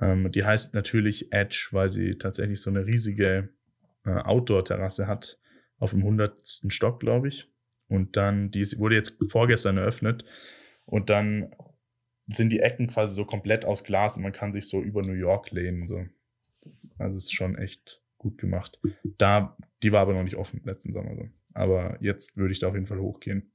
Ähm, 0.00 0.30
die 0.30 0.44
heißt 0.44 0.74
natürlich 0.74 1.32
Edge, 1.32 1.68
weil 1.72 1.88
sie 1.88 2.16
tatsächlich 2.16 2.60
so 2.60 2.70
eine 2.70 2.86
riesige 2.86 3.48
äh, 4.04 4.10
Outdoor-Terrasse 4.10 5.06
hat, 5.06 5.38
auf 5.80 5.90
dem 5.90 6.00
100. 6.00 6.62
Stock, 6.68 7.00
glaube 7.00 7.28
ich. 7.28 7.50
Und 7.88 8.16
dann, 8.16 8.48
die 8.50 8.64
wurde 8.78 8.94
jetzt 8.94 9.16
vorgestern 9.28 9.76
eröffnet. 9.76 10.24
Und 10.86 11.10
dann 11.10 11.52
sind 12.32 12.50
die 12.50 12.60
Ecken 12.60 12.86
quasi 12.86 13.14
so 13.14 13.24
komplett 13.24 13.64
aus 13.64 13.82
Glas 13.82 14.16
und 14.16 14.22
man 14.22 14.32
kann 14.32 14.52
sich 14.52 14.68
so 14.68 14.80
über 14.80 15.02
New 15.02 15.14
York 15.14 15.50
lehnen. 15.50 15.86
So. 15.86 16.06
Also 16.98 17.18
es 17.18 17.24
ist 17.24 17.32
schon 17.32 17.58
echt 17.58 18.00
gut 18.18 18.38
gemacht. 18.38 18.78
Da, 19.18 19.56
die 19.82 19.90
war 19.90 20.02
aber 20.02 20.14
noch 20.14 20.22
nicht 20.22 20.36
offen 20.36 20.60
letzten 20.64 20.92
Sommer. 20.92 21.16
So. 21.16 21.28
Aber 21.54 21.96
jetzt 22.00 22.36
würde 22.36 22.52
ich 22.52 22.60
da 22.60 22.68
auf 22.68 22.74
jeden 22.74 22.86
Fall 22.86 23.00
hochgehen. 23.00 23.50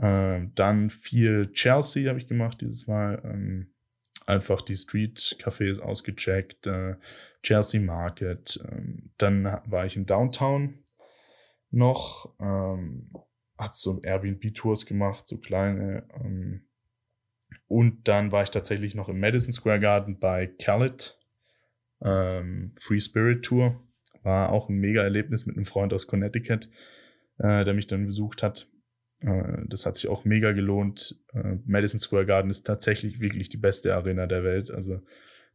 Ähm, 0.00 0.52
dann 0.54 0.90
viel 0.90 1.50
Chelsea 1.52 2.08
habe 2.08 2.20
ich 2.20 2.28
gemacht 2.28 2.60
dieses 2.60 2.86
Mal. 2.86 3.20
Ähm, 3.24 3.72
einfach 4.26 4.60
die 4.62 4.76
Street-Cafés 4.76 5.80
ausgecheckt. 5.80 6.66
Äh, 6.66 6.96
Chelsea 7.42 7.80
Market. 7.80 8.60
Ähm, 8.70 9.10
dann 9.18 9.44
war 9.66 9.86
ich 9.86 9.96
in 9.96 10.06
Downtown 10.06 10.74
noch. 11.70 12.34
Ähm, 12.40 13.10
hat 13.58 13.74
so 13.74 14.00
Airbnb-Tours 14.00 14.86
gemacht, 14.86 15.26
so 15.26 15.38
kleine. 15.38 16.06
Ähm, 16.14 16.62
und 17.66 18.08
dann 18.08 18.32
war 18.32 18.42
ich 18.42 18.50
tatsächlich 18.50 18.94
noch 18.94 19.08
im 19.08 19.20
Madison 19.20 19.52
Square 19.52 19.80
Garden 19.80 20.18
bei 20.18 20.46
Khaled. 20.46 21.18
Ähm, 22.00 22.72
Free 22.78 23.00
Spirit 23.00 23.44
Tour. 23.44 23.82
War 24.22 24.52
auch 24.52 24.68
ein 24.68 24.78
mega 24.78 25.02
Erlebnis 25.02 25.46
mit 25.46 25.56
einem 25.56 25.64
Freund 25.64 25.92
aus 25.92 26.06
Connecticut, 26.06 26.68
äh, 27.38 27.64
der 27.64 27.74
mich 27.74 27.86
dann 27.86 28.06
besucht 28.06 28.42
hat. 28.42 28.68
Äh, 29.20 29.64
das 29.66 29.86
hat 29.86 29.96
sich 29.96 30.08
auch 30.08 30.24
mega 30.24 30.52
gelohnt. 30.52 31.20
Äh, 31.32 31.56
Madison 31.66 32.00
Square 32.00 32.26
Garden 32.26 32.50
ist 32.50 32.64
tatsächlich 32.64 33.20
wirklich 33.20 33.48
die 33.48 33.56
beste 33.56 33.94
Arena 33.94 34.26
der 34.26 34.44
Welt. 34.44 34.70
Also, 34.70 35.00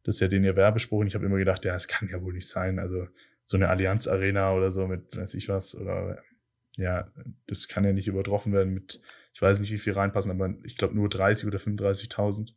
das 0.02 0.16
ist 0.16 0.20
ja 0.20 0.28
den 0.28 0.44
ihr 0.44 0.56
Werbespruch. 0.56 1.00
Und 1.00 1.06
ich 1.06 1.14
habe 1.14 1.24
immer 1.24 1.38
gedacht, 1.38 1.64
ja, 1.64 1.74
es 1.74 1.88
kann 1.88 2.08
ja 2.10 2.22
wohl 2.22 2.34
nicht 2.34 2.48
sein. 2.48 2.78
Also, 2.78 3.06
so 3.44 3.56
eine 3.56 3.68
Allianz 3.68 4.08
Arena 4.08 4.54
oder 4.54 4.72
so 4.72 4.86
mit 4.86 5.16
weiß 5.16 5.34
ich 5.34 5.48
was 5.48 5.74
oder 5.74 6.18
ja, 6.76 7.08
das 7.46 7.68
kann 7.68 7.84
ja 7.84 7.92
nicht 7.92 8.08
übertroffen 8.08 8.52
werden 8.52 8.74
mit, 8.74 9.00
ich 9.32 9.40
weiß 9.40 9.60
nicht, 9.60 9.70
wie 9.70 9.78
viel 9.78 9.92
reinpassen, 9.92 10.30
aber 10.30 10.54
ich 10.64 10.76
glaube 10.76 10.94
nur 10.94 11.08
30 11.08 11.46
oder 11.46 11.58
35.000. 11.58 12.52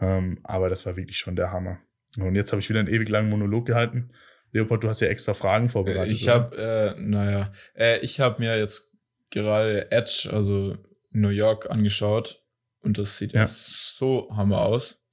Ähm, 0.00 0.40
aber 0.42 0.68
das 0.68 0.86
war 0.86 0.96
wirklich 0.96 1.18
schon 1.18 1.36
der 1.36 1.52
Hammer. 1.52 1.78
Und 2.18 2.34
jetzt 2.34 2.52
habe 2.52 2.60
ich 2.60 2.68
wieder 2.68 2.80
einen 2.80 2.88
ewig 2.88 3.08
langen 3.08 3.30
Monolog 3.30 3.66
gehalten. 3.66 4.10
Leopold, 4.52 4.82
du 4.82 4.88
hast 4.88 5.00
ja 5.00 5.08
extra 5.08 5.34
Fragen 5.34 5.68
vorbereitet. 5.68 6.12
Ich 6.12 6.28
habe, 6.28 6.56
äh, 6.56 7.00
naja, 7.00 7.52
äh, 7.74 7.98
ich 8.00 8.20
habe 8.20 8.40
mir 8.40 8.58
jetzt 8.58 8.96
gerade 9.30 9.90
Edge, 9.92 10.30
also 10.32 10.76
New 11.10 11.28
York, 11.28 11.70
angeschaut. 11.70 12.42
und 12.80 12.98
das 12.98 13.18
sieht 13.18 13.32
ja, 13.32 13.46
so 13.46 14.28
hammer 14.34 14.60
aus. 14.60 15.04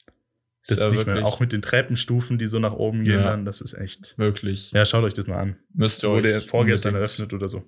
Das 0.67 0.79
ist, 0.79 0.91
nicht 0.91 1.05
mehr. 1.05 1.25
Auch 1.25 1.39
mit 1.39 1.53
den 1.53 1.61
Treppenstufen, 1.61 2.37
die 2.37 2.47
so 2.47 2.59
nach 2.59 2.73
oben 2.73 3.03
gehen, 3.03 3.19
ja, 3.19 3.31
dann, 3.31 3.45
das 3.45 3.61
ist 3.61 3.73
echt. 3.73 4.17
Wirklich. 4.17 4.71
Ja, 4.71 4.83
schaut 4.85 5.03
euch 5.03 5.13
das 5.13 5.27
mal 5.27 5.37
an. 5.37 5.57
Müsst 5.73 6.03
ihr 6.03 6.09
Wurde 6.09 6.35
euch 6.35 6.47
vorgestern 6.47 6.95
eröffnet 6.95 7.33
oder 7.33 7.47
so. 7.47 7.63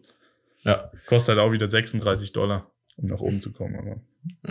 Ja. 0.63 0.91
Kostet 1.05 1.37
halt 1.37 1.47
auch 1.47 1.51
wieder 1.51 1.67
36 1.67 2.33
Dollar, 2.33 2.71
um 2.95 3.07
nach 3.07 3.19
oben 3.19 3.39
zu 3.39 3.53
kommen. 3.53 3.75
Aber 3.75 4.01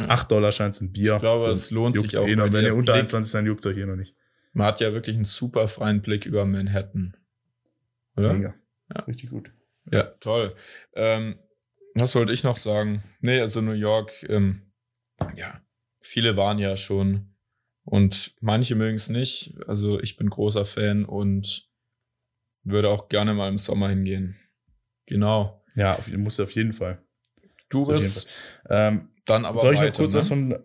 8 0.08 0.30
Dollar 0.30 0.52
scheint 0.52 0.74
es 0.74 0.80
ein 0.80 0.92
Bier. 0.92 1.14
Ich 1.14 1.20
glaube, 1.20 1.48
es 1.48 1.70
lohnt 1.70 1.98
sich 1.98 2.16
auch. 2.16 2.26
Eh 2.26 2.36
noch, 2.36 2.52
wenn 2.52 2.64
ihr 2.64 2.74
unter 2.74 2.94
21 2.94 3.30
seid, 3.30 3.46
juckt 3.46 3.66
euch 3.66 3.74
hier 3.74 3.86
noch 3.86 3.96
nicht. 3.96 4.14
Man 4.52 4.66
hat 4.66 4.80
ja 4.80 4.92
wirklich 4.92 5.16
einen 5.16 5.24
super 5.24 5.66
freien 5.68 6.00
Blick 6.00 6.24
über 6.24 6.44
Manhattan. 6.44 7.16
Oder? 8.16 8.32
Mega. 8.32 8.54
Ja. 8.94 9.02
Richtig 9.02 9.30
gut. 9.30 9.50
Ja, 9.90 10.04
toll. 10.20 10.54
Ähm, 10.94 11.36
was 11.94 12.14
wollte 12.14 12.32
ich 12.32 12.44
noch 12.44 12.56
sagen? 12.56 13.02
Nee, 13.20 13.40
also 13.40 13.60
New 13.60 13.72
York, 13.72 14.12
ähm, 14.28 14.62
ja, 15.34 15.60
viele 16.00 16.36
waren 16.36 16.58
ja 16.58 16.76
schon 16.76 17.35
und 17.86 18.34
manche 18.40 18.74
mögen 18.74 18.96
es 18.96 19.08
nicht. 19.08 19.54
Also 19.68 20.00
ich 20.00 20.16
bin 20.16 20.28
großer 20.28 20.66
Fan 20.66 21.04
und 21.04 21.68
würde 22.64 22.90
auch 22.90 23.08
gerne 23.08 23.32
mal 23.32 23.48
im 23.48 23.58
Sommer 23.58 23.88
hingehen. 23.88 24.36
Genau. 25.06 25.64
Ja, 25.76 25.94
auf, 25.94 26.10
musst 26.16 26.40
auf 26.40 26.50
jeden 26.50 26.72
Fall. 26.72 27.00
Du 27.68 27.86
bist 27.86 28.28
ähm, 28.68 29.08
dann 29.24 29.44
aber 29.44 29.58
soll 29.58 29.74
ich 29.74 29.80
weiter, 29.80 29.90
noch 29.90 29.96
kurz 29.98 30.14
ne? 30.14 30.18
was 30.18 30.28
von 30.28 30.58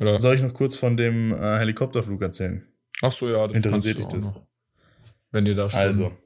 Oder? 0.00 0.20
soll 0.20 0.36
ich 0.36 0.42
noch 0.42 0.52
kurz 0.52 0.76
von 0.76 0.98
dem 0.98 1.32
äh, 1.32 1.58
Helikopterflug 1.58 2.20
erzählen? 2.20 2.66
Ach 3.00 3.12
so, 3.12 3.30
ja, 3.30 3.46
das 3.46 3.56
interessiert 3.56 3.98
dich 3.98 4.06
das. 4.06 4.20
Noch. 4.20 4.46
Wenn 5.30 5.46
ihr 5.46 5.54
da 5.54 5.70
schon 5.70 5.80
Also, 5.80 6.16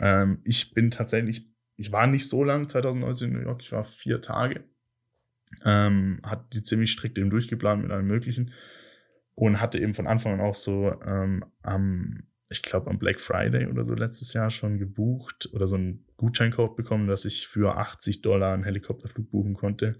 ähm, 0.00 0.40
ich 0.44 0.72
bin 0.72 0.90
tatsächlich, 0.90 1.50
ich 1.76 1.92
war 1.92 2.06
nicht 2.06 2.26
so 2.26 2.44
lang 2.44 2.68
2019 2.68 3.28
in 3.28 3.34
New 3.34 3.42
York, 3.42 3.60
ich 3.62 3.72
war 3.72 3.84
vier 3.84 4.22
Tage. 4.22 4.64
Ähm, 5.64 6.20
hat 6.22 6.54
die 6.54 6.62
ziemlich 6.62 6.92
strikt 6.92 7.18
eben 7.18 7.30
durchgeplant 7.30 7.82
mit 7.82 7.90
allem 7.90 8.06
Möglichen 8.06 8.52
und 9.36 9.60
hatte 9.60 9.78
eben 9.78 9.94
von 9.94 10.08
Anfang 10.08 10.32
an 10.32 10.40
auch 10.40 10.54
so 10.54 10.92
ähm, 11.02 11.44
am, 11.62 12.24
ich 12.48 12.62
glaube, 12.62 12.90
am 12.90 12.98
Black 12.98 13.20
Friday 13.20 13.66
oder 13.66 13.84
so 13.84 13.94
letztes 13.94 14.32
Jahr 14.32 14.50
schon 14.50 14.78
gebucht 14.78 15.50
oder 15.52 15.68
so 15.68 15.76
einen 15.76 16.06
Gutscheincode 16.16 16.74
bekommen, 16.74 17.06
dass 17.06 17.26
ich 17.26 17.46
für 17.46 17.76
80 17.76 18.22
Dollar 18.22 18.54
einen 18.54 18.64
Helikopterflug 18.64 19.30
buchen 19.30 19.54
konnte 19.54 19.98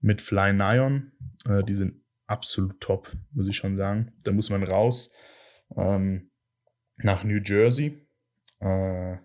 mit 0.00 0.22
Fly 0.22 0.54
Nion. 0.54 1.12
Äh, 1.46 1.62
die 1.64 1.74
sind 1.74 2.02
absolut 2.26 2.80
top, 2.80 3.14
muss 3.32 3.46
ich 3.46 3.56
schon 3.56 3.76
sagen. 3.76 4.12
Da 4.24 4.32
muss 4.32 4.48
man 4.48 4.62
raus 4.62 5.12
ähm, 5.76 6.30
nach 6.96 7.24
New 7.24 7.40
Jersey. 7.44 8.08
Äh, 8.60 9.18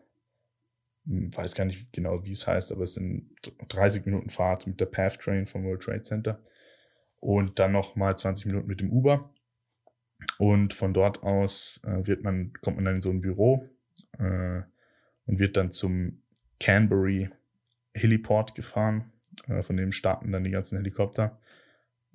weiß 1.05 1.55
gar 1.55 1.63
nicht 1.63 1.93
genau, 1.93 2.25
wie 2.25 2.31
es 2.31 2.47
heißt, 2.47 2.73
aber 2.73 2.83
es 2.83 2.95
sind 2.95 3.31
30 3.69 4.05
Minuten 4.05 4.29
Fahrt 4.29 4.67
mit 4.67 4.81
der 4.81 4.87
Path 4.87 5.19
Train 5.21 5.47
vom 5.47 5.63
World 5.63 5.83
Trade 5.83 6.01
Center 6.01 6.43
und 7.21 7.59
dann 7.59 7.71
noch 7.71 7.95
mal 7.95 8.17
20 8.17 8.45
Minuten 8.45 8.67
mit 8.67 8.81
dem 8.81 8.91
Uber. 8.91 9.33
Und 10.37 10.73
von 10.73 10.93
dort 10.93 11.23
aus 11.23 11.81
äh, 11.83 12.05
wird 12.05 12.23
man, 12.23 12.53
kommt 12.61 12.77
man 12.77 12.85
dann 12.85 12.95
in 12.95 13.01
so 13.01 13.09
ein 13.09 13.21
Büro 13.21 13.69
äh, 14.19 14.61
und 15.25 15.39
wird 15.39 15.57
dann 15.57 15.71
zum 15.71 16.21
Canberry 16.59 17.29
Heliport 17.93 18.55
gefahren. 18.55 19.11
Äh, 19.47 19.61
von 19.63 19.77
dem 19.77 19.91
starten 19.91 20.31
dann 20.31 20.43
die 20.43 20.51
ganzen 20.51 20.77
Helikopter. 20.77 21.39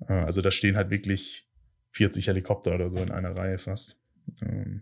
Also 0.05 0.41
da 0.41 0.51
stehen 0.51 0.75
halt 0.75 0.89
wirklich 0.89 1.47
40 1.91 2.27
Helikopter 2.27 2.75
oder 2.75 2.89
so 2.89 2.97
in 2.97 3.11
einer 3.11 3.37
Reihe 3.37 3.57
fast. 3.57 3.97
Ähm, 4.41 4.81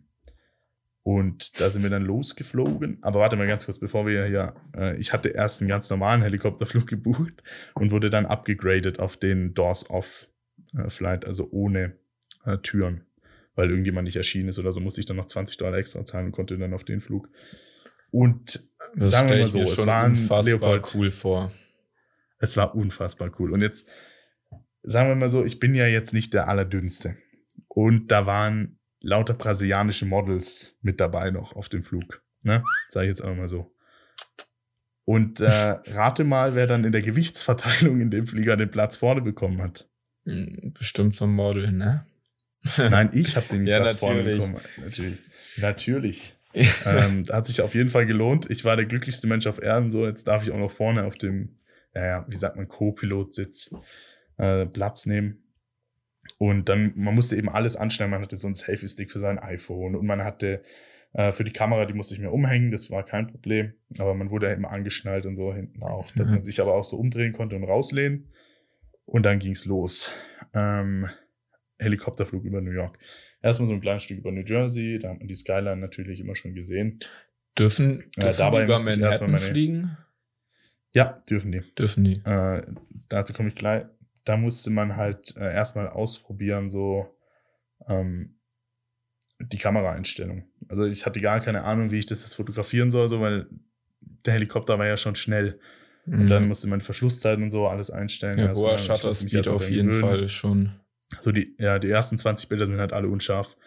und 1.04 1.60
da 1.60 1.70
sind 1.70 1.84
wir 1.84 1.92
dann 1.92 2.06
losgeflogen. 2.06 2.98
Aber 3.02 3.20
warte 3.20 3.36
mal 3.36 3.46
ganz 3.46 3.66
kurz, 3.66 3.78
bevor 3.78 4.08
wir 4.08 4.26
hier, 4.26 4.56
ich 4.98 5.14
hatte 5.14 5.30
erst 5.30 5.62
einen 5.62 5.68
ganz 5.68 5.90
normalen 5.90 6.22
Helikopterflug 6.22 6.88
gebucht 6.88 7.44
und 7.74 7.92
wurde 7.92 8.10
dann 8.10 8.26
abgegradet 8.26 9.00
auf 9.00 9.18
den 9.18 9.54
Doors-Off-Flight, 9.54 11.24
äh, 11.24 11.28
also 11.28 11.50
ohne 11.52 11.98
Türen 12.64 13.06
weil 13.62 13.70
irgendjemand 13.70 14.06
nicht 14.06 14.16
erschienen 14.16 14.50
ist 14.50 14.58
oder 14.58 14.72
so, 14.72 14.80
musste 14.80 15.02
ich 15.02 15.06
dann 15.06 15.18
noch 15.18 15.26
20 15.26 15.56
Dollar 15.58 15.78
extra 15.78 16.04
zahlen 16.04 16.26
und 16.26 16.32
konnte 16.32 16.58
dann 16.58 16.74
auf 16.74 16.84
den 16.84 17.00
Flug. 17.00 17.30
Und 18.10 18.68
das 18.96 19.12
sagen 19.12 19.30
wir 19.30 19.38
mal 19.38 19.46
so, 19.46 19.62
es 19.62 19.86
war 19.86 20.06
unfassbar 20.06 20.44
Leopold, 20.44 20.96
cool 20.96 21.12
vor. 21.12 21.52
Es 22.40 22.58
war 22.58 22.74
unfassbar 22.74 23.32
cool. 23.38 23.52
Und 23.54 23.62
jetzt 23.62 23.88
sagen 24.82 25.10
wir 25.10 25.16
mal 25.16 25.30
so, 25.30 25.46
ich 25.46 25.60
bin 25.60 25.76
ja 25.76 25.86
jetzt 25.86 26.12
nicht 26.12 26.34
der 26.34 26.48
allerdünnste. 26.48 27.18
Und 27.68 28.08
da 28.08 28.26
waren 28.26 28.80
lauter 29.00 29.36
brasilianische 29.36 30.08
Models 30.08 30.76
mit 30.82 31.00
dabei 31.00 31.30
noch 31.30 31.56
auf 31.56 31.70
dem 31.70 31.84
Flug. 31.84 32.24
Ne? 32.42 32.64
Sag 32.90 33.04
ich 33.04 33.10
jetzt 33.10 33.22
einfach 33.22 33.38
mal 33.38 33.48
so. 33.48 33.76
Und 35.06 35.40
äh, 35.40 35.46
rate 35.92 36.24
mal, 36.24 36.56
wer 36.56 36.66
dann 36.66 36.84
in 36.84 36.94
der 36.94 37.04
Gewichtsverteilung 37.04 38.02
in 38.02 38.10
dem 38.10 38.26
Flieger 38.26 38.58
den 38.58 38.72
Platz 38.72 38.98
vorne 38.98 39.22
bekommen 39.22 39.62
hat. 39.62 39.88
Hm, 40.26 40.74
bestimmt 40.74 41.14
so 41.14 41.26
ein 41.26 41.32
Model, 41.32 41.72
ne? 41.72 42.08
Nein, 42.78 43.10
ich 43.14 43.36
habe 43.36 43.48
den 43.48 43.66
ja, 43.68 43.80
Platz 43.80 44.02
natürlich. 44.02 44.40
vorne 44.40 44.54
bekommen. 44.54 44.84
Natürlich. 44.84 45.20
Natürlich. 45.58 46.36
ähm, 46.86 47.24
hat 47.32 47.46
sich 47.46 47.62
auf 47.62 47.76
jeden 47.76 47.90
Fall 47.90 48.06
gelohnt. 48.06 48.50
Ich 48.50 48.66
war 48.66 48.76
der 48.76 48.86
glücklichste 48.86 49.28
Mensch 49.28 49.48
auf 49.48 49.62
Erden. 49.62 49.90
So, 49.90 50.06
jetzt 50.06 50.28
darf 50.28 50.44
ich 50.44 50.52
auch 50.52 50.58
noch 50.58 50.72
vorne 50.72 51.06
auf 51.06 51.16
dem, 51.16 51.56
ja, 51.96 52.26
wie 52.28 52.36
sagt 52.36 52.58
man, 52.58 52.68
Co-Pilot-Sitz 52.68 53.74
äh, 54.38 54.66
Platz 54.66 55.06
nehmen. 55.06 55.44
Und 56.38 56.70
dann, 56.70 56.94
man 56.96 57.16
musste 57.16 57.36
eben 57.36 57.50
alles 57.50 57.76
anschneiden. 57.76 58.12
Man 58.12 58.22
hatte 58.22 58.36
so 58.36 58.48
einen 58.48 58.56
Selfie-Stick 58.56 59.12
für 59.12 59.20
sein 59.20 59.40
iPhone 59.40 59.96
und 59.96 60.06
man 60.06 60.24
hatte 60.24 60.62
äh, 61.14 61.32
für 61.32 61.44
die 61.44 61.52
Kamera, 61.52 61.86
die 61.86 61.94
musste 61.94 62.16
ich 62.16 62.22
mir 62.22 62.32
umhängen, 62.32 62.72
das 62.72 62.90
war 62.92 63.04
kein 63.04 63.28
Problem. 63.28 63.74
Aber 63.98 64.14
man 64.14 64.30
wurde 64.30 64.52
eben 64.52 64.66
angeschnallt 64.66 65.26
und 65.26 65.36
so 65.36 65.54
hinten 65.54 65.84
auch, 65.84 66.12
dass 66.16 66.30
mhm. 66.30 66.38
man 66.38 66.44
sich 66.44 66.62
aber 66.62 66.74
auch 66.74 66.84
so 66.84 66.98
umdrehen 66.98 67.34
konnte 67.34 67.56
und 67.56 67.64
rauslehnen. 67.64 68.32
Und 69.06 69.24
dann 69.24 69.40
ging's 69.40 69.66
los. 69.66 70.12
Ähm, 70.54 71.10
Helikopterflug 71.82 72.44
über 72.44 72.62
New 72.62 72.72
York. 72.72 72.98
Erstmal 73.42 73.68
so 73.68 73.74
ein 73.74 73.82
kleines 73.82 74.04
Stück 74.04 74.20
über 74.20 74.32
New 74.32 74.44
Jersey, 74.46 75.00
da 75.00 75.10
hat 75.10 75.20
man 75.20 75.28
die 75.28 75.36
Skyline 75.36 75.78
natürlich 75.78 76.20
immer 76.20 76.36
schon 76.36 76.54
gesehen. 76.54 77.00
Dürfen, 77.58 78.04
dürfen 78.18 78.30
äh, 78.30 78.38
dabei 78.38 78.64
über 78.64 78.80
Manhattan 78.80 79.32
meine, 79.32 79.38
fliegen? 79.44 79.98
Ja, 80.94 81.24
dürfen 81.30 81.52
die. 81.52 81.64
Dürfen 81.78 82.04
die. 82.04 82.22
Äh, 82.24 82.64
dazu 83.10 83.34
komme 83.34 83.50
ich 83.50 83.56
gleich. 83.56 83.86
Da 84.24 84.38
musste 84.38 84.70
man 84.70 84.96
halt 84.96 85.36
äh, 85.38 85.54
erstmal 85.54 85.88
ausprobieren, 85.88 86.70
so 86.70 87.18
ähm, 87.88 88.36
die 89.40 89.58
Kameraeinstellung. 89.58 90.46
Also 90.70 90.86
ich 90.86 91.06
hatte 91.06 91.20
gar 91.20 91.40
keine 91.42 91.64
Ahnung, 91.64 91.92
wie 91.92 92.00
ich 92.00 92.06
das 92.06 92.22
jetzt 92.22 92.36
fotografieren 92.36 92.92
soll, 92.92 93.10
so, 93.10 93.20
weil 93.20 93.48
der 94.26 94.34
Helikopter 94.34 94.78
war 94.78 94.86
ja 94.86 94.98
schon 94.98 95.16
schnell. 95.16 95.60
Und 96.06 96.24
mhm. 96.24 96.28
dann 96.28 96.48
musste 96.48 96.68
man 96.68 96.82
Verschlusszeiten 96.82 97.44
und 97.44 97.52
so 97.52 97.68
alles 97.68 97.92
einstellen. 97.92 98.40
Ja, 98.40 98.54
hoher 98.54 98.78
Shutter 98.78 99.14
Speed 99.14 99.48
auf 99.48 99.70
jeden. 99.70 99.94
Fall 99.94 100.28
schon. 100.30 100.81
So 101.22 101.32
die, 101.32 101.56
ja, 101.58 101.80
die 101.80 101.90
ersten 101.90 102.18
20 102.18 102.48
Bilder 102.50 102.66
sind 102.66 102.80
halt 102.80 102.94
alle 102.94 103.10
unscharf. 103.10 103.58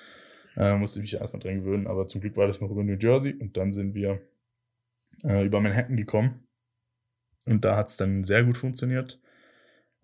Äh, 0.57 0.77
musste 0.77 1.01
ich 1.01 1.13
mich 1.13 1.21
erstmal 1.21 1.43
dran 1.43 1.61
gewöhnen, 1.61 1.87
aber 1.87 2.07
zum 2.07 2.21
Glück 2.21 2.37
war 2.37 2.47
das 2.47 2.61
noch 2.61 2.71
über 2.71 2.85
New 2.85 2.97
Jersey 2.99 3.35
und 3.35 3.57
dann 3.57 3.73
sind 3.73 3.95
wir 3.95 4.21
äh, 5.25 5.45
über 5.45 5.61
Manhattan 5.61 5.97
gekommen. 5.97 6.47
Und 7.47 7.65
da 7.65 7.77
hat 7.77 7.89
es 7.89 7.97
dann 7.97 8.25
sehr 8.25 8.45
gut 8.45 8.57
funktioniert. 8.57 9.21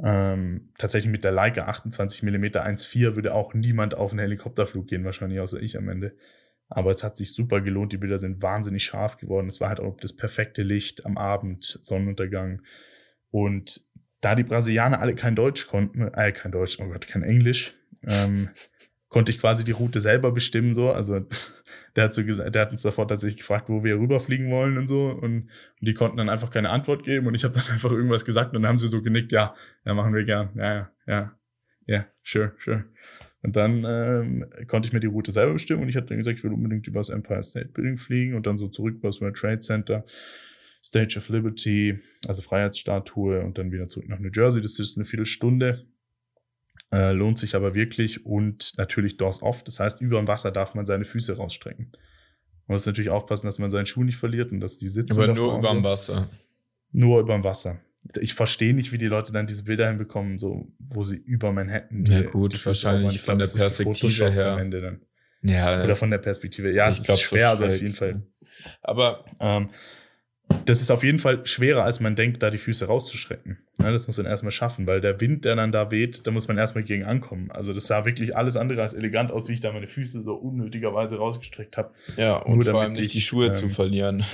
Ähm, 0.03 0.73
tatsächlich 0.79 1.11
mit 1.11 1.25
der 1.25 1.33
Leica 1.33 1.67
28 1.67 2.23
mm 2.23 2.45
1.4 2.45 3.17
würde 3.17 3.35
auch 3.35 3.55
niemand 3.55 3.97
auf 3.97 4.13
einen 4.13 4.21
Helikopterflug 4.21 4.87
gehen, 4.87 5.05
wahrscheinlich 5.05 5.41
außer 5.41 5.61
ich 5.61 5.77
am 5.77 5.89
Ende. 5.89 6.17
Aber 6.69 6.91
es 6.91 7.03
hat 7.03 7.17
sich 7.17 7.33
super 7.35 7.61
gelohnt. 7.61 7.93
Die 7.93 7.99
Bilder 7.99 8.19
sind 8.19 8.43
wahnsinnig 8.43 8.85
scharf 8.85 9.17
geworden. 9.17 9.49
Es 9.49 9.61
war 9.61 9.69
halt 9.69 9.81
auch 9.81 9.97
das 9.97 10.15
perfekte 10.15 10.63
Licht 10.63 11.05
am 11.05 11.19
Abend, 11.19 11.81
Sonnenuntergang. 11.83 12.63
Und 13.31 13.83
da 14.21 14.35
die 14.35 14.45
Brasilianer 14.45 15.01
alle 15.01 15.15
kein 15.15 15.35
Deutsch 15.35 15.67
konnten, 15.67 16.09
äh, 16.15 16.33
kein 16.33 16.53
Deutsch, 16.53 16.79
oh 16.81 16.89
Gott, 16.89 17.07
kein 17.07 17.23
Englisch, 17.23 17.75
ähm, 18.07 18.49
konnte 19.09 19.33
ich 19.33 19.41
quasi 19.41 19.65
die 19.65 19.73
Route 19.73 20.01
selber 20.01 20.33
bestimmen, 20.33 20.73
so. 20.73 20.91
Also, 20.91 21.21
der 21.97 22.05
hat 22.05 22.15
so 22.15 22.25
gesagt, 22.25 22.55
der 22.55 22.63
hat 22.63 22.71
uns 22.71 22.83
davor 22.83 23.09
tatsächlich 23.09 23.39
gefragt, 23.39 23.69
wo 23.69 23.85
wir 23.85 23.97
rüberfliegen 23.97 24.51
wollen 24.51 24.79
und 24.79 24.87
so. 24.87 25.09
Und, 25.09 25.23
und 25.23 25.51
die 25.81 25.95
konnten 25.95 26.17
dann 26.17 26.29
einfach 26.29 26.51
keine 26.51 26.71
Antwort 26.71 27.03
geben. 27.03 27.27
Und 27.27 27.35
ich 27.35 27.45
habe 27.45 27.55
dann 27.55 27.69
einfach 27.73 27.91
irgendwas 27.91 28.25
gesagt 28.25 28.55
und 28.55 28.63
dann 28.63 28.69
haben 28.69 28.79
sie 28.79 28.89
so 28.89 29.03
genickt, 29.03 29.33
ja, 29.33 29.55
ja, 29.85 29.95
machen 29.95 30.15
wir 30.15 30.25
gern. 30.25 30.51
Ja, 30.55 30.75
ja, 30.75 30.91
ja, 31.07 31.37
ja, 31.87 32.07
sure, 32.23 32.53
sure. 32.65 32.85
Und 33.43 33.57
dann 33.57 33.85
ähm, 33.89 34.45
konnte 34.69 34.87
ich 34.87 34.93
mir 34.93 35.01
die 35.01 35.07
Route 35.07 35.33
selber 35.33 35.55
bestimmen 35.55 35.83
und 35.83 35.89
ich 35.89 35.97
hatte 35.97 36.09
dann 36.09 36.19
gesagt, 36.19 36.39
ich 36.39 36.45
will 36.45 36.53
unbedingt 36.53 36.87
über 36.87 37.01
das 37.01 37.09
Empire 37.09 37.43
State 37.43 37.71
Building 37.71 37.97
fliegen 37.97 38.35
und 38.35 38.47
dann 38.47 38.59
so 38.59 38.69
zurück 38.69 38.97
über 38.97 39.09
das 39.09 39.21
World 39.21 39.37
Trade 39.37 39.61
Center. 39.61 40.05
Stage 40.83 41.19
of 41.19 41.29
Liberty, 41.29 41.99
also 42.27 42.43
Freiheitsstatue 42.43 43.41
und 43.43 43.59
dann 43.59 43.73
wieder 43.73 43.89
zurück 43.89 44.09
nach 44.09 44.19
New 44.19 44.31
Jersey. 44.35 44.63
Das 44.63 44.79
ist 44.79 44.97
eine 44.97 45.05
Viertelstunde. 45.05 45.87
Äh, 46.93 47.13
lohnt 47.13 47.39
sich 47.39 47.55
aber 47.55 47.75
wirklich 47.75 48.27
und 48.27 48.77
natürlich 48.77 49.17
Doors 49.17 49.43
off. 49.43 49.63
Das 49.63 49.79
heißt, 49.79 50.01
über 50.01 50.19
dem 50.19 50.27
Wasser 50.27 50.51
darf 50.51 50.75
man 50.75 50.87
seine 50.87 51.05
Füße 51.05 51.37
rausstrecken. 51.37 51.93
Man 52.67 52.75
muss 52.75 52.87
natürlich 52.87 53.11
aufpassen, 53.11 53.47
dass 53.47 53.59
man 53.59 53.71
seinen 53.71 53.87
Schuh 53.87 54.05
nicht 54.05 54.17
verliert 54.17 54.51
und 54.53 54.61
dass 54.61 54.79
die 54.79 54.89
Sitze. 54.89 55.23
Aber 55.23 55.35
nur 55.35 55.59
über 55.59 55.71
dem 55.71 55.85
Wasser. 55.85 56.31
Nur 56.93 57.21
über 57.21 57.35
dem 57.35 57.45
Wasser. 57.45 57.81
Ich 58.19 58.35
verstehe 58.35 58.75
nicht, 58.75 58.93
wie 58.93 58.99
die 58.99 59.07
Leute 59.07 59.33
dann 59.33 59.47
diese 59.47 59.65
Bilder 59.65 59.89
hinbekommen, 59.89 60.39
so, 60.39 60.73
wo 60.79 61.05
sie 61.05 61.17
über 61.17 61.53
Manhattan. 61.53 62.05
Die, 62.05 62.13
ja, 62.13 62.23
gut, 62.23 62.65
wahrscheinlich 62.65 63.21
von 63.21 63.39
glaub, 63.39 63.51
der 63.53 63.59
Perspektive 63.59 64.31
her. 64.31 64.99
Ja, 65.43 65.85
Oder 65.85 65.97
von 65.97 66.11
der 66.11 66.19
Perspektive. 66.19 66.73
Ja, 66.73 66.89
es 66.89 66.99
ist 66.99 67.21
schwer, 67.21 67.51
also 67.51 67.67
auf 67.67 67.81
jeden 67.81 67.95
Fall. 67.95 68.23
Aber 68.83 69.25
ähm, 69.39 69.71
das 70.65 70.81
ist 70.81 70.91
auf 70.91 71.03
jeden 71.03 71.19
Fall 71.19 71.47
schwerer, 71.47 71.85
als 71.85 72.01
man 72.01 72.17
denkt, 72.17 72.43
da 72.43 72.51
die 72.51 72.59
Füße 72.59 72.87
rauszustrecken. 72.87 73.59
Ja, 73.81 73.91
das 73.91 74.07
muss 74.07 74.19
man 74.19 74.27
erstmal 74.27 74.53
schaffen, 74.53 74.87
weil 74.87 75.01
der 75.01 75.21
Wind, 75.21 75.45
der 75.45 75.57
dann 75.57 75.73
da 75.73 75.91
weht, 75.91 76.27
da 76.27 76.31
muss 76.31 76.49
man 76.49 76.59
erstmal 76.59 76.85
gegen 76.85 77.05
ankommen. 77.05 77.51
Also 77.51 77.73
das 77.73 77.87
sah 77.87 78.05
wirklich 78.05 78.37
alles 78.37 78.57
andere 78.57 78.83
als 78.83 78.95
elegant 78.95 79.33
aus, 79.33 79.49
wie 79.49 79.55
ich 79.55 79.61
da 79.61 79.73
meine 79.73 79.87
Füße 79.87 80.23
so 80.23 80.35
unnötigerweise 80.35 81.19
rausgestreckt 81.19 81.77
habe. 81.77 81.93
Ja, 82.17 82.37
und 82.37 82.57
Nur 82.57 82.65
vor 82.65 82.81
allem 82.83 82.93
nicht 82.93 83.07
ich, 83.07 83.13
die 83.13 83.21
Schuhe 83.21 83.47
ähm, 83.47 83.53
zu 83.53 83.69
verlieren. 83.69 84.25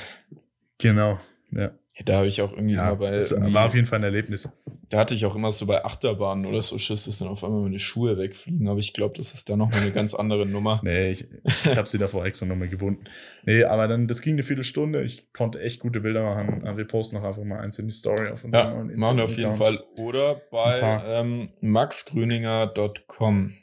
Genau, 0.79 1.21
ja. 1.53 1.71
Ja, 1.99 2.05
da 2.05 2.17
habe 2.19 2.27
ich 2.27 2.43
auch 2.43 2.53
irgendwie 2.53 2.75
ja, 2.75 2.93
bei. 2.95 3.11
Das 3.11 3.33
war 3.33 3.67
auf 3.67 3.75
jeden 3.75 3.87
Fall 3.87 4.01
ein 4.01 4.05
Erlebnis. 4.05 4.49
Da 4.91 4.99
hatte 4.99 5.15
ich 5.15 5.25
auch 5.25 5.35
immer 5.35 5.51
so 5.51 5.65
bei 5.65 5.83
Achterbahnen 5.83 6.45
oder 6.45 6.61
so 6.61 6.77
Schiss, 6.79 7.07
dass 7.07 7.19
dann 7.19 7.29
auf 7.29 7.43
einmal 7.43 7.63
meine 7.63 7.79
Schuhe 7.79 8.19
wegfliegen. 8.19 8.69
Aber 8.69 8.79
ich 8.79 8.93
glaube, 8.93 9.17
das 9.17 9.33
ist 9.33 9.49
da 9.49 9.57
nochmal 9.57 9.81
eine 9.81 9.93
ganz 9.93 10.15
andere 10.15 10.45
Nummer. 10.47 10.81
nee, 10.85 11.11
ich, 11.11 11.27
ich 11.45 11.77
habe 11.77 11.89
sie 11.89 11.97
davor 11.97 12.27
extra 12.27 12.45
nochmal 12.45 12.69
gebunden. 12.69 13.05
Nee, 13.45 13.65
aber 13.65 13.89
dann, 13.89 14.09
das 14.09 14.21
ging 14.21 14.35
eine 14.35 14.43
Viertelstunde. 14.43 15.03
Ich 15.03 15.33
konnte 15.33 15.59
echt 15.61 15.81
gute 15.81 16.01
Bilder 16.01 16.23
machen. 16.23 16.77
Wir 16.77 16.85
posten 16.87 17.17
noch 17.17 17.25
einfach 17.25 17.43
mal 17.43 17.61
eins 17.61 17.79
in 17.79 17.87
die 17.87 17.93
Story 17.93 18.29
auf 18.29 18.45
unserem 18.45 18.69
ja, 18.69 18.75
neuen 18.75 18.99
machen 18.99 19.17
wir 19.17 19.25
auf 19.25 19.37
jeden 19.37 19.55
Fall. 19.55 19.83
Oder 19.99 20.35
bei 20.51 21.03
ähm, 21.07 21.49
maxgrüninger.com. 21.63 23.55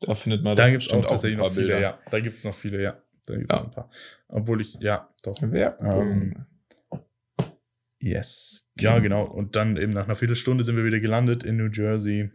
Da 0.00 0.14
findet 0.14 0.44
man 0.44 0.56
da 0.56 0.70
gibt's 0.70 0.92
auch 0.92 1.04
tatsächlich 1.04 1.40
noch 1.40 1.52
viele, 1.52 1.66
Bilder. 1.66 1.80
ja. 1.80 1.98
Da 2.10 2.20
gibt 2.20 2.36
es 2.36 2.44
noch 2.44 2.54
viele, 2.54 2.80
ja. 2.80 2.96
Da 3.26 3.36
gibt's 3.36 3.54
ja. 3.54 3.64
ein 3.64 3.70
paar. 3.72 3.90
Obwohl 4.28 4.60
ich, 4.60 4.74
ja, 4.74 5.08
doch. 5.24 5.42
Werbung. 5.42 6.12
Ähm, 6.12 6.46
Yes. 8.00 8.64
Ja, 8.78 8.98
genau. 8.98 9.24
Und 9.24 9.56
dann 9.56 9.76
eben 9.76 9.92
nach 9.92 10.04
einer 10.04 10.14
Viertelstunde 10.14 10.64
sind 10.64 10.76
wir 10.76 10.84
wieder 10.84 11.00
gelandet 11.00 11.44
in 11.44 11.56
New 11.56 11.70
Jersey. 11.70 12.30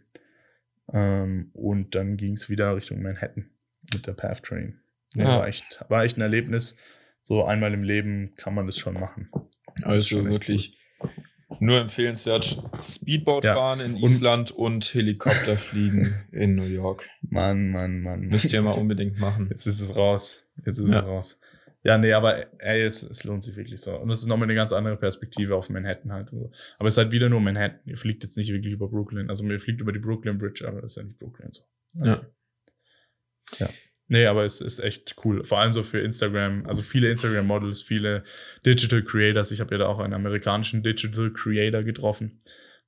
Ähm, 0.91 1.51
und 1.53 1.95
dann 1.95 2.17
ging 2.17 2.33
es 2.33 2.49
wieder 2.49 2.75
Richtung 2.75 3.01
Manhattan 3.01 3.49
mit 3.93 4.05
der 4.07 4.13
Path 4.13 4.43
Train. 4.43 4.79
Ja, 5.15 5.23
ja. 5.23 5.29
War, 5.39 5.47
echt, 5.47 5.85
war 5.87 6.03
echt 6.03 6.17
ein 6.17 6.21
Erlebnis. 6.21 6.75
So 7.21 7.45
einmal 7.45 7.73
im 7.73 7.83
Leben 7.83 8.35
kann 8.35 8.53
man 8.53 8.65
das 8.65 8.77
schon 8.77 8.95
machen. 8.95 9.29
Also 9.83 10.25
wirklich 10.25 10.77
cool. 10.99 11.09
nur 11.61 11.79
empfehlenswert. 11.79 12.61
Speedboat 12.81 13.45
ja. 13.45 13.55
fahren 13.55 13.79
in 13.79 13.95
Island 13.95 14.51
und, 14.51 14.73
und 14.75 14.93
Helikopter 14.93 15.55
fliegen 15.55 16.13
in 16.31 16.55
New 16.55 16.65
York. 16.65 17.09
Mann, 17.21 17.69
Mann, 17.69 18.01
Mann. 18.01 18.27
Müsst 18.27 18.51
ihr 18.51 18.61
mal 18.61 18.71
unbedingt 18.77 19.19
machen. 19.19 19.47
Jetzt 19.49 19.65
ist 19.65 19.79
es 19.79 19.95
raus. 19.95 20.45
Jetzt 20.65 20.79
ist 20.79 20.87
es 20.87 21.03
raus. 21.03 21.39
Ja, 21.83 21.97
nee, 21.97 22.13
aber 22.13 22.61
ey, 22.61 22.83
es, 22.83 23.03
es 23.03 23.25
lohnt 23.25 23.43
sich 23.43 23.57
wirklich 23.57 23.81
so. 23.81 23.97
Und 23.97 24.09
es 24.09 24.19
ist 24.19 24.27
nochmal 24.27 24.45
eine 24.45 24.55
ganz 24.55 24.71
andere 24.71 24.95
Perspektive 24.95 25.55
auf 25.55 25.69
Manhattan 25.69 26.13
halt. 26.13 26.29
So. 26.29 26.49
Aber 26.79 26.87
es 26.87 26.93
ist 26.93 26.97
halt 26.97 27.11
wieder 27.11 27.27
nur 27.27 27.41
Manhattan. 27.41 27.81
Ihr 27.85 27.97
fliegt 27.97 28.23
jetzt 28.23 28.37
nicht 28.37 28.51
wirklich 28.53 28.71
über 28.71 28.87
Brooklyn. 28.87 29.29
Also 29.29 29.45
ihr 29.45 29.59
fliegt 29.59 29.81
über 29.81 29.91
die 29.91 29.99
Brooklyn 29.99 30.37
Bridge, 30.37 30.65
aber 30.65 30.81
das 30.81 30.93
ist 30.93 30.97
ja 30.97 31.03
nicht 31.03 31.19
Brooklyn 31.19 31.51
so. 31.51 31.63
Also, 31.99 32.11
ja. 32.11 32.25
Ja. 33.57 33.69
Nee, 34.07 34.25
aber 34.27 34.45
es 34.45 34.61
ist 34.61 34.79
echt 34.79 35.15
cool. 35.25 35.43
Vor 35.43 35.59
allem 35.59 35.73
so 35.73 35.83
für 35.83 35.99
Instagram. 35.99 36.65
Also 36.67 36.81
viele 36.81 37.09
Instagram-Models, 37.11 37.81
viele 37.81 38.23
Digital 38.65 39.03
Creators. 39.03 39.51
Ich 39.51 39.59
habe 39.59 39.75
ja 39.75 39.79
da 39.79 39.87
auch 39.87 39.99
einen 39.99 40.13
amerikanischen 40.13 40.83
Digital 40.83 41.31
Creator 41.31 41.83
getroffen. 41.83 42.39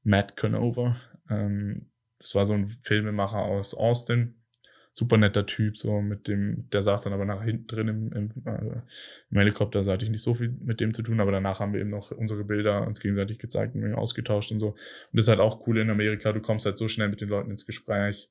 Matt 0.03 0.38
Conover. 0.38 1.01
Ähm, 1.29 1.91
das 2.17 2.34
war 2.34 2.45
so 2.45 2.53
ein 2.53 2.77
Filmemacher 2.81 3.39
aus 3.39 3.73
Austin 3.73 4.36
super 4.95 5.17
netter 5.17 5.45
Typ, 5.45 5.77
so 5.77 6.01
mit 6.01 6.29
dem, 6.29 6.69
der 6.71 6.81
saß 6.81 7.03
dann 7.03 7.12
aber 7.12 7.25
nach 7.25 7.43
hinten 7.43 7.67
drin 7.67 7.88
im, 7.89 8.12
im, 8.13 8.29
äh, 8.45 8.81
im 9.29 9.38
Helikopter, 9.38 9.84
da 9.84 9.91
hatte 9.91 10.05
ich 10.05 10.10
nicht 10.10 10.21
so 10.21 10.34
viel 10.34 10.55
mit 10.63 10.79
dem 10.79 10.93
zu 10.93 11.03
tun, 11.03 11.19
aber 11.19 11.34
danach 11.34 11.60
haben 11.60 11.73
wir 11.73 11.81
eben 11.81 11.89
noch 11.89 12.12
unsere 12.12 12.45
Bilder 12.45 12.88
uns 12.88 13.01
gegenseitig 13.01 13.38
gezeigt 13.38 13.75
und 13.75 13.93
ausgetauscht 13.93 14.53
und 14.53 14.60
so. 14.60 14.69
Und 14.69 14.77
das 15.12 15.25
ist 15.25 15.29
halt 15.29 15.41
auch 15.41 15.67
cool 15.67 15.79
in 15.79 15.89
Amerika, 15.89 16.31
du 16.31 16.39
kommst 16.39 16.65
halt 16.65 16.77
so 16.77 16.88
schnell 16.88 17.10
mit 17.10 17.19
den 17.19 17.27
Leuten 17.27 17.51
ins 17.51 17.65
Gespräch. 17.65 18.29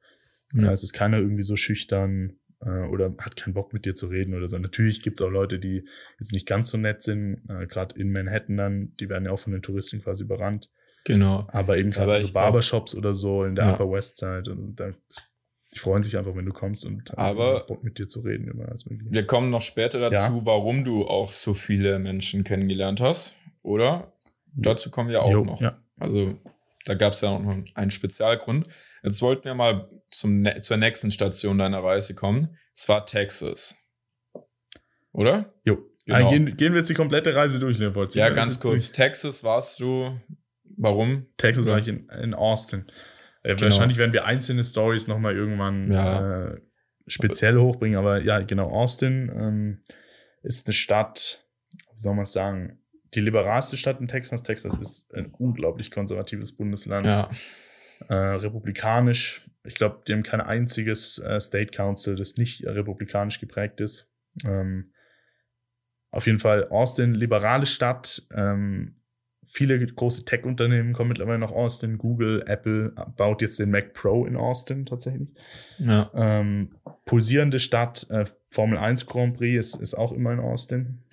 Ja. 0.55 0.73
Es 0.73 0.83
ist 0.83 0.95
keiner 0.95 1.19
irgendwie 1.19 1.43
so 1.43 1.55
schüchtern 1.55 2.39
äh, 2.63 2.87
oder 2.87 3.15
hat 3.19 3.37
keinen 3.37 3.53
Bock 3.53 3.75
mit 3.75 3.85
dir 3.85 3.95
zu 3.95 4.07
reden 4.07 4.33
oder 4.33 4.49
so. 4.49 4.57
Natürlich 4.57 5.03
gibt 5.03 5.21
es 5.21 5.27
auch 5.27 5.31
Leute, 5.31 5.59
die 5.59 5.85
jetzt 6.19 6.33
nicht 6.33 6.47
ganz 6.47 6.71
so 6.71 6.79
nett 6.79 7.03
sind, 7.03 7.43
äh, 7.51 7.67
gerade 7.67 8.01
in 8.01 8.11
Manhattan 8.11 8.57
dann, 8.57 8.97
die 9.01 9.11
werden 9.11 9.27
ja 9.27 9.33
auch 9.33 9.39
von 9.39 9.53
den 9.53 9.61
Touristen 9.61 10.01
quasi 10.01 10.25
überrannt. 10.25 10.71
Genau. 11.05 11.47
Aber 11.49 11.77
eben 11.77 11.91
gerade 11.91 12.25
so 12.25 12.33
Barbershops 12.33 12.95
oder 12.95 13.13
so 13.13 13.45
in 13.45 13.55
der 13.55 13.67
ja. 13.67 13.75
Upper 13.75 13.91
West 13.91 14.17
Side 14.17 14.51
und 14.51 14.77
da 14.77 14.95
die 15.75 15.79
freuen 15.79 16.03
sich 16.03 16.17
einfach, 16.17 16.37
wenn 16.37 16.47
du 16.47 16.53
kommst 16.53 16.85
und 16.85 17.17
aber 17.19 17.65
Bock 17.67 17.83
mit 17.83 17.99
dir 17.99 18.07
zu 18.07 18.21
reden 18.21 18.49
immer 18.49 18.69
als 18.69 18.87
möglich. 18.87 19.09
Wir 19.11 19.27
kommen 19.27 19.51
noch 19.51 19.63
später 19.63 19.99
dazu, 19.99 20.37
ja. 20.37 20.41
warum 20.45 20.85
du 20.85 21.07
auch 21.07 21.31
so 21.31 21.53
viele 21.53 21.99
Menschen 21.99 22.45
kennengelernt 22.45 23.01
hast, 23.01 23.37
oder? 23.63 24.13
Dazu 24.55 24.91
kommen 24.91 25.11
wir 25.11 25.23
auch 25.23 25.33
jo, 25.33 25.45
noch. 25.45 25.61
Ja. 25.61 25.77
Also 25.99 26.39
da 26.85 26.95
gab 26.95 27.15
es 27.15 27.23
ja 27.23 27.37
noch 27.37 27.65
einen 27.75 27.91
Spezialgrund. 27.91 28.69
Jetzt 29.03 29.21
wollten 29.21 29.45
wir 29.45 29.55
mal 29.55 29.89
zum, 30.11 30.47
zur 30.61 30.77
nächsten 30.77 31.11
Station 31.11 31.59
deiner 31.59 31.83
Reise 31.83 32.15
kommen. 32.15 32.57
Es 32.73 32.89
war 32.89 33.05
Texas. 33.05 33.77
Oder? 35.13 35.53
Jo. 35.65 35.79
Genau. 36.07 36.27
Ah, 36.27 36.31
gehen, 36.31 36.57
gehen 36.57 36.73
wir 36.73 36.81
jetzt 36.81 36.91
die 36.91 36.95
komplette 36.95 37.35
Reise 37.35 37.59
durch, 37.59 37.79
Leopold. 37.79 38.15
Ja, 38.15 38.29
ganz 38.29 38.61
kurz. 38.61 38.93
Texas 38.93 39.43
warst 39.43 39.81
du. 39.81 40.21
Warum? 40.77 41.27
Texas 41.37 41.67
war 41.67 41.79
ich 41.79 41.89
in, 41.89 42.09
in 42.11 42.35
Austin. 42.35 42.85
Äh, 43.45 43.55
genau. 43.55 43.63
Wahrscheinlich 43.63 43.99
werden 43.99 44.13
wir 44.13 44.25
einzelne 44.25 44.65
Stories 44.65 45.07
nochmal 45.07 45.37
irgendwann 45.37 45.93
ja. 45.93 46.49
äh, 46.49 46.61
speziell 47.07 47.59
hochbringen, 47.59 47.99
aber 47.99 48.21
ja, 48.23 48.41
genau, 48.41 48.69
Austin 48.69 49.31
ähm, 49.35 49.83
ist 50.43 50.67
eine 50.67 50.75
Stadt, 50.75 51.47
wie 51.93 52.01
soll 52.01 52.15
man 52.15 52.25
sagen, 52.25 52.81
die 53.15 53.21
liberalste 53.21 53.77
Stadt 53.77 54.01
in 54.01 54.09
Texas. 54.09 54.43
Texas 54.43 54.79
ist 54.79 55.15
ein 55.15 55.27
unglaublich 55.27 55.91
konservatives 55.91 56.57
Bundesland. 56.57 57.07
Ja. 57.07 57.31
Äh, 58.09 58.15
republikanisch. 58.15 59.49
Ich 59.63 59.77
glaube, 59.77 60.03
die 60.07 60.13
haben 60.13 60.25
kein 60.25 60.41
einziges 60.41 61.19
äh, 61.19 61.39
State 61.39 61.71
Council, 61.71 62.17
das 62.17 62.37
nicht 62.37 62.67
republikanisch 62.67 63.39
geprägt 63.39 63.81
ist. 63.81 64.11
Ähm, 64.45 64.93
auf 66.11 66.27
jeden 66.27 66.41
Fall 66.41 66.69
Austin, 66.69 67.15
liberale 67.15 67.67
Stadt, 67.67 68.23
ähm, 68.35 69.01
Viele 69.57 69.87
große 69.87 70.25
Tech-Unternehmen 70.25 70.95
kommen 70.95 71.11
mittlerweile 71.11 71.39
nach 71.39 71.53
Austin. 71.53 71.97
Google, 71.97 72.43
Apple 72.47 72.93
baut 73.17 73.41
jetzt 73.41 73.61
den 73.61 73.71
Mac 73.71 73.93
Pro 73.93 74.27
in 74.27 74.35
Austin 74.35 74.85
tatsächlich. 74.85 75.29
Ja. 75.79 76.11
Ähm, 76.13 76.73
pulsierende 77.05 77.61
Stadt, 77.61 78.05
äh, 78.11 78.25
Formel 78.51 78.79
1 78.79 79.07
Grand 79.07 79.37
Prix 79.37 79.57
ist, 79.57 79.81
ist 79.81 79.95
auch 79.95 80.11
immer 80.11 80.33
in 80.33 80.41
Austin. 80.41 81.05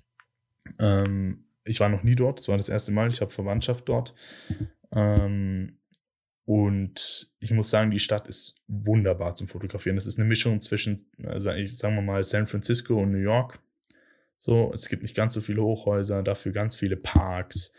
Ähm, 0.79 1.43
ich 1.65 1.79
war 1.79 1.89
noch 1.89 2.01
nie 2.01 2.15
dort, 2.15 2.39
das 2.39 2.47
war 2.47 2.57
das 2.57 2.67
erste 2.67 2.91
Mal. 2.91 3.11
Ich 3.11 3.21
habe 3.21 3.29
Verwandtschaft 3.29 3.87
dort. 3.87 4.15
Ähm, 4.91 5.77
und 6.45 7.31
ich 7.39 7.51
muss 7.51 7.69
sagen, 7.69 7.91
die 7.91 7.99
Stadt 7.99 8.27
ist 8.27 8.55
wunderbar 8.67 9.35
zum 9.35 9.49
Fotografieren. 9.49 9.97
Das 9.97 10.07
ist 10.07 10.17
eine 10.17 10.27
Mischung 10.27 10.61
zwischen, 10.61 10.99
also 11.23 11.51
sagen 11.73 11.93
wir 11.95 12.01
mal, 12.01 12.23
San 12.23 12.47
Francisco 12.47 12.99
und 13.03 13.11
New 13.11 13.19
York. 13.19 13.59
So, 14.37 14.71
es 14.73 14.89
gibt 14.89 15.03
nicht 15.03 15.15
ganz 15.15 15.35
so 15.35 15.41
viele 15.41 15.61
Hochhäuser, 15.61 16.23
dafür 16.23 16.51
ganz 16.51 16.75
viele 16.75 16.97
Parks. 16.97 17.71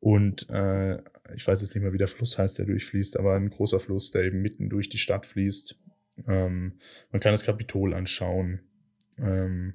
Und 0.00 0.48
äh, 0.50 0.98
ich 1.34 1.46
weiß 1.46 1.62
jetzt 1.62 1.74
nicht 1.74 1.82
mehr, 1.82 1.92
wie 1.92 1.98
der 1.98 2.08
Fluss 2.08 2.38
heißt, 2.38 2.58
der 2.58 2.66
durchfließt, 2.66 3.18
aber 3.18 3.34
ein 3.34 3.50
großer 3.50 3.80
Fluss, 3.80 4.10
der 4.10 4.24
eben 4.24 4.42
mitten 4.42 4.68
durch 4.68 4.88
die 4.88 4.98
Stadt 4.98 5.26
fließt. 5.26 5.76
Ähm, 6.28 6.74
man 7.10 7.20
kann 7.20 7.32
das 7.32 7.44
Kapitol 7.44 7.94
anschauen. 7.94 8.60
Ähm, 9.18 9.74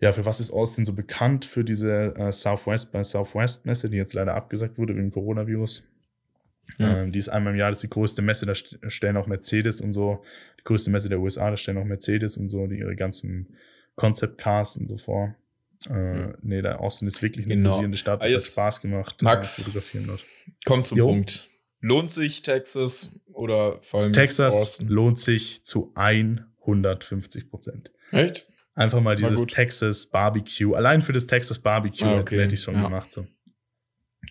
ja, 0.00 0.12
für 0.12 0.24
was 0.24 0.40
ist 0.40 0.52
Austin 0.52 0.84
so 0.84 0.92
bekannt? 0.92 1.44
Für 1.44 1.64
diese 1.64 2.14
äh, 2.16 2.30
Southwest 2.30 2.92
by 2.92 3.02
Southwest 3.02 3.66
Messe, 3.66 3.90
die 3.90 3.96
jetzt 3.96 4.14
leider 4.14 4.34
abgesagt 4.34 4.78
wurde 4.78 4.96
wegen 4.96 5.10
Coronavirus. 5.10 5.88
Ja. 6.78 7.02
Ähm, 7.02 7.12
die 7.12 7.18
ist 7.18 7.28
einmal 7.28 7.54
im 7.54 7.58
Jahr, 7.58 7.70
das 7.70 7.78
ist 7.78 7.84
die 7.84 7.90
größte 7.90 8.22
Messe, 8.22 8.46
da 8.46 8.54
stellen 8.54 9.16
auch 9.16 9.26
Mercedes 9.26 9.80
und 9.80 9.92
so, 9.92 10.22
die 10.60 10.64
größte 10.64 10.90
Messe 10.90 11.08
der 11.08 11.18
USA, 11.18 11.50
da 11.50 11.56
stellen 11.56 11.78
auch 11.78 11.84
Mercedes 11.84 12.36
und 12.36 12.48
so, 12.48 12.66
die 12.66 12.78
ihre 12.78 12.94
ganzen 12.94 13.56
Concept 13.96 14.38
Cars 14.38 14.76
und 14.76 14.88
so 14.88 14.98
vor. 14.98 15.34
Äh, 15.86 15.92
hm. 15.92 16.34
Nee, 16.42 16.62
der 16.62 16.80
Austin 16.80 17.08
ist 17.08 17.22
wirklich 17.22 17.46
eine 17.46 17.56
genau. 17.56 17.70
posierende 17.70 17.98
Stadt. 17.98 18.22
Es 18.24 18.34
hat 18.34 18.42
Spaß 18.42 18.80
gemacht. 18.80 19.22
Max, 19.22 19.62
fotografieren 19.62 20.06
dort. 20.06 20.24
Kommt 20.64 20.86
zum 20.86 20.98
jo. 20.98 21.06
Punkt. 21.06 21.48
Lohnt 21.80 22.10
sich 22.10 22.42
Texas 22.42 23.20
oder 23.32 23.80
vor 23.82 24.00
allem 24.00 24.12
Texas 24.12 24.54
Austin? 24.54 24.88
lohnt 24.88 25.18
sich 25.18 25.64
zu 25.64 25.92
150 25.94 27.48
Prozent. 27.48 27.92
Echt? 28.10 28.48
Einfach 28.74 29.00
mal 29.00 29.14
dieses 29.14 29.44
Texas 29.46 30.06
Barbecue. 30.06 30.74
Allein 30.74 31.02
für 31.02 31.12
das 31.12 31.26
Texas 31.26 31.58
Barbecue 31.60 32.06
ah, 32.06 32.18
okay. 32.20 32.40
hätte 32.40 32.54
ich 32.54 32.62
schon 32.62 32.74
ja. 32.74 32.82
gemacht. 32.82 33.12
So. 33.12 33.26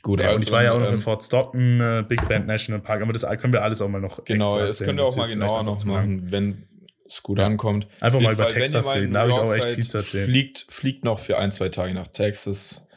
Gut, 0.02 0.20
ja, 0.20 0.28
also 0.28 0.38
und 0.38 0.44
ich 0.44 0.52
war 0.52 0.64
ja 0.64 0.74
auch 0.74 0.80
noch 0.80 0.88
ähm, 0.88 0.96
in 0.96 1.02
Fort 1.02 1.24
Stockton, 1.24 1.82
äh, 1.82 2.04
Big 2.08 2.28
Band 2.28 2.48
National 2.48 2.82
Park, 2.82 3.02
aber 3.02 3.14
das 3.14 3.26
können 3.40 3.54
wir 3.54 3.64
alles 3.64 3.82
auch 3.82 3.90
mal 3.90 4.00
noch. 4.00 4.24
Genau, 4.26 4.58
das 4.60 4.80
können 4.80 4.98
wir 4.98 5.06
auch 5.06 5.16
mal 5.16 5.28
genauer 5.28 5.64
noch 5.64 5.84
machen, 5.86 6.32
wenn 6.32 6.68
es 7.12 7.24
gut 7.24 7.40
ankommt. 7.40 7.88
Einfach 8.00 8.20
mal 8.20 8.34
über 8.34 8.46
Fall, 8.46 8.54
Texas 8.54 8.94
reden, 8.94 9.14
da 9.14 9.22
habe 9.22 9.32
ich 9.32 9.38
auch 9.38 9.54
echt 9.54 9.76
viel 9.76 9.88
zu 9.88 9.98
erzählen. 9.98 10.26
Fliegt, 10.26 10.66
fliegt 10.70 11.04
noch 11.04 11.20
für 11.20 11.38
ein, 11.38 11.52
zwei 11.52 11.70
Tage 11.70 11.94
nach 11.94 12.08
Texas. 12.08 12.88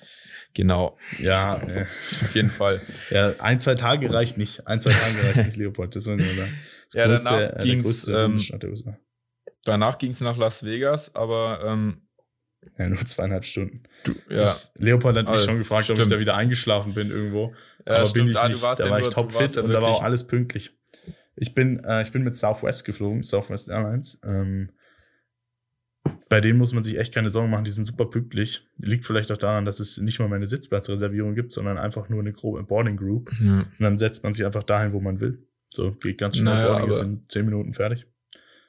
Genau. 0.54 0.98
Ja, 1.18 1.62
äh, 1.62 1.82
auf 1.82 2.34
jeden 2.34 2.50
Fall. 2.50 2.82
Ja, 3.10 3.34
ein, 3.38 3.60
zwei 3.60 3.74
Tage 3.74 4.12
reicht 4.12 4.36
nicht. 4.36 4.66
Ein, 4.66 4.80
zwei 4.80 4.90
Tage 4.90 5.24
reicht 5.24 5.46
nicht, 5.48 5.56
Leopold. 5.56 5.94
Das 5.94 6.06
wollen 6.06 6.18
wir 6.18 6.34
sagen. 6.34 6.60
ja, 6.92 7.06
größte, 7.06 7.24
danach 7.28 7.40
äh, 7.64 8.24
ähm, 8.24 8.96
danach 9.64 9.98
ging 9.98 10.10
es 10.10 10.20
nach 10.20 10.36
Las 10.36 10.64
Vegas, 10.64 11.14
aber 11.14 11.62
ähm, 11.64 12.02
ja, 12.78 12.88
nur 12.88 13.04
zweieinhalb 13.04 13.44
Stunden. 13.44 13.84
Du, 14.04 14.12
ja. 14.28 14.40
Das, 14.40 14.72
Leopold 14.76 15.16
hat 15.16 15.24
mich 15.24 15.34
also, 15.34 15.46
schon 15.46 15.58
gefragt, 15.58 15.84
stimmt. 15.84 16.00
ob 16.00 16.06
ich 16.06 16.10
da 16.10 16.20
wieder 16.20 16.34
eingeschlafen 16.34 16.94
bin 16.94 17.10
irgendwo. 17.10 17.54
Ja, 17.86 17.96
aber 17.96 18.06
stimmt. 18.06 18.26
bin 18.26 18.30
ich 18.32 18.38
ah, 18.38 18.48
nicht. 18.48 18.62
da 18.62 18.74
ja 18.84 18.90
war 18.90 19.00
ich 19.00 19.08
topfit 19.08 19.56
und 19.58 19.70
da 19.70 19.80
war 19.80 19.88
auch 19.88 20.02
alles 20.02 20.26
pünktlich. 20.26 20.72
Ich 21.40 21.54
bin, 21.54 21.82
äh, 21.84 22.02
ich 22.02 22.12
bin 22.12 22.22
mit 22.22 22.36
Southwest 22.36 22.84
geflogen, 22.84 23.22
Southwest 23.22 23.70
Airlines. 23.70 24.20
Ähm, 24.24 24.70
bei 26.28 26.40
denen 26.40 26.58
muss 26.58 26.74
man 26.74 26.84
sich 26.84 26.98
echt 26.98 27.14
keine 27.14 27.30
Sorgen 27.30 27.50
machen, 27.50 27.64
die 27.64 27.70
sind 27.70 27.86
super 27.86 28.04
pünktlich. 28.04 28.68
Liegt 28.76 29.06
vielleicht 29.06 29.32
auch 29.32 29.38
daran, 29.38 29.64
dass 29.64 29.80
es 29.80 29.98
nicht 29.98 30.18
mal 30.18 30.28
mehr 30.28 30.36
eine 30.36 30.46
Sitzplatzreservierung 30.46 31.34
gibt, 31.34 31.52
sondern 31.52 31.78
einfach 31.78 32.08
nur 32.08 32.20
eine 32.20 32.32
grobe 32.32 32.62
Boarding 32.62 32.96
Group. 32.96 33.32
Ja. 33.42 33.60
Und 33.60 33.80
dann 33.80 33.98
setzt 33.98 34.22
man 34.22 34.34
sich 34.34 34.44
einfach 34.44 34.64
dahin, 34.64 34.92
wo 34.92 35.00
man 35.00 35.20
will. 35.20 35.46
So, 35.72 35.92
geht 35.92 36.18
ganz 36.18 36.36
schnell, 36.36 36.54
Naja, 36.54 36.68
Boarding 36.68 36.90
ist 36.90 37.00
in 37.00 37.24
10 37.28 37.44
Minuten 37.46 37.74
fertig. 37.74 38.06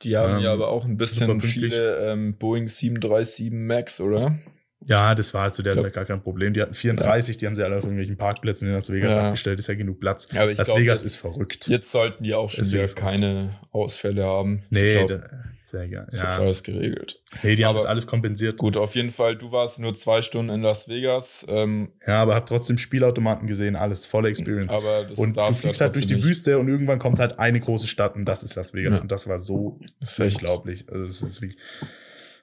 Die 0.04 0.16
haben 0.16 0.40
ja 0.42 0.54
Ähm, 0.54 0.60
aber 0.60 0.70
auch 0.70 0.86
ein 0.86 0.98
bisschen 0.98 1.42
viele 1.42 1.98
ähm, 2.12 2.38
Boeing 2.38 2.68
737 2.68 3.52
Max, 3.52 4.02
oder? 4.02 4.40
Ja, 4.88 5.14
das 5.16 5.34
war 5.34 5.44
halt 5.44 5.56
zu 5.56 5.62
der 5.64 5.76
Ja. 5.76 5.82
Zeit 5.82 5.94
gar 5.94 6.06
kein 6.06 6.22
Problem. 6.22 6.54
Die 6.54 6.62
hatten 6.62 6.74
34, 6.74 7.38
die 7.38 7.46
haben 7.46 7.56
sie 7.56 7.64
alle 7.64 7.78
auf 7.78 7.84
irgendwelchen 7.84 8.18
Parkplätzen 8.18 8.68
in 8.68 8.74
Las 8.74 8.92
Vegas 8.92 9.14
Ja. 9.14 9.26
abgestellt, 9.28 9.60
ist 9.60 9.68
ja 9.68 9.76
genug 9.76 10.00
Platz. 10.00 10.28
Ja, 10.34 10.42
aber 10.42 10.52
ich 10.52 10.58
Las 10.58 10.68
glaub, 10.68 10.80
Vegas 10.80 11.00
jetzt- 11.02 11.08
ist 11.14 11.22
verrückt. 11.22 11.68
Jetzt 11.68 11.92
sollten 11.92 12.24
die 12.24 12.34
auch 12.34 12.50
schon 12.50 12.66
wieder 12.72 12.88
keine 12.88 13.60
Ausfälle 13.72 14.24
haben. 14.24 14.64
nee, 14.72 14.92
ich 15.02 15.06
glaub, 15.06 15.22
da, 15.22 15.30
sehr 15.64 15.88
geil. 15.88 16.04
das 16.08 16.16
ist 16.16 16.22
Ja. 16.24 16.38
alles 16.40 16.64
geregelt. 16.64 17.18
Nee, 17.44 17.56
die 17.56 17.64
haben 17.64 17.70
aber- 17.70 17.78
das 17.80 17.86
alles 17.86 18.08
kompensiert. 18.08 18.58
Gut, 18.58 18.76
auf 18.76 18.96
jeden 18.96 19.12
Fall, 19.12 19.36
du 19.38 19.52
warst 19.52 19.80
nur 19.80 19.94
zwei 19.94 20.22
Stunden 20.24 20.52
in 20.52 20.62
Las 20.62 20.90
Vegas, 20.90 21.46
ähm, 21.48 21.92
Ja, 22.08 22.22
aber 22.24 22.34
hab 22.36 22.48
trotzdem 22.48 22.78
Spielautomaten 22.80 23.48
gesehen, 23.48 23.76
alles 23.76 24.06
volle 24.08 24.30
Experience. 24.30 24.72
aber 24.74 25.04
das 25.06 25.18
und 25.20 25.38
du 25.38 25.54
fliegst 25.54 25.80
ja 25.80 25.86
halt 25.86 25.96
durch 25.96 26.08
die 26.08 26.16
nicht. 26.16 26.26
Wüste 26.28 26.58
und 26.58 26.68
irgendwann 26.68 26.98
kommt 27.00 27.20
halt 27.20 27.38
eine 27.40 27.60
große 27.60 27.88
Stadt 27.88 28.16
und 28.16 28.26
das 28.26 28.42
ist 28.44 28.56
Las 28.56 28.74
Vegas. 28.74 28.96
Ja. 28.98 29.02
Und 29.04 29.12
das 29.12 29.28
war 29.28 29.40
so 29.40 29.80
Das 30.00 30.20
unglaublich. 30.20 30.86
Also 30.92 31.06
das 31.06 31.16
ist 31.18 31.22
wirklich 31.42 31.56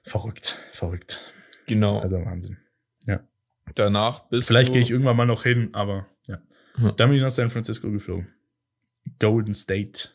verrückt, 0.03 0.57
verrückt. 0.71 1.19
Genau. 1.69 1.99
Also 1.99 2.17
Wahnsinn. 2.25 2.57
Danach 3.75 4.27
bist 4.29 4.47
Vielleicht 4.47 4.73
gehe 4.73 4.81
ich 4.81 4.89
irgendwann 4.89 5.15
mal 5.15 5.27
noch 5.27 5.43
hin, 5.43 5.69
aber 5.73 6.07
ja. 6.25 6.41
Ja. 6.81 6.91
Dann 6.93 7.09
bin 7.09 7.17
ich 7.17 7.21
nach 7.23 7.29
San 7.29 7.51
Francisco 7.51 7.91
geflogen. 7.91 8.27
Golden 9.19 9.53
State. 9.53 10.09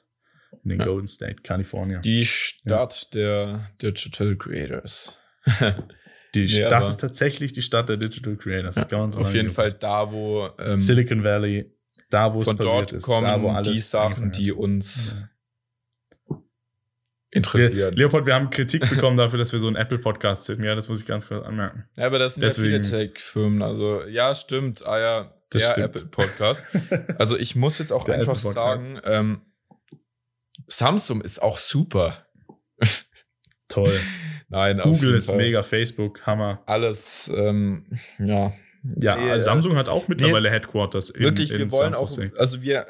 In 0.64 0.70
den 0.70 0.80
Ja. 0.80 0.86
Golden 0.86 1.06
State, 1.06 1.36
Kalifornien. 1.42 2.02
die 2.02 2.24
Stadt 2.24 3.14
der 3.14 3.70
Digital 3.80 4.34
Creators. 4.36 5.16
Die, 6.34 6.46
Ja, 6.46 6.68
das 6.68 6.88
ist 6.88 7.00
tatsächlich 7.00 7.52
die 7.52 7.62
Stadt 7.62 7.88
der 7.88 7.96
Digital 7.96 8.34
Creators. 8.34 8.74
Ja, 8.90 8.98
auf 9.04 9.32
jeden 9.34 9.50
Fall 9.50 9.72
da, 9.72 10.10
wo 10.10 10.48
ähm, 10.58 10.74
Silicon 10.76 11.22
Valley, 11.22 11.70
da 12.10 12.34
wo 12.34 12.40
es 12.40 12.48
passiert 12.48 12.64
dort 12.64 12.92
ist, 12.92 13.04
kommen 13.04 13.28
da 13.28 13.40
wo 13.40 13.50
alles 13.50 13.72
die 13.72 13.78
Sachen, 13.78 14.32
die 14.32 14.50
uns 14.50 15.22
Wir, 17.34 17.90
Leopold, 17.90 18.26
wir 18.26 18.34
haben 18.34 18.50
Kritik 18.50 18.88
bekommen 18.88 19.16
dafür, 19.16 19.38
dass 19.38 19.52
wir 19.52 19.58
so 19.58 19.66
einen 19.66 19.76
Apple-Podcast 19.76 20.44
sind. 20.44 20.62
Ja, 20.62 20.74
das 20.76 20.88
muss 20.88 21.00
ich 21.00 21.06
ganz 21.06 21.26
kurz 21.26 21.44
anmerken. 21.44 21.84
Ja, 21.96 22.06
aber 22.06 22.18
das 22.20 22.34
sind 22.34 22.42
Deswegen- 22.44 22.74
ja 22.74 22.82
viele 22.82 23.08
Tech-Firmen. 23.08 23.62
Also, 23.62 24.04
ja, 24.04 24.34
stimmt. 24.34 24.86
Ah 24.86 24.98
ja, 25.00 25.34
Das 25.50 25.62
der 25.64 25.72
stimmt. 25.72 25.86
Apple-Podcast. 25.86 26.66
Also, 27.18 27.36
ich 27.36 27.56
muss 27.56 27.78
jetzt 27.78 27.92
auch 27.92 28.04
Der 28.04 28.14
einfach 28.16 28.36
sagen, 28.36 29.00
ähm, 29.04 29.40
Samsung 30.68 31.20
ist 31.20 31.42
auch 31.42 31.58
super. 31.58 32.24
Toll. 33.68 33.98
Nein, 34.48 34.78
Google 34.78 35.14
ist 35.14 35.26
Fall. 35.26 35.36
mega, 35.36 35.62
Facebook, 35.62 36.22
Hammer. 36.26 36.62
Alles, 36.66 37.30
ähm, 37.34 37.86
ja. 38.18 38.52
Ja, 39.00 39.16
Nee, 39.16 39.38
Samsung 39.38 39.76
hat 39.76 39.88
auch 39.88 40.08
mittlerweile 40.08 40.50
Headquarters 40.50 41.08
in, 41.10 41.22
wirklich, 41.22 41.50
in 41.50 41.58
wir 41.58 41.72
wollen 41.72 41.94
San 41.94 41.94
auch, 41.94 42.38
also 42.38 42.60
wir 42.62 42.86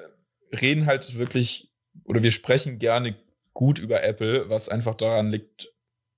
reden 0.60 0.86
halt 0.86 1.16
wirklich, 1.16 1.72
oder 2.04 2.22
wir 2.24 2.32
sprechen 2.32 2.80
gerne 2.80 3.14
gut 3.54 3.78
über 3.78 4.02
Apple, 4.02 4.50
was 4.50 4.68
einfach 4.68 4.94
daran 4.94 5.30
liegt, 5.30 5.68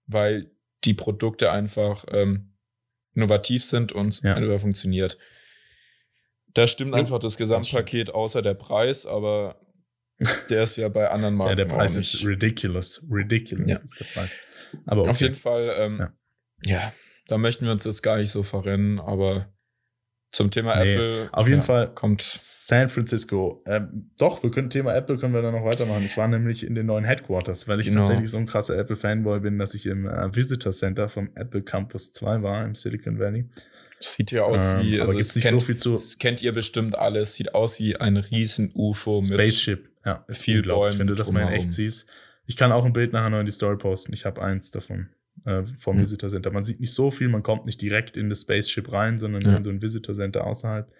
weil 0.06 0.50
die 0.84 0.94
Produkte 0.94 1.52
einfach 1.52 2.04
ähm, 2.10 2.54
innovativ 3.14 3.64
sind 3.64 3.92
und 3.92 4.22
Ja. 4.22 4.34
einfach 4.34 4.60
funktioniert. 4.60 5.16
Da 6.54 6.66
stimmt 6.66 6.90
Jo, 6.90 6.96
einfach 6.96 7.18
das 7.18 7.36
Gesamtpaket, 7.36 8.10
außer 8.10 8.40
der 8.42 8.54
Preis, 8.54 9.04
aber 9.06 9.60
der 10.50 10.62
ist 10.64 10.76
ja 10.76 10.88
bei 10.88 11.10
anderen 11.10 11.34
Marken 11.34 11.50
Ja, 11.50 11.56
der 11.56 11.64
Preis 11.66 11.94
ist 11.94 12.24
ridiculous. 12.24 13.04
Ridiculous 13.10 13.70
Ja. 13.70 13.76
ist 13.76 14.00
der 14.00 14.04
Preis. 14.06 14.36
Aber 14.86 15.02
okay. 15.02 15.10
Auf 15.10 15.20
jeden 15.20 15.34
Fall, 15.34 15.74
ähm, 15.78 15.98
Ja. 15.98 16.12
ja. 16.64 16.92
da 17.28 17.36
möchten 17.38 17.66
wir 17.66 17.72
uns 17.72 17.84
jetzt 17.84 18.02
gar 18.02 18.16
nicht 18.16 18.30
so 18.30 18.42
verrennen, 18.42 18.98
aber 18.98 19.52
zum 20.36 20.50
Thema 20.50 20.76
Nee, 20.76 20.92
Apple 20.94 21.28
auf 21.32 21.48
jeden 21.48 21.60
ja, 21.60 21.64
Fall 21.64 21.88
kommt 21.94 22.20
San 22.20 22.88
Francisco. 22.90 23.62
Ähm, 23.66 24.10
doch, 24.18 24.42
wir 24.42 24.50
können 24.50 24.68
Thema 24.68 24.94
Apple 24.94 25.16
können 25.16 25.32
wir 25.32 25.40
dann 25.40 25.54
noch 25.54 25.64
weitermachen. 25.64 26.04
Ich 26.04 26.16
war 26.16 26.28
nämlich 26.28 26.66
in 26.66 26.74
den 26.74 26.86
neuen 26.86 27.04
Headquarters, 27.04 27.66
weil 27.68 27.80
ich 27.80 27.86
Genau. 27.86 28.00
tatsächlich 28.00 28.30
so 28.30 28.36
ein 28.36 28.44
krasser 28.46 28.76
Apple-Fanboy 28.76 29.40
bin, 29.40 29.58
dass 29.58 29.74
ich 29.74 29.86
im 29.86 30.06
äh, 30.06 30.34
Visitor 30.36 30.72
Center 30.72 31.08
vom 31.08 31.30
Apple 31.36 31.62
Campus 31.62 32.12
2 32.12 32.42
war, 32.42 32.64
im 32.66 32.74
Silicon 32.74 33.18
Valley. 33.18 33.46
Sieht 33.98 34.30
ja 34.30 34.42
aus 34.42 34.74
Ähm, 34.74 34.82
wie, 34.82 34.94
aber 34.96 35.04
also 35.08 35.12
gibt's 35.14 35.28
es 35.30 35.36
nicht 35.36 35.48
kennt, 35.48 35.60
so 35.60 35.66
viel 35.66 35.76
zu 35.76 35.92
das 35.92 36.18
kennt 36.18 36.42
ihr 36.42 36.52
bestimmt 36.52 36.98
alle. 36.98 37.20
Es 37.20 37.34
sieht 37.34 37.54
aus 37.54 37.80
wie 37.80 37.96
ein 37.96 38.18
riesen 38.18 38.70
UFO 38.74 39.20
mit. 39.22 39.28
Spaceship. 39.28 39.88
Ja, 40.04 40.22
ist 40.28 40.42
viel 40.42 40.62
Bäumen 40.62 40.98
wenn 40.98 41.06
du 41.06 41.14
das 41.14 41.32
mal 41.32 41.42
in 41.42 41.48
echt 41.48 41.72
siehst. 41.72 42.06
Ich 42.44 42.56
kann 42.56 42.72
auch 42.72 42.84
ein 42.84 42.92
Bild 42.92 43.12
nachher 43.14 43.30
noch 43.30 43.40
in 43.40 43.46
die 43.46 43.52
Story 43.52 43.76
posten. 43.76 44.12
Ich 44.12 44.24
habe 44.26 44.42
eins 44.42 44.70
davon 44.70 45.08
äh, 45.44 45.64
vom 45.78 45.96
Hm. 45.96 46.02
Visitor 46.02 46.30
Center. 46.30 46.50
Man 46.50 46.64
sieht 46.64 46.80
nicht 46.80 46.92
so 46.94 47.10
viel, 47.10 47.28
man 47.28 47.42
kommt 47.42 47.66
nicht 47.66 47.80
direkt 47.80 48.16
in 48.16 48.28
das 48.28 48.42
Spaceship 48.42 48.92
rein, 48.92 49.18
sondern 49.18 49.42
Ja. 49.42 49.56
in 49.56 49.62
so 49.62 49.70
ein 49.70 49.82
Visitor 49.82 50.14
Center 50.14 50.46
außerhalb. 50.46 50.90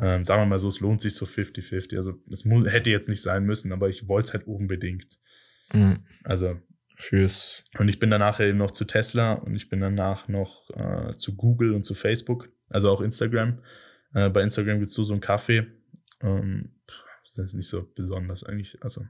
Ähm, 0.00 0.22
sagen 0.24 0.42
wir 0.42 0.46
mal 0.46 0.58
so, 0.58 0.68
es 0.68 0.80
lohnt 0.80 1.00
sich 1.00 1.14
so 1.14 1.26
50-50. 1.26 1.96
Also 1.96 2.14
es 2.30 2.44
hätte 2.44 2.90
jetzt 2.90 3.08
nicht 3.08 3.22
sein 3.22 3.44
müssen, 3.44 3.72
aber 3.72 3.88
ich 3.88 4.06
wollte 4.06 4.28
es 4.28 4.34
halt 4.34 4.46
unbedingt. 4.46 5.18
Mhm. 5.72 6.04
Also, 6.24 6.56
Fürs. 6.96 7.64
und 7.78 7.88
ich 7.88 7.98
bin 7.98 8.10
danach 8.10 8.40
eben 8.40 8.58
noch 8.58 8.70
zu 8.72 8.84
Tesla 8.84 9.32
und 9.34 9.54
ich 9.56 9.68
bin 9.68 9.80
danach 9.80 10.28
noch 10.28 10.70
äh, 10.70 11.14
zu 11.16 11.36
Google 11.36 11.74
und 11.74 11.84
zu 11.84 11.94
Facebook, 11.94 12.48
also 12.68 12.90
auch 12.90 13.00
Instagram. 13.00 13.60
Äh, 14.14 14.30
bei 14.30 14.42
Instagram 14.42 14.78
gibt 14.78 14.88
es 14.88 14.94
so, 14.94 15.04
so 15.04 15.14
einen 15.14 15.20
Kaffee. 15.20 15.66
Ähm, 16.22 16.72
das 17.38 17.46
ist 17.50 17.54
nicht 17.54 17.68
so 17.68 17.86
besonders 17.94 18.44
eigentlich. 18.44 18.76
Also 18.82 19.06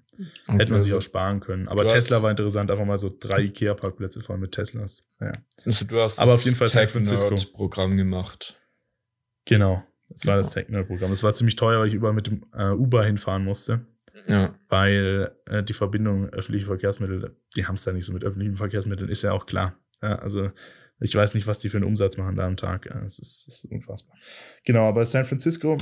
hätte 0.47 0.73
man 0.73 0.83
sich 0.83 0.93
auch 0.95 1.03
sparen 1.03 1.41
können. 1.41 1.67
Aber 1.69 1.83
Du 1.85 1.91
Tesla 1.91 2.23
war 2.23 2.31
interessant, 2.31 2.71
einfach 2.71 2.85
mal 2.85 2.99
so 2.99 3.15
drei 3.19 3.43
IKEA-Parkplätze 3.45 4.21
voll 4.21 4.39
mit 4.39 4.53
Teslas. 4.53 5.03
Ja. 5.21 5.33
Also 5.65 5.85
du 5.87 5.99
hast 6.01 6.19
Aber 6.19 6.31
das 6.31 6.41
auf 6.41 6.45
jeden 6.45 6.57
Fall 6.57 6.69
San 6.69 6.89
Francisco. 6.89 7.35
Programm 7.53 7.97
gemacht. 7.97 8.61
Genau. 9.45 9.83
Das 10.11 10.25
war 10.27 10.37
das 10.37 10.47
Genau. 10.55 10.55
Techno-Programm. 10.83 11.11
Das 11.11 11.23
war 11.23 11.35
ziemlich 11.35 11.57
teuer, 11.57 11.81
weil 11.81 11.89
ich 11.89 11.95
überall 11.95 12.15
mit 12.15 12.27
dem 12.27 12.45
äh, 12.55 12.71
Uber 12.71 13.05
hinfahren 13.05 13.45
musste, 13.45 13.87
Ja. 14.27 14.55
weil 14.69 15.33
äh, 15.47 15.63
die 15.63 15.75
Verbindung 15.75 16.29
öffentliche 16.31 16.67
Verkehrsmittel, 16.67 17.37
die 17.57 17.67
haben 17.67 17.75
es 17.75 17.85
da 17.85 17.93
nicht 17.93 18.05
so 18.07 18.13
mit 18.13 18.25
öffentlichen 18.25 18.57
Verkehrsmitteln, 18.57 19.09
ist 19.11 19.23
ja 19.23 19.33
auch 19.33 19.47
klar. 19.47 19.79
Ja, 20.03 20.17
also 20.17 20.51
ich 21.01 21.15
weiß 21.15 21.35
nicht, 21.35 21.47
was 21.47 21.59
die 21.61 21.69
für 21.69 21.77
einen 21.77 21.87
Umsatz 21.87 22.17
machen 22.17 22.37
da 22.37 22.47
am 22.47 22.57
Tag. 22.57 22.89
Das 23.03 23.19
ist, 23.19 23.47
das 23.47 23.65
ist 23.65 23.71
unfassbar. 23.71 24.17
Genau, 24.65 24.89
aber 24.89 25.05
San 25.05 25.25
Francisco, 25.25 25.77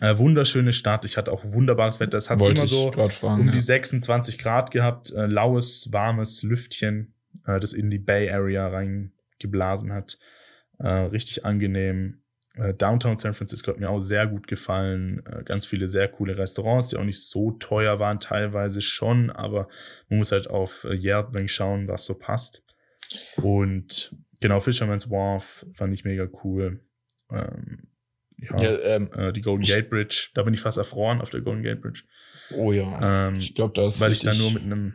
äh, 0.00 0.16
wunderschöne 0.18 0.72
Stadt. 0.72 1.04
Ich 1.04 1.16
hatte 1.16 1.32
auch 1.32 1.44
wunderbares 1.44 2.00
Wetter. 2.00 2.18
Es 2.18 2.30
hat 2.30 2.38
Wollte 2.38 2.58
immer 2.58 2.66
so 2.66 2.92
fragen. 2.92 3.42
um 3.42 3.46
ja. 3.48 3.52
die 3.52 3.60
26 3.60 4.38
Grad 4.38 4.70
gehabt, 4.70 5.12
äh, 5.12 5.26
laues, 5.26 5.92
warmes 5.92 6.42
Lüftchen, 6.42 7.14
äh, 7.46 7.58
das 7.58 7.72
in 7.72 7.90
die 7.90 7.98
Bay 7.98 8.30
Area 8.30 8.68
reingeblasen 8.68 9.92
hat. 9.92 10.18
Äh, 10.78 10.88
richtig 10.88 11.44
angenehm. 11.44 12.22
Äh, 12.56 12.74
Downtown 12.74 13.16
San 13.16 13.34
Francisco 13.34 13.70
hat 13.70 13.80
mir 13.80 13.90
auch 13.90 14.00
sehr 14.00 14.26
gut 14.26 14.46
gefallen. 14.46 15.22
Äh, 15.26 15.42
ganz 15.44 15.66
viele 15.66 15.88
sehr 15.88 16.08
coole 16.08 16.38
Restaurants, 16.38 16.88
die 16.88 16.96
auch 16.96 17.04
nicht 17.04 17.22
so 17.22 17.52
teuer 17.52 17.98
waren, 17.98 18.20
teilweise 18.20 18.80
schon, 18.80 19.30
aber 19.30 19.68
man 20.08 20.18
muss 20.18 20.32
halt 20.32 20.48
auf 20.48 20.84
Yelp 20.84 21.28
schauen, 21.50 21.88
was 21.88 22.06
so 22.06 22.14
passt. 22.14 22.62
Und 23.36 24.14
genau, 24.40 24.60
Fisherman's 24.60 25.10
Wharf 25.10 25.66
fand 25.74 25.92
ich 25.92 26.04
mega 26.04 26.28
cool. 26.44 26.80
Ähm, 27.30 27.89
ja, 28.40 28.62
ja, 28.62 28.78
ähm, 28.96 29.10
äh, 29.14 29.32
die 29.32 29.40
Golden 29.40 29.64
Gate 29.64 29.90
Bridge, 29.90 30.30
da 30.34 30.42
bin 30.42 30.54
ich 30.54 30.60
fast 30.60 30.78
erfroren 30.78 31.20
auf 31.20 31.30
der 31.30 31.40
Golden 31.40 31.62
Gate 31.62 31.80
Bridge. 31.80 32.04
oh 32.56 32.72
ja. 32.72 33.28
Ähm, 33.28 33.36
ich 33.36 33.54
glaube, 33.54 33.74
das 33.74 34.00
weil 34.00 34.12
ich 34.12 34.20
da 34.20 34.34
nur 34.34 34.52
mit 34.52 34.62
einem, 34.62 34.94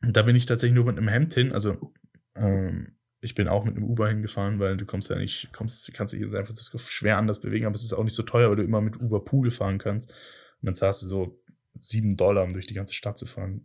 da 0.00 0.22
bin 0.22 0.36
ich 0.36 0.46
tatsächlich 0.46 0.74
nur 0.74 0.84
mit 0.84 0.98
einem 0.98 1.08
Hemd 1.08 1.34
hin. 1.34 1.52
Also 1.52 1.92
ähm, 2.34 2.98
ich 3.20 3.34
bin 3.34 3.48
auch 3.48 3.64
mit 3.64 3.76
einem 3.76 3.84
Uber 3.84 4.08
hingefahren, 4.08 4.60
weil 4.60 4.76
du 4.76 4.86
kommst 4.86 5.10
ja 5.10 5.16
nicht, 5.16 5.52
kommst, 5.52 5.92
kannst 5.92 6.14
dich 6.14 6.20
in 6.20 6.30
San 6.30 6.44
Francisco 6.44 6.78
schwer 6.78 7.18
anders 7.18 7.40
bewegen, 7.40 7.66
aber 7.66 7.74
es 7.74 7.82
ist 7.82 7.92
auch 7.92 8.04
nicht 8.04 8.14
so 8.14 8.22
teuer, 8.22 8.48
weil 8.48 8.56
du 8.56 8.62
immer 8.62 8.80
mit 8.80 9.00
Uber 9.00 9.24
Pool 9.24 9.50
fahren 9.50 9.78
kannst. 9.78 10.10
Und 10.10 10.66
dann 10.66 10.74
zahlst 10.74 11.02
du 11.02 11.06
so 11.08 11.40
sieben 11.78 12.16
Dollar, 12.16 12.44
um 12.44 12.52
durch 12.52 12.66
die 12.66 12.74
ganze 12.74 12.94
Stadt 12.94 13.18
zu 13.18 13.26
fahren. 13.26 13.64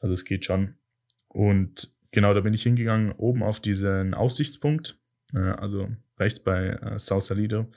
Also 0.00 0.12
es 0.14 0.24
geht 0.24 0.44
schon. 0.44 0.76
Und 1.28 1.92
genau, 2.12 2.32
da 2.32 2.40
bin 2.40 2.54
ich 2.54 2.62
hingegangen, 2.62 3.12
oben 3.12 3.42
auf 3.42 3.60
diesen 3.60 4.14
Aussichtspunkt, 4.14 4.98
äh, 5.34 5.38
also 5.38 5.88
rechts 6.18 6.40
bei 6.40 6.68
äh, 6.68 6.98
Sausalito. 6.98 7.70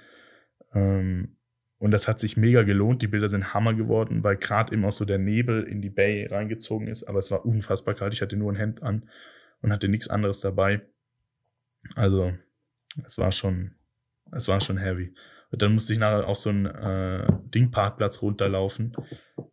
Ähm, 0.74 1.38
und 1.80 1.91
das 1.91 2.07
hat 2.07 2.19
sich 2.19 2.38
mega 2.38 2.61
gelohnt. 2.61 3.01
Die 3.01 3.07
Bilder 3.07 3.28
sind 3.28 3.53
Hammer 3.53 3.74
geworden, 3.74 4.24
weil 4.24 4.38
gerade 4.38 4.74
eben 4.74 4.86
auch 4.86 4.91
so 4.91 5.03
der 5.03 5.17
Nebel 5.17 5.63
in 5.63 5.82
die 5.82 5.89
Bay 5.89 6.28
reingezogen 6.28 6.88
ist. 6.88 7.03
Aber 7.05 7.17
es 7.17 7.32
war 7.32 7.45
unfassbar 7.45 7.95
kalt. 7.95 8.13
Ich 8.13 8.22
hatte 8.22 8.38
nur 8.38 8.51
ein 8.51 8.57
Hemd 8.57 8.84
an 8.84 9.09
und 9.61 9.74
hatte 9.74 9.88
nichts 9.88 10.07
anderes 10.07 10.41
dabei. 10.41 10.82
Also, 11.95 12.34
es 13.03 13.17
war 13.17 13.32
schon, 13.32 13.72
es 14.32 14.47
war 14.47 14.61
schon 14.61 14.78
heavy. 14.78 15.15
Und 15.51 15.61
dann 15.61 15.74
musste 15.74 15.93
ich 15.93 15.99
nachher 15.99 16.28
auf 16.28 16.38
so 16.38 16.49
einen 16.49 16.65
äh, 16.65 17.28
Dingparkplatz 17.53 18.22
runterlaufen, 18.22 18.95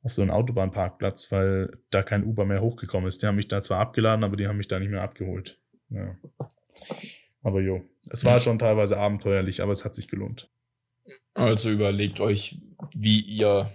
auf 0.02 0.12
so 0.12 0.22
einen 0.22 0.30
Autobahnparkplatz, 0.30 1.32
weil 1.32 1.78
da 1.90 2.02
kein 2.02 2.24
Uber 2.24 2.44
mehr 2.44 2.60
hochgekommen 2.60 3.08
ist. 3.08 3.22
Die 3.22 3.26
haben 3.26 3.36
mich 3.36 3.48
da 3.48 3.60
zwar 3.62 3.80
abgeladen, 3.80 4.22
aber 4.22 4.36
die 4.36 4.46
haben 4.46 4.58
mich 4.58 4.68
da 4.68 4.78
nicht 4.78 4.90
mehr 4.90 5.02
abgeholt. 5.02 5.58
Ja. 5.88 6.16
Aber 7.42 7.60
jo, 7.60 7.82
es 8.10 8.24
war 8.24 8.38
schon 8.38 8.58
teilweise 8.58 8.98
abenteuerlich, 8.98 9.62
aber 9.62 9.72
es 9.72 9.84
hat 9.84 9.94
sich 9.94 10.08
gelohnt. 10.08 10.50
Also 11.38 11.70
überlegt 11.70 12.20
euch, 12.20 12.58
wie 12.94 13.20
ihr 13.20 13.70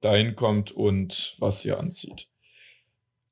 dahin 0.00 0.34
kommt 0.36 0.72
und 0.72 1.36
was 1.38 1.64
ihr 1.64 1.78
anzieht. 1.78 2.28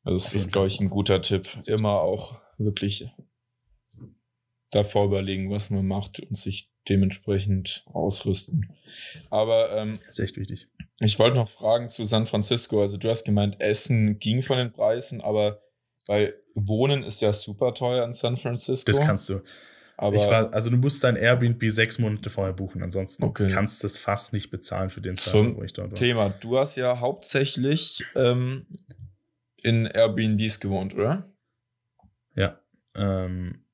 Also 0.03 0.17
das 0.23 0.35
ist, 0.35 0.53
glaube 0.53 0.67
ich, 0.67 0.81
ein 0.81 0.91
guter 0.91 1.23
Tipp. 1.23 1.49
Immer 1.67 2.01
auch 2.01 2.41
wirklich 2.59 3.09
davor 4.71 5.07
überlegen, 5.07 5.51
was 5.51 5.71
man 5.71 5.87
macht 5.87 6.21
und 6.21 6.37
sich 6.37 6.71
dementsprechend 6.89 7.85
ausrüsten. 7.93 8.73
Aber 9.31 9.75
ähm, 9.77 9.95
Das 10.07 10.19
ist 10.19 10.25
echt 10.25 10.37
wichtig. 10.37 10.69
ich 11.01 11.19
wollte 11.19 11.37
noch 11.37 11.49
fragen 11.49 11.89
zu 11.89 12.05
San 12.05 12.27
Francisco. 12.27 12.83
Also 12.83 12.99
du 12.99 13.09
hast 13.09 13.25
gemeint, 13.25 13.61
Essen 13.61 14.19
ging 14.19 14.43
von 14.43 14.59
den 14.59 14.73
Preisen, 14.73 15.23
aber 15.23 15.63
weil 16.07 16.35
Wohnen 16.55 17.03
ist 17.03 17.23
ja 17.23 17.33
super 17.33 17.73
teuer 17.73 18.05
in 18.05 18.13
San 18.13 18.37
Francisco. 18.37 18.93
Das 18.93 19.01
kannst 19.01 19.29
du. 19.31 19.41
Aber 19.97 20.17
ich 20.17 20.27
war, 20.27 20.53
also 20.53 20.71
du 20.71 20.77
musst 20.77 21.03
dein 21.05 21.17
Airbnb 21.17 21.63
sechs 21.71 21.99
Monate 21.99 22.29
vorher 22.31 22.53
buchen, 22.53 22.83
ansonsten 22.83 23.23
Okay. 23.25 23.51
kannst 23.51 23.83
du 23.83 23.87
es 23.87 23.97
fast 23.99 24.33
nicht 24.33 24.51
bezahlen 24.51 24.91
für 24.91 25.01
den 25.01 25.17
Zeitraum, 25.17 25.57
wo 25.57 25.63
ich 25.63 25.73
dort 25.73 25.91
war. 25.93 25.97
Thema. 25.97 26.29
Du 26.31 26.59
hast 26.59 26.77
ja 26.77 26.99
hauptsächlich 27.01 28.05
ähm, 28.15 28.67
in 29.63 29.87
Airbnbs 29.87 30.61
gewohnt, 30.61 30.95
oder? 30.95 31.33
Ja. 32.35 32.61
Ähm, 32.97 33.65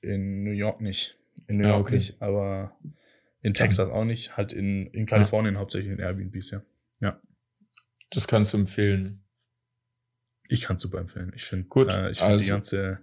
in 0.00 0.42
New 0.44 0.50
York 0.50 0.80
nicht. 0.80 1.16
In 1.46 1.58
New 1.58 1.64
Ja, 1.64 1.70
York 1.74 1.86
okay. 1.86 1.94
nicht, 1.94 2.20
aber 2.20 2.76
in 3.40 3.54
Texas 3.54 3.88
auch 3.90 4.04
nicht. 4.04 4.36
Halt 4.36 4.52
in, 4.52 4.86
in 4.88 5.06
Kalifornien 5.06 5.58
hauptsächlich 5.58 5.92
in 5.92 5.98
Airbnbs, 5.98 6.50
ja. 6.50 6.62
Das 8.10 8.28
kannst 8.28 8.52
du 8.52 8.58
empfehlen. 8.58 9.24
Ich 10.48 10.60
kann 10.60 10.76
es 10.76 10.82
super 10.82 10.98
empfehlen. 10.98 11.32
Ich 11.34 11.44
finde 11.44 11.66
Gut, 11.68 11.94
äh, 11.94 12.10
ich 12.10 12.18
find 12.18 12.28
die 12.28 12.32
also- 12.34 12.52
ganze. 12.52 12.98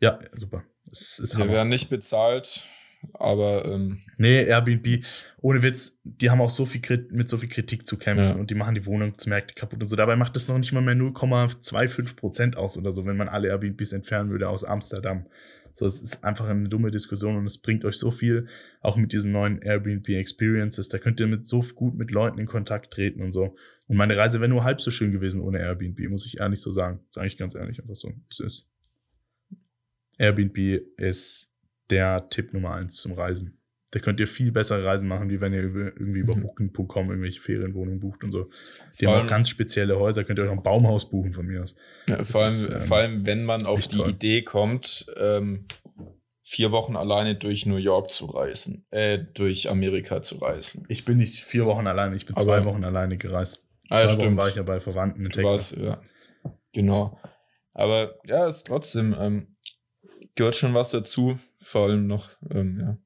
Ja, 0.00 0.18
super. 0.32 0.64
Wir 0.90 1.40
Hammer. 1.40 1.52
werden 1.52 1.68
nicht 1.68 1.88
bezahlt, 1.90 2.66
aber 3.14 3.64
ähm, 3.66 4.02
Nee, 4.18 4.44
Airbnb, 4.44 5.04
ohne 5.42 5.62
Witz, 5.62 6.00
die 6.04 6.30
haben 6.30 6.40
auch 6.40 6.50
so 6.50 6.64
viel 6.66 6.80
mit 7.10 7.28
so 7.28 7.36
viel 7.38 7.48
Kritik 7.48 7.86
zu 7.86 7.98
kämpfen 7.98 8.28
Ja. 8.28 8.34
und 8.36 8.50
die 8.50 8.54
machen 8.54 8.74
die 8.74 8.86
Wohnungsmärkte 8.86 9.54
kaputt 9.54 9.80
und 9.80 9.86
so. 9.86 9.96
Dabei 9.96 10.16
macht 10.16 10.36
das 10.36 10.48
noch 10.48 10.58
nicht 10.58 10.72
mal 10.72 10.80
mehr 10.80 10.94
0,25% 10.96 12.56
aus 12.56 12.76
oder 12.78 12.92
so, 12.92 13.04
wenn 13.06 13.16
man 13.16 13.28
alle 13.28 13.48
Airbnbs 13.48 13.92
entfernen 13.92 14.30
würde 14.30 14.48
aus 14.48 14.64
Amsterdam. 14.64 15.26
So, 15.74 15.84
es 15.84 16.00
ist 16.00 16.24
einfach 16.24 16.48
eine 16.48 16.70
dumme 16.70 16.90
Diskussion 16.90 17.36
und 17.36 17.44
es 17.44 17.58
bringt 17.58 17.84
euch 17.84 17.98
so 17.98 18.10
viel, 18.10 18.46
auch 18.80 18.96
mit 18.96 19.12
diesen 19.12 19.30
neuen 19.32 19.60
Airbnb 19.60 20.08
Experiences. 20.08 20.88
Da 20.88 20.96
könnt 20.96 21.20
ihr 21.20 21.26
mit 21.26 21.44
so 21.44 21.60
gut 21.74 21.94
mit 21.96 22.10
Leuten 22.10 22.38
in 22.38 22.46
Kontakt 22.46 22.94
treten 22.94 23.20
und 23.20 23.30
so. 23.30 23.54
Und 23.86 23.96
meine 23.98 24.16
Reise 24.16 24.40
wäre 24.40 24.48
nur 24.48 24.64
halb 24.64 24.80
so 24.80 24.90
schön 24.90 25.12
gewesen 25.12 25.42
ohne 25.42 25.58
Airbnb, 25.58 25.98
muss 26.08 26.24
ich 26.24 26.40
ehrlich 26.40 26.62
so 26.62 26.72
sagen. 26.72 27.00
Sage 27.10 27.26
ich 27.26 27.36
ganz 27.36 27.54
ehrlich, 27.54 27.78
einfach 27.80 27.94
so, 27.94 28.10
es 28.30 28.40
ist. 28.40 28.68
Airbnb 30.18 30.56
ist 30.96 31.50
der 31.90 32.28
Tipp 32.30 32.52
Nummer 32.52 32.74
eins 32.74 32.96
zum 32.96 33.12
Reisen. 33.12 33.60
Da 33.92 34.00
könnt 34.00 34.18
ihr 34.20 34.26
viel 34.26 34.50
bessere 34.50 34.84
Reisen 34.84 35.08
machen, 35.08 35.30
wie 35.30 35.40
wenn 35.40 35.52
ihr 35.52 35.62
über, 35.62 35.84
irgendwie 35.84 36.18
über 36.20 36.34
Mhm. 36.36 36.42
Booking.com 36.42 37.08
irgendwelche 37.10 37.40
Ferienwohnungen 37.40 38.00
bucht 38.00 38.24
und 38.24 38.32
so. 38.32 38.50
Die 39.00 39.04
Vor 39.04 39.14
haben 39.14 39.24
auch 39.24 39.30
ganz 39.30 39.48
spezielle 39.48 39.98
Häuser, 39.98 40.24
könnt 40.24 40.38
ihr 40.38 40.42
euch 40.44 40.48
auch 40.50 40.54
ein 40.56 40.62
Baumhaus 40.62 41.08
buchen 41.08 41.32
von 41.32 41.46
mir 41.46 41.62
aus. 41.62 41.76
ja, 42.08 42.22
vor, 42.24 42.42
allem, 42.42 42.50
ist, 42.52 42.68
ähm, 42.70 42.80
vor 42.80 42.96
allem, 42.96 43.26
wenn 43.26 43.44
man 43.44 43.64
auf 43.64 43.86
die 43.86 43.96
toll. 43.98 44.10
Idee 44.10 44.42
kommt, 44.42 45.06
ähm, 45.16 45.66
vier 46.42 46.72
Wochen 46.72 46.96
alleine 46.96 47.36
durch 47.36 47.64
New 47.66 47.76
York 47.76 48.10
zu 48.10 48.26
reisen, 48.26 48.84
äh, 48.90 49.18
durch 49.34 49.70
Amerika 49.70 50.20
zu 50.20 50.36
reisen. 50.38 50.84
Ich 50.88 51.04
bin 51.04 51.18
nicht 51.18 51.44
vier 51.44 51.64
Wochen 51.66 51.86
alleine, 51.86 52.16
ich 52.16 52.26
bin 52.26 52.36
Aber- 52.36 52.44
zwei 52.44 52.64
Wochen 52.64 52.84
alleine 52.84 53.16
gereist. 53.16 53.64
Ah, 53.88 53.96
Zwei 53.96 54.02
ja, 54.02 54.08
Wochen 54.10 54.20
stimmt. 54.20 54.36
war 54.40 54.48
ich 54.48 54.54
ja 54.56 54.62
bei 54.64 54.80
Verwandten 54.80 55.24
in 55.24 55.30
Du 55.30 55.36
Texas. 55.40 55.76
warst, 55.76 55.76
ja. 55.76 56.02
Genau. 56.72 57.18
Aber 57.72 58.16
ja, 58.26 58.46
ist 58.48 58.66
trotzdem, 58.66 59.14
ähm, 59.18 59.55
gehört 60.36 60.54
schon 60.56 60.74
was 60.74 60.90
dazu. 60.92 61.38
Vor 61.60 61.88
allem 61.88 62.06
noch, 62.06 62.30
ähm, 62.50 62.78
ja. 62.80 62.98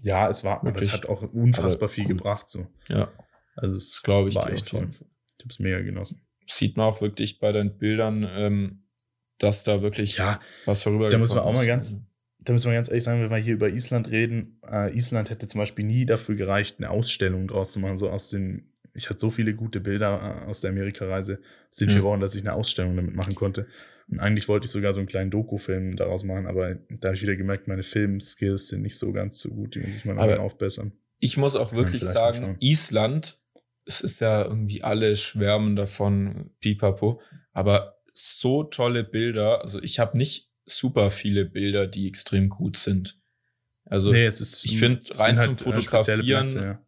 Ja, 0.00 0.28
es 0.28 0.44
war, 0.44 0.60
aber 0.64 0.80
es 0.80 0.92
hat 0.92 1.06
auch 1.06 1.22
unfassbar 1.22 1.86
Aber 1.86 1.88
viel 1.88 2.04
cool. 2.04 2.08
gebracht. 2.16 2.48
So. 2.48 2.66
Ja, 2.88 3.10
Also 3.56 3.76
es 3.76 4.02
glaube 4.02 4.28
ich 4.28 4.34
war 4.36 4.50
echt 4.52 4.68
toll. 4.68 4.88
Ich 5.38 5.44
hab's 5.44 5.58
mega 5.58 5.80
genossen. 5.80 6.24
Sieht 6.46 6.76
man 6.76 6.86
auch 6.86 7.00
wirklich 7.00 7.38
bei 7.40 7.50
deinen 7.52 7.78
Bildern, 7.78 8.24
ähm, 8.28 8.84
dass 9.38 9.64
da 9.64 9.82
wirklich 9.82 10.18
Ja, 10.18 10.40
was 10.66 10.82
vorüber 10.84 11.08
da 11.10 11.18
müssen 11.18 11.34
wir 11.36 11.44
auch 11.44 11.52
mal 11.54 11.66
ganz- 11.66 11.96
da 12.38 12.52
müssen 12.52 12.70
wir 12.70 12.74
ganz 12.74 12.88
ehrlich 12.88 13.04
sagen, 13.04 13.22
wenn 13.22 13.30
wir 13.30 13.36
hier 13.38 13.54
über 13.54 13.68
Island 13.68 14.10
reden, 14.10 14.60
äh, 14.68 14.94
Island 14.96 15.30
hätte 15.30 15.46
zum 15.48 15.58
Beispiel 15.60 15.84
nie 15.84 16.06
dafür 16.06 16.34
gereicht, 16.36 16.76
eine 16.78 16.90
Ausstellung 16.90 17.46
draus 17.48 17.72
zu 17.72 17.78
machen, 17.80 17.98
so 17.98 18.10
aus 18.10 18.30
den, 18.30 18.72
ich 18.94 19.08
hatte 19.10 19.18
so 19.20 19.30
viele 19.30 19.54
gute 19.54 19.80
Bilder 19.80 20.42
äh, 20.44 20.46
aus 20.48 20.60
der 20.60 20.70
Amerika-Reise, 20.70 21.40
aus 21.70 21.76
den 21.76 21.88
vier 21.90 22.02
Wochen, 22.02 22.20
dass 22.20 22.34
ich 22.34 22.42
eine 22.42 22.54
Ausstellung 22.54 22.96
damit 22.96 23.14
machen 23.16 23.34
konnte. 23.36 23.66
Und 24.08 24.20
eigentlich 24.20 24.48
wollte 24.48 24.66
ich 24.66 24.70
sogar 24.70 24.92
so 24.92 25.00
einen 25.00 25.08
kleinen 25.08 25.30
Doku-Film 25.30 25.96
daraus 25.96 26.24
machen, 26.24 26.46
aber 26.46 26.74
da 26.90 27.08
habe 27.08 27.16
ich 27.16 27.22
wieder 27.22 27.36
gemerkt, 27.36 27.68
meine 27.68 27.82
Film-Skills 27.82 28.68
sind 28.68 28.82
nicht 28.82 28.98
so 28.98 29.12
ganz 29.12 29.40
so 29.40 29.50
gut, 29.50 29.74
die 29.74 29.80
muss 29.80 29.96
ich 29.96 30.04
mal 30.04 30.18
Aber- 30.18 30.40
aufbessern. 30.40 30.92
Ich 31.18 31.36
muss 31.36 31.54
auch 31.54 31.72
wirklich 31.72 32.02
sagen. 32.02 32.56
Island, 32.58 33.40
es 33.84 34.00
ist 34.00 34.20
ja 34.20 34.42
irgendwie 34.44 34.82
alle 34.82 35.14
schwärmen 35.14 35.76
davon, 35.76 36.50
pipapo, 36.60 37.20
aber 37.52 38.00
so 38.12 38.64
tolle 38.64 39.04
Bilder, 39.04 39.62
also 39.62 39.80
ich 39.82 39.98
habe 39.98 40.18
nicht 40.18 40.50
super 40.66 41.10
viele 41.10 41.44
Bilder, 41.44 41.86
die 41.86 42.08
extrem 42.08 42.48
gut 42.48 42.76
sind. 42.76 43.20
Also 43.84 44.12
nee, 44.12 44.24
es 44.24 44.40
ist, 44.40 44.64
ich 44.64 44.78
find, 44.78 45.10
es 45.10 45.20
rein 45.20 45.38
sind 45.38 45.58
zum 45.60 45.74
spezielle 45.74 46.22
Fotografieren 46.22 46.48
ja. 46.48 46.86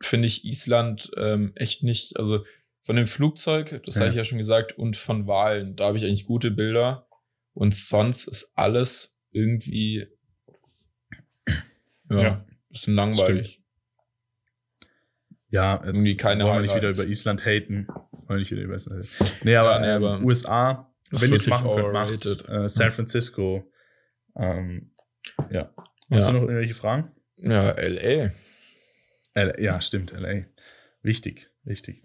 finde 0.00 0.26
ich 0.28 0.44
Island 0.44 1.10
ähm, 1.16 1.52
echt 1.54 1.82
nicht, 1.82 2.18
also 2.18 2.44
von 2.86 2.94
dem 2.96 3.06
Flugzeug, 3.08 3.82
das 3.84 3.96
Ja. 3.96 4.02
habe 4.02 4.10
ich 4.10 4.16
ja 4.16 4.22
schon 4.24 4.38
gesagt, 4.38 4.78
und 4.78 4.96
von 4.96 5.26
Wahlen, 5.26 5.74
da 5.74 5.86
habe 5.86 5.96
ich 5.98 6.04
eigentlich 6.04 6.24
gute 6.26 6.50
Bilder. 6.52 7.08
Und 7.52 7.74
sonst 7.74 8.28
ist 8.28 8.52
alles 8.54 9.18
irgendwie 9.32 10.06
ja, 12.08 12.18
Ja. 12.20 12.46
bisschen 12.70 12.94
langweilig. 12.94 13.60
Ja, 15.48 15.76
jetzt 15.76 15.86
Irgendwie 15.86 16.16
keine 16.16 16.44
wollen 16.44 16.56
wir 16.56 16.60
nicht 16.62 16.74
wieder 16.76 16.90
über 16.90 17.04
Island 17.06 17.44
haten. 17.44 17.86
Wollen 18.26 18.38
nicht 18.40 18.50
wieder 18.50 18.62
über 18.62 18.74
Island 18.74 19.04
haten. 19.18 19.30
Nee, 19.44 19.56
aber, 19.56 19.72
Ja, 19.74 19.80
nee, 19.80 19.86
ähm, 19.86 20.04
aber 20.04 20.24
USA, 20.24 20.92
ist 21.10 21.22
wenn 21.22 21.30
ihr 21.30 21.36
es 21.36 21.46
machen 21.46 21.66
könnt, 21.74 21.92
macht 21.92 22.48
äh, 22.48 22.68
San 22.68 22.92
Francisco. 22.92 23.70
Ähm, 24.36 24.92
ja. 25.50 25.72
Hast 26.10 26.26
Ja. 26.26 26.32
du 26.32 26.32
noch 26.34 26.42
irgendwelche 26.42 26.74
Fragen? 26.74 27.10
Ja, 27.38 27.70
LA. 27.72 28.32
L 29.34 29.54
ja, 29.58 29.80
stimmt, 29.80 30.12
LA. 30.12 30.44
Wichtig, 31.02 31.50
wichtig. 31.64 32.02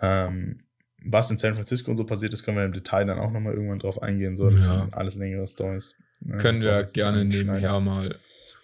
Ähm, 0.00 0.60
was 1.04 1.30
in 1.30 1.38
San 1.38 1.54
Francisco 1.54 1.90
und 1.90 1.96
so 1.96 2.04
passiert 2.04 2.32
ist, 2.34 2.42
können 2.42 2.56
wir 2.56 2.64
im 2.64 2.72
Detail 2.72 3.06
dann 3.06 3.18
auch 3.18 3.30
nochmal 3.30 3.54
irgendwann 3.54 3.78
drauf 3.78 4.02
eingehen. 4.02 4.36
So, 4.36 4.50
das 4.50 4.66
Ja. 4.66 4.80
sind 4.80 4.94
alles 4.94 5.14
längere 5.16 5.46
Stories. 5.46 5.94
Ne, 6.20 6.36
Können 6.38 6.60
wir 6.60 6.82
gerne 6.84 7.24
nebenher 7.24 7.78
mal. 7.80 8.16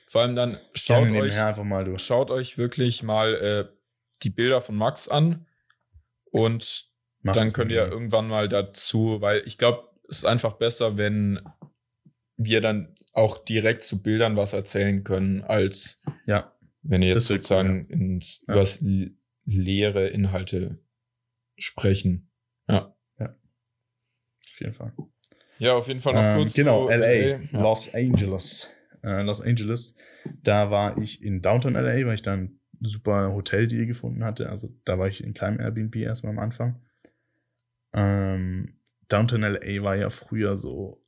Vor 0.09 0.23
allem 0.23 0.35
dann 0.37 0.59
schaut 0.75 1.11
euch, 1.13 1.41
einfach 1.41 1.65
mal 1.65 1.85
durch. 1.85 2.03
schaut 2.03 2.31
euch 2.31 2.59
wirklich 2.59 3.03
mal 3.03 3.35
äh, 3.35 3.77
die 4.23 4.31
Bilder 4.31 4.61
von 4.61 4.77
Max 4.77 5.09
an 5.09 5.47
und 6.31 6.87
Macht 7.23 7.37
dann 7.37 7.53
könnt 7.53 7.71
ihr 7.73 7.87
irgendwann 7.87 8.29
mal 8.29 8.49
dazu, 8.49 9.21
weil 9.21 9.43
ich 9.47 9.57
glaube, 9.57 9.89
es 10.09 10.19
ist 10.19 10.25
einfach 10.27 10.55
besser, 10.55 10.97
wenn 10.99 11.41
wir 12.37 12.61
dann 12.61 12.95
auch 13.13 13.39
direkt 13.39 13.83
zu 13.83 14.03
Bildern 14.03 14.37
was 14.37 14.53
erzählen 14.53 15.05
können, 15.05 15.43
als 15.45 16.03
Ja, 16.27 16.53
wenn 16.83 17.01
ihr 17.01 17.09
jetzt 17.15 17.31
wär 17.31 17.37
cool, 17.37 17.41
sozusagen 17.41 17.87
ins, 17.89 18.45
Ja. 18.49 18.55
übers 18.55 18.85
leere 19.47 20.09
Inhalte 20.09 20.79
sprechen. 21.57 22.31
Ja. 22.69 22.95
auf 23.19 24.61
jeden 24.61 24.73
Fall. 24.75 24.93
Ja, 25.59 25.75
auf 25.75 25.89
jeden 25.89 26.01
Fall 26.01 26.15
noch 26.15 26.23
Ähm, 26.23 26.37
kurz. 26.39 26.55
genau, 26.55 26.87
zu 26.87 26.93
LA, 26.95 27.13
Ja. 27.13 27.39
Los 27.53 27.95
Angeles. 27.95 28.71
Äh, 29.03 29.23
Los 29.23 29.41
Angeles. 29.41 29.95
Da 30.43 30.71
war 30.71 30.97
ich 30.99 31.23
in 31.23 31.43
Downtown 31.43 31.75
LA, 31.75 32.07
weil 32.07 32.15
ich 32.15 32.23
da 32.23 32.35
ein 32.35 32.61
super 32.81 33.33
Hoteldeal 33.33 33.87
gefunden 33.87 34.25
hatte. 34.25 34.49
Also 34.51 34.73
da 34.85 34.99
war 34.99 35.09
ich 35.09 35.23
in 35.25 35.35
keinem 35.35 35.61
Airbnb 35.61 35.97
erstmal 35.97 36.33
am 36.33 36.39
Anfang. 36.39 36.81
Ähm, 37.93 38.81
Downtown 39.09 39.43
LA 39.43 39.83
war 39.83 39.97
ja 39.97 40.11
früher 40.11 40.57
so 40.57 41.03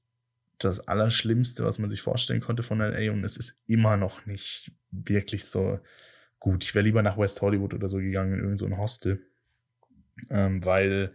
das 0.58 0.86
Allerschlimmste, 0.88 1.64
was 1.64 1.78
man 1.78 1.90
sich 1.90 2.00
vorstellen 2.00 2.40
konnte 2.40 2.62
von 2.62 2.78
LA 2.78 3.12
und 3.12 3.24
es 3.24 3.36
ist 3.36 3.60
immer 3.66 3.96
noch 3.96 4.24
nicht 4.26 4.72
wirklich 4.90 5.44
so 5.44 5.78
gut. 6.38 6.64
Ich 6.64 6.74
wäre 6.74 6.84
lieber 6.84 7.02
nach 7.02 7.18
West 7.18 7.42
Hollywood 7.42 7.74
oder 7.74 7.88
so 7.88 7.98
gegangen 7.98 8.32
in 8.34 8.38
irgendein 8.40 8.56
so 8.56 8.76
Hostel, 8.76 9.26
ähm, 10.30 10.64
weil 10.64 11.12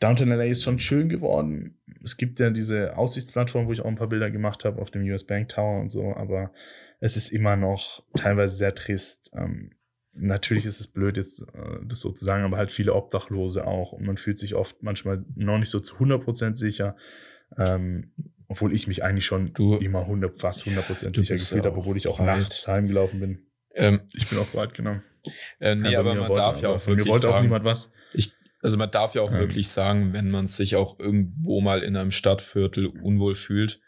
Downtown 0.00 0.30
LA 0.30 0.44
ist 0.44 0.62
schon 0.62 0.78
schön 0.78 1.08
geworden. 1.08 1.78
Es 2.04 2.16
gibt 2.16 2.38
ja 2.38 2.50
diese 2.50 2.96
Aussichtsplattform, 2.98 3.66
wo 3.66 3.72
ich 3.72 3.80
auch 3.80 3.86
ein 3.86 3.96
paar 3.96 4.08
Bilder 4.08 4.30
gemacht 4.30 4.64
habe 4.64 4.80
auf 4.80 4.90
dem 4.90 5.02
US 5.04 5.24
Bank 5.24 5.48
Tower 5.48 5.80
und 5.80 5.88
so, 5.88 6.14
aber 6.14 6.52
es 7.00 7.16
ist 7.16 7.30
immer 7.30 7.56
noch 7.56 8.04
teilweise 8.14 8.56
sehr 8.56 8.74
trist. 8.74 9.30
Ähm, 9.34 9.72
natürlich 10.12 10.66
ist 10.66 10.80
es 10.80 10.86
blöd, 10.86 11.16
jetzt 11.16 11.42
äh, 11.42 11.78
das 11.86 12.00
so 12.00 12.10
zu 12.12 12.24
sagen, 12.24 12.44
aber 12.44 12.56
halt 12.58 12.72
viele 12.72 12.94
Obdachlose 12.94 13.66
auch 13.66 13.92
und 13.92 14.04
man 14.04 14.16
fühlt 14.18 14.38
sich 14.38 14.54
oft 14.54 14.82
manchmal 14.82 15.24
noch 15.34 15.58
nicht 15.58 15.70
so 15.70 15.80
zu 15.80 15.96
100% 15.96 16.56
sicher. 16.56 16.96
Ähm, 17.56 18.12
obwohl 18.48 18.72
ich 18.74 18.86
mich 18.86 19.02
eigentlich 19.02 19.24
schon 19.26 19.52
Du- 19.54 19.76
immer 19.78 20.06
100, 20.06 20.38
fast 20.40 20.66
100% 20.66 21.16
Du 21.16 21.20
sicher 21.20 21.34
gefühlt 21.34 21.64
ja 21.64 21.70
habe, 21.70 21.80
obwohl 21.80 21.96
ich 21.96 22.06
auch 22.06 22.18
breit. 22.18 22.26
nachts 22.38 22.68
heimgelaufen 22.68 23.18
bin. 23.20 23.46
Ähm, 23.74 24.00
Ich 24.14 24.28
bin 24.28 24.38
auch 24.38 24.46
breit, 24.48 24.74
genau. 24.74 25.00
äh, 25.58 25.74
nee, 25.74 25.90
Ja, 25.90 26.02
bei 26.02 26.10
aber 26.10 26.20
man 26.20 26.34
darf 26.34 26.60
ja 26.62 26.68
auch 26.70 26.80
von 26.80 26.92
mir 26.94 26.98
wirklich 27.00 27.12
wollte 27.14 27.28
auch 27.28 27.32
sagen, 27.32 27.46
niemand 27.46 27.64
was. 27.64 27.92
Also 28.62 28.76
man 28.76 28.90
darf 28.90 29.14
ja 29.14 29.22
auch 29.22 29.30
Ähm. 29.32 29.38
wirklich 29.38 29.68
sagen, 29.68 30.12
wenn 30.12 30.30
man 30.30 30.46
sich 30.46 30.76
auch 30.76 30.98
irgendwo 30.98 31.60
mal 31.60 31.82
in 31.82 31.96
einem 31.96 32.10
Stadtviertel 32.10 32.86
unwohl 32.86 33.34
fühlt. 33.34 33.80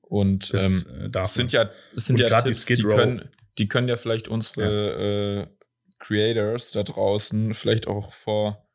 Und 0.00 0.52
Das 0.52 0.86
ähm, 0.86 1.12
äh, 1.12 1.24
sind 1.26 1.52
ja, 1.52 1.70
es 1.96 2.06
sind 2.06 2.16
Und 2.16 2.28
ja 2.30 2.40
die 2.40 2.44
Tipps, 2.44 2.62
Skid 2.62 2.78
die, 2.78 2.82
Row. 2.82 2.96
können, 2.96 3.28
die 3.58 3.68
können 3.68 3.88
ja 3.88 3.96
vielleicht 3.96 4.28
unsere 4.28 5.48
äh, 5.50 5.66
Creators 5.98 6.72
da 6.72 6.82
draußen 6.82 7.54
vielleicht 7.54 7.86
auch 7.86 8.12
vor. 8.12 8.68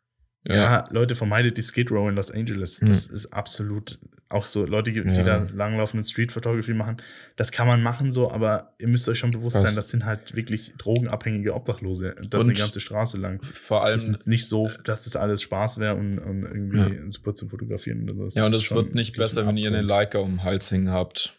Ja, 0.47 0.87
Leute, 0.91 1.15
vermeidet 1.15 1.57
die 1.57 1.61
Skid 1.61 1.91
Row 1.91 2.07
in 2.07 2.15
Los 2.15 2.31
Angeles. 2.31 2.79
Hm. 2.79 2.87
Das 2.87 3.05
ist 3.05 3.27
absolut 3.27 3.99
auch 4.29 4.45
so 4.45 4.65
Leute 4.65 4.91
gibt, 4.91 5.07
die 5.07 5.11
Ja. 5.13 5.23
da 5.23 5.47
langlaufenden 5.53 6.03
Street 6.05 6.31
Photography 6.33 6.73
machen. 6.73 6.97
Das 7.37 7.51
kann 7.51 7.65
man 7.65 7.81
machen 7.81 8.11
so, 8.11 8.29
aber 8.29 8.73
ihr 8.77 8.87
müsst 8.89 9.07
euch 9.07 9.17
schon 9.19 9.31
bewusst 9.31 9.57
sein, 9.61 9.73
das 9.75 9.89
sind 9.89 10.03
halt 10.05 10.35
wirklich 10.35 10.73
drogenabhängige 10.77 11.53
Obdachlose. 11.53 12.15
Das 12.29 12.41
eine 12.43 12.51
Und- 12.51 12.57
ganze 12.57 12.81
Straße 12.81 13.17
lang. 13.17 13.41
Vor 13.41 13.83
allem, 13.85 13.95
ist 13.95 14.27
nicht 14.27 14.47
so, 14.47 14.69
dass 14.83 15.05
das 15.05 15.15
alles 15.15 15.41
Spaß 15.41 15.77
wäre 15.77 15.95
und, 15.95 16.19
und 16.19 16.43
irgendwie 16.43 17.11
super 17.11 17.35
zu 17.35 17.47
fotografieren 17.47 18.03
oder 18.03 18.13
so. 18.15 18.23
Das 18.25 18.35
ja, 18.35 18.45
und 18.45 18.53
ist 18.53 18.65
es 18.65 18.71
wird 18.75 18.95
nicht 18.95 19.15
besser, 19.15 19.47
wenn 19.47 19.55
ihr 19.57 19.69
eine. 19.69 19.81
Leica 19.81 20.17
um 20.19 20.31
den 20.31 20.43
Hals 20.43 20.71
hängen 20.71 20.91
habt. 20.91 21.33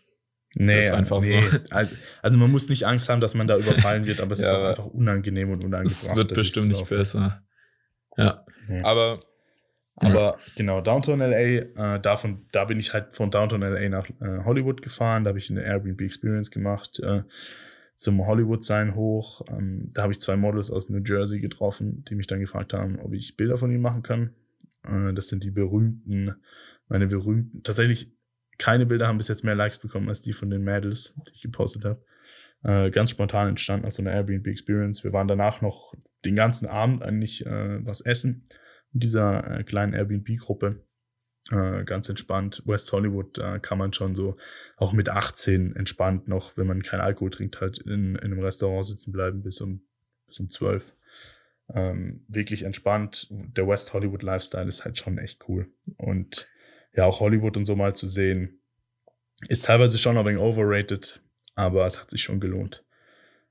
Nee, 0.55 0.77
Das 0.77 0.87
ist 0.87 0.93
einfach 0.93 1.21
nee. 1.21 1.43
so. 1.43 1.59
Also, 1.71 1.95
also 2.23 2.39
man 2.39 2.51
muss 2.51 2.71
nicht 2.71 2.87
Angst 2.87 3.11
haben, 3.11 3.21
dass 3.21 3.35
man 3.35 3.47
da 3.47 3.59
überfallen 3.59 4.07
wird, 4.07 4.21
aber 4.21 4.33
es 4.33 4.39
ist 4.41 4.47
Ja, 4.47 4.53
auch 4.55 4.59
aber 4.61 4.69
einfach 4.71 4.87
unangenehm 4.87 5.51
und 5.51 5.63
unangebracht. 5.63 5.91
Es 5.91 6.15
wird 6.17 6.33
bestimmt 6.35 6.69
nicht 6.69 6.89
besser. 6.89 7.43
Ja, 8.17 8.47
Nee. 8.67 8.81
aber 8.83 9.21
Aber 10.01 10.39
genau, 10.57 10.81
Downtown 10.81 11.19
LA, 11.19 11.37
äh, 11.37 12.01
davon, 12.01 12.47
da 12.53 12.65
bin 12.65 12.79
ich 12.79 12.93
halt 12.93 13.17
von 13.17 13.31
Downtown 13.31 13.63
LA 13.63 13.89
nach 13.89 14.09
äh, 14.21 14.45
Hollywood 14.45 14.83
gefahren, 14.83 15.25
da 15.25 15.29
habe 15.29 15.39
ich 15.39 15.51
eine 15.51 15.63
Airbnb 15.63 16.01
Experience 16.01 16.51
gemacht, 16.51 17.01
äh, 17.01 17.23
zum 17.95 18.25
Hollywood-Sign 18.25 18.95
hoch. 18.95 19.43
Ähm, 19.49 19.91
da 19.93 20.03
habe 20.03 20.13
ich 20.13 20.21
zwei 20.21 20.37
Models 20.37 20.71
aus 20.71 20.89
New 20.89 21.03
Jersey 21.05 21.41
getroffen, 21.41 22.05
die 22.09 22.15
mich 22.15 22.29
dann 22.29 22.39
gefragt 22.39 22.73
haben, 22.73 23.01
ob 23.01 23.13
ich 23.13 23.37
Bilder 23.37 23.57
von 23.57 23.73
ihnen 23.73 23.83
machen 23.83 24.03
kann. 24.03 24.35
Äh, 24.85 25.13
das 25.15 25.29
sind 25.29 25.43
die 25.43 25.51
berühmten, 25.51 26.35
meine 26.89 27.09
berühmten, 27.09 27.63
tatsächlich 27.65 28.13
keine 28.57 28.87
Bilder 28.87 29.07
haben 29.07 29.19
bis 29.19 29.29
jetzt 29.29 29.45
mehr 29.45 29.55
Likes 29.55 29.79
bekommen 29.79 30.09
als 30.09 30.21
die 30.21 30.33
von 30.33 30.51
den 30.51 30.63
Mädels, 30.63 31.15
die 31.29 31.33
ich 31.35 31.43
gepostet 31.43 31.85
habe. 31.85 32.05
Äh, 32.63 32.91
ganz 32.91 33.11
spontan 33.11 33.49
entstanden 33.49 33.87
aus 33.87 33.97
so 33.97 34.03
einer 34.03 34.13
Airbnb 34.13 34.47
Experience. 34.47 35.05
Wir 35.05 35.13
waren 35.13 35.29
danach 35.29 35.61
noch 35.61 35.95
den 36.25 36.35
ganzen 36.35 36.67
Abend 36.67 37.03
eigentlich 37.03 37.47
äh, 37.47 37.85
was 37.85 38.01
essen 38.01 38.49
in 38.99 39.01
dieser 39.01 39.59
äh, 39.61 39.63
kleinen 39.63 39.95
Airbnb-Gruppe. 39.95 40.85
Äh, 41.53 41.85
ganz 41.85 42.09
entspannt. 42.09 42.63
West 42.67 42.91
Hollywood, 42.93 43.39
da 43.39 43.61
kann 43.61 43.79
man 43.79 43.93
schon 43.93 44.17
so 44.17 44.37
auch 44.77 44.93
mit 44.93 45.09
18 45.09 45.77
entspannt 45.77 46.27
noch, 46.27 46.57
wenn 46.57 46.67
man 46.67 46.83
keinen 46.83 47.01
Alkohol 47.01 47.31
trinkt, 47.31 47.61
halt 47.61 47.79
in, 47.79 48.17
in 48.17 48.19
einem 48.19 48.41
Restaurant 48.41 48.85
sitzen 48.85 49.13
bleiben 49.13 49.43
bis 49.43 49.61
um, 49.61 49.87
bis 50.27 50.41
um 50.41 50.51
12. 50.51 50.85
Ähm, 51.73 52.25
wirklich 52.27 52.65
entspannt. 52.65 53.29
Der 53.31 53.69
West 53.69 53.95
Hollywood 53.95 54.23
Lifestyle 54.23 54.67
ist 54.67 54.85
halt 54.85 54.99
schon 54.99 55.17
echt 55.19 55.49
cool. 55.49 55.69
Und 55.97 56.49
ja, 56.93 57.05
auch 57.05 57.21
Hollywood 57.21 57.57
und 57.57 57.67
so 57.67 57.77
mal 57.77 57.95
zu 57.95 58.09
sehen, 58.09 58.61
ist 59.49 59.65
teilweise 59.65 59.97
schon 59.97 60.19
ein 60.19 60.27
wenig 60.27 60.41
overrated, 60.41 61.23
aber 61.55 61.87
es 61.87 62.01
hat 62.01 62.11
sich 62.11 62.23
schon 62.23 62.41
gelohnt. 62.41 62.85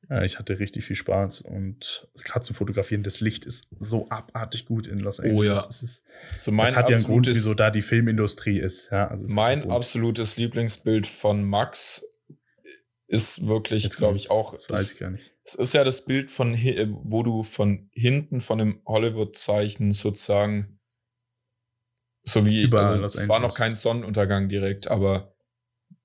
Äh, 0.09 0.25
ich 0.25 0.39
hatte 0.39 0.59
richtig 0.59 0.85
viel 0.85 0.95
Spaß 0.95 1.41
und 1.41 2.07
gerade 2.23 2.45
zum 2.45 2.55
Fotografieren, 2.55 3.03
das 3.03 3.21
Licht 3.21 3.45
ist 3.45 3.67
so 3.79 4.07
abartig 4.09 4.65
gut 4.65 4.87
in 4.87 4.99
Los 4.99 5.19
Angeles. 5.19 5.39
Oh 5.39 5.43
ja. 5.43 5.53
Es 5.53 5.83
ist, 5.83 6.03
so 6.37 6.51
das 6.51 6.55
mein 6.55 6.75
hat 6.75 6.89
ja 6.89 6.95
einen 6.95 7.05
Grund, 7.05 7.27
wieso 7.27 7.53
da 7.53 7.71
die 7.71 7.81
Filmindustrie 7.81 8.59
ist. 8.59 8.91
Ja, 8.91 9.07
also 9.07 9.25
mein 9.27 9.69
absolutes 9.69 10.37
Lieblingsbild 10.37 11.07
von 11.07 11.43
Max 11.43 12.05
ist 13.07 13.45
wirklich, 13.47 13.89
glaube 13.91 14.17
ich, 14.17 14.29
auch. 14.31 14.53
Das 14.53 14.69
weiß 14.69 14.79
Es, 14.81 14.91
ich 14.93 14.99
gar 14.99 15.09
nicht. 15.11 15.31
es 15.45 15.55
ist 15.55 15.73
ja 15.73 15.83
das 15.83 16.03
Bild 16.05 16.29
von, 16.31 16.53
äh, 16.55 16.87
wo 16.89 17.23
du 17.23 17.43
von 17.43 17.89
hinten 17.93 18.41
von 18.41 18.57
dem 18.57 18.81
Hollywood-Zeichen 18.85 19.93
sozusagen 19.93 20.73
so 22.23 22.45
wie, 22.45 22.63
Über 22.63 22.81
also 22.81 23.05
es 23.05 23.29
war 23.29 23.39
noch 23.39 23.45
Angeles. 23.51 23.55
kein 23.55 23.75
Sonnenuntergang 23.75 24.49
direkt, 24.49 24.89
aber 24.89 25.33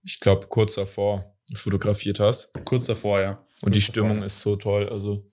ich 0.04 0.20
glaube 0.20 0.46
kurz 0.46 0.74
davor 0.76 1.36
fotografiert 1.52 2.20
hast. 2.20 2.52
Kurz 2.64 2.86
davor, 2.86 3.20
ja. 3.20 3.44
Und 3.62 3.74
die 3.74 3.80
Stimmung 3.80 4.18
ja. 4.18 4.26
ist 4.26 4.40
so 4.40 4.56
toll, 4.56 4.88
also 4.88 5.30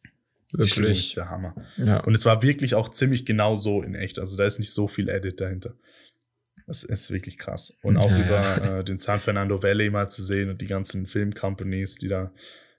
wirklich. 0.51 0.99
ist 0.99 1.17
der 1.17 1.29
Hammer. 1.29 1.55
Ja. 1.77 1.99
Und 2.01 2.13
es 2.13 2.25
war 2.25 2.41
wirklich 2.41 2.75
auch 2.75 2.89
ziemlich 2.89 3.25
genau 3.25 3.55
so 3.55 3.81
in 3.81 3.95
echt. 3.95 4.19
Also 4.19 4.37
da 4.37 4.45
ist 4.45 4.59
nicht 4.59 4.71
so 4.71 4.87
viel 4.87 5.09
Edit 5.09 5.41
dahinter. 5.41 5.75
Das 6.67 6.83
ist 6.83 7.09
wirklich 7.09 7.39
krass. 7.39 7.75
Und 7.81 7.97
auch 7.97 8.11
Ja, 8.11 8.25
über 8.25 8.79
äh, 8.79 8.83
den 8.83 8.99
San 8.99 9.19
Fernando 9.19 9.63
Valley 9.63 9.89
mal 9.89 10.07
zu 10.07 10.23
sehen 10.23 10.49
und 10.51 10.61
die 10.61 10.67
ganzen 10.67 11.07
Filmcompanies, 11.07 11.97
die 11.97 12.07
da 12.07 12.31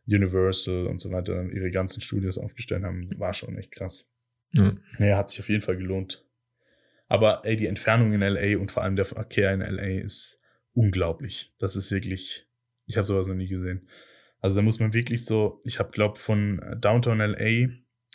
Universal 0.06 0.86
und 0.86 1.00
so 1.00 1.10
weiter 1.10 1.44
ihre 1.50 1.70
ganzen 1.70 2.00
Studios 2.00 2.38
aufgestellt 2.38 2.84
haben, 2.84 3.10
war 3.18 3.34
schon 3.34 3.56
echt 3.56 3.72
krass. 3.72 4.08
Ja. 4.52 4.72
Naja, 4.98 5.16
hat 5.16 5.28
sich 5.28 5.40
auf 5.40 5.48
jeden 5.48 5.62
Fall 5.62 5.76
gelohnt. 5.76 6.24
Aber 7.08 7.42
ey, 7.44 7.56
die 7.56 7.66
Entfernung 7.66 8.12
in 8.12 8.20
LA 8.20 8.58
und 8.58 8.70
vor 8.70 8.84
allem 8.84 8.94
der 8.94 9.04
Verkehr 9.04 9.52
in 9.52 9.60
LA 9.60 10.00
ist 10.00 10.40
unglaublich. 10.72 11.52
Das 11.58 11.74
ist 11.74 11.90
wirklich, 11.90 12.46
ich 12.86 12.96
habe 12.96 13.06
sowas 13.06 13.26
noch 13.26 13.34
nie 13.34 13.48
gesehen. 13.48 13.88
Also 14.40 14.56
da 14.56 14.62
muss 14.62 14.80
man 14.80 14.94
wirklich 14.94 15.24
so, 15.24 15.60
ich 15.64 15.78
habe 15.78 15.90
glaube 15.90 16.16
von 16.18 16.60
äh, 16.60 16.76
Downtown 16.76 17.20
LA 17.20 17.68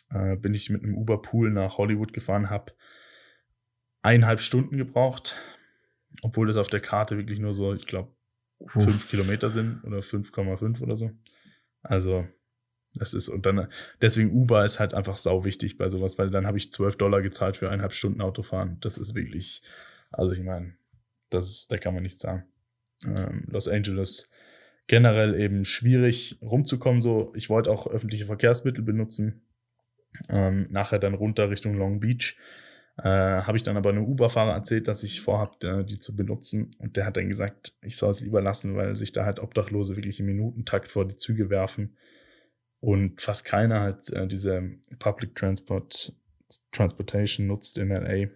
äh, 0.09 0.35
bin 0.37 0.53
ich 0.53 0.69
mit 0.69 0.83
einem 0.83 0.95
Uber 0.95 1.21
Pool 1.21 1.51
nach 1.51 1.77
Hollywood 1.77 2.13
gefahren, 2.13 2.49
habe 2.49 2.73
eineinhalb 4.01 4.39
Stunden 4.39 4.77
gebraucht, 4.77 5.35
obwohl 6.21 6.47
das 6.47 6.57
auf 6.57 6.67
der 6.67 6.79
Karte 6.79 7.17
wirklich 7.17 7.39
nur 7.39 7.53
so, 7.53 7.73
ich 7.73 7.85
glaube, 7.85 8.15
fünf. 8.67 9.09
Kilometer 9.09 9.49
sind 9.49 9.83
oder 9.83 9.97
5,5 9.97 10.81
oder 10.81 10.95
so. 10.95 11.11
Also 11.81 12.27
das 12.93 13.13
ist, 13.13 13.27
und 13.29 13.45
dann, 13.45 13.67
deswegen 14.01 14.31
Uber 14.31 14.63
ist 14.63 14.79
halt 14.79 14.93
einfach 14.93 15.17
sau 15.17 15.43
wichtig 15.43 15.77
bei 15.77 15.89
sowas, 15.89 16.17
weil 16.17 16.29
dann 16.29 16.47
habe 16.47 16.57
ich 16.57 16.71
12 16.71 16.97
Dollar 16.97 17.21
gezahlt 17.21 17.57
für 17.57 17.67
eineinhalb 17.67 17.93
Stunden 17.93 18.21
Autofahren. 18.21 18.77
Das 18.79 18.97
ist 18.97 19.15
wirklich, 19.15 19.61
also 20.11 20.33
ich 20.33 20.41
meine, 20.41 20.75
das 21.29 21.49
ist, 21.49 21.71
da 21.71 21.77
kann 21.77 21.93
man 21.93 22.03
nichts 22.03 22.21
sagen. 22.21 22.45
Ähm, 23.05 23.43
Los 23.47 23.67
Angeles 23.67 24.29
generell 24.87 25.39
eben 25.39 25.65
schwierig 25.65 26.37
rumzukommen, 26.41 27.01
so. 27.01 27.33
Ich 27.35 27.49
wollte 27.49 27.71
auch 27.71 27.87
öffentliche 27.87 28.25
Verkehrsmittel 28.25 28.83
benutzen. 28.83 29.41
Ähm, 30.29 30.67
nachher 30.69 30.99
dann 30.99 31.13
runter 31.13 31.49
Richtung 31.49 31.75
Long 31.75 31.99
Beach. 31.99 32.37
Äh, 32.97 33.03
habe 33.03 33.57
ich 33.57 33.63
dann 33.63 33.75
aber 33.75 33.89
einem 33.89 34.05
Uber-Fahrer 34.05 34.53
erzählt, 34.53 34.87
dass 34.87 35.03
ich 35.03 35.19
vorhabe, 35.19 35.83
die 35.83 35.99
zu 35.99 36.15
benutzen. 36.15 36.71
Und 36.79 36.95
der 36.95 37.05
hat 37.05 37.17
dann 37.17 37.27
gesagt, 37.27 37.73
ich 37.81 37.97
soll 37.97 38.11
es 38.11 38.21
lieber 38.21 38.41
lassen, 38.41 38.75
weil 38.75 38.95
sich 38.95 39.11
da 39.11 39.25
halt 39.25 39.39
Obdachlose 39.39 39.97
wirklich 39.97 40.19
im 40.19 40.27
Minutentakt 40.27 40.91
vor 40.91 41.05
die 41.05 41.17
Züge 41.17 41.49
werfen. 41.49 41.97
Und 42.79 43.21
fast 43.21 43.43
keiner 43.43 43.81
halt 43.81 44.13
äh, 44.13 44.27
diese 44.27 44.61
Public 44.99 45.35
Transport 45.35 46.13
Transportation 46.71 47.47
nutzt 47.47 47.77
in 47.77 47.89
LA. 47.89 48.27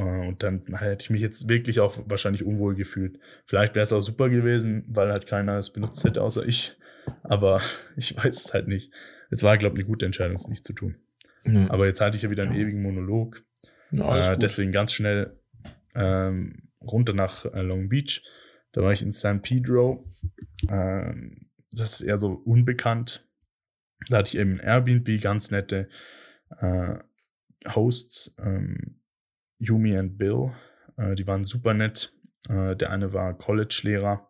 Äh, 0.00 0.28
und 0.28 0.42
dann 0.42 0.62
hätte 0.76 1.04
ich 1.04 1.10
mich 1.10 1.20
jetzt 1.20 1.48
wirklich 1.48 1.80
auch 1.80 1.98
wahrscheinlich 2.06 2.44
unwohl 2.44 2.74
gefühlt. 2.74 3.18
Vielleicht 3.46 3.74
wäre 3.74 3.82
es 3.82 3.92
auch 3.92 4.00
super 4.00 4.28
gewesen, 4.28 4.84
weil 4.88 5.10
halt 5.12 5.26
keiner 5.26 5.58
es 5.58 5.70
benutzt 5.70 6.04
hätte, 6.04 6.22
außer 6.22 6.44
ich. 6.46 6.76
Aber 7.22 7.60
ich 7.96 8.16
weiß 8.16 8.46
es 8.46 8.54
halt 8.54 8.68
nicht. 8.68 8.92
Es 9.30 9.42
war, 9.42 9.58
glaube 9.58 9.76
ich, 9.76 9.84
eine 9.84 9.90
gute 9.90 10.06
Entscheidung, 10.06 10.34
es 10.34 10.48
nicht 10.48 10.64
zu 10.64 10.72
tun. 10.72 10.96
Ja. 11.44 11.70
Aber 11.70 11.86
jetzt 11.86 12.00
halte 12.00 12.16
ich 12.16 12.22
ja 12.22 12.30
wieder 12.30 12.42
einen 12.42 12.54
ewigen 12.54 12.82
Monolog. 12.82 13.42
Ja, 13.90 14.32
Äh, 14.32 14.38
deswegen 14.38 14.72
ganz 14.72 14.92
schnell 14.92 15.38
ähm, 15.94 16.68
runter 16.80 17.12
nach 17.12 17.44
äh, 17.46 17.62
Long 17.62 17.88
Beach. 17.88 18.22
Da 18.72 18.82
war 18.82 18.92
ich 18.92 19.02
in 19.02 19.12
San 19.12 19.42
Pedro. 19.42 20.06
Ähm, 20.68 21.48
das 21.72 21.94
ist 21.94 22.00
eher 22.02 22.18
so 22.18 22.32
unbekannt. 22.32 23.26
Da 24.08 24.18
hatte 24.18 24.28
ich 24.28 24.40
eben 24.40 24.60
ein 24.60 24.60
Airbnb, 24.60 25.20
ganz 25.20 25.50
nette 25.50 25.88
äh, 26.58 26.96
Hosts, 27.74 28.36
ähm, 28.38 28.99
Yumi 29.60 29.96
und 29.98 30.18
Bill. 30.18 30.52
Äh, 30.96 31.14
die 31.14 31.26
waren 31.26 31.44
super 31.44 31.74
nett. 31.74 32.12
Äh, 32.48 32.74
der 32.76 32.90
eine 32.90 33.12
war 33.12 33.36
College-Lehrer. 33.36 34.26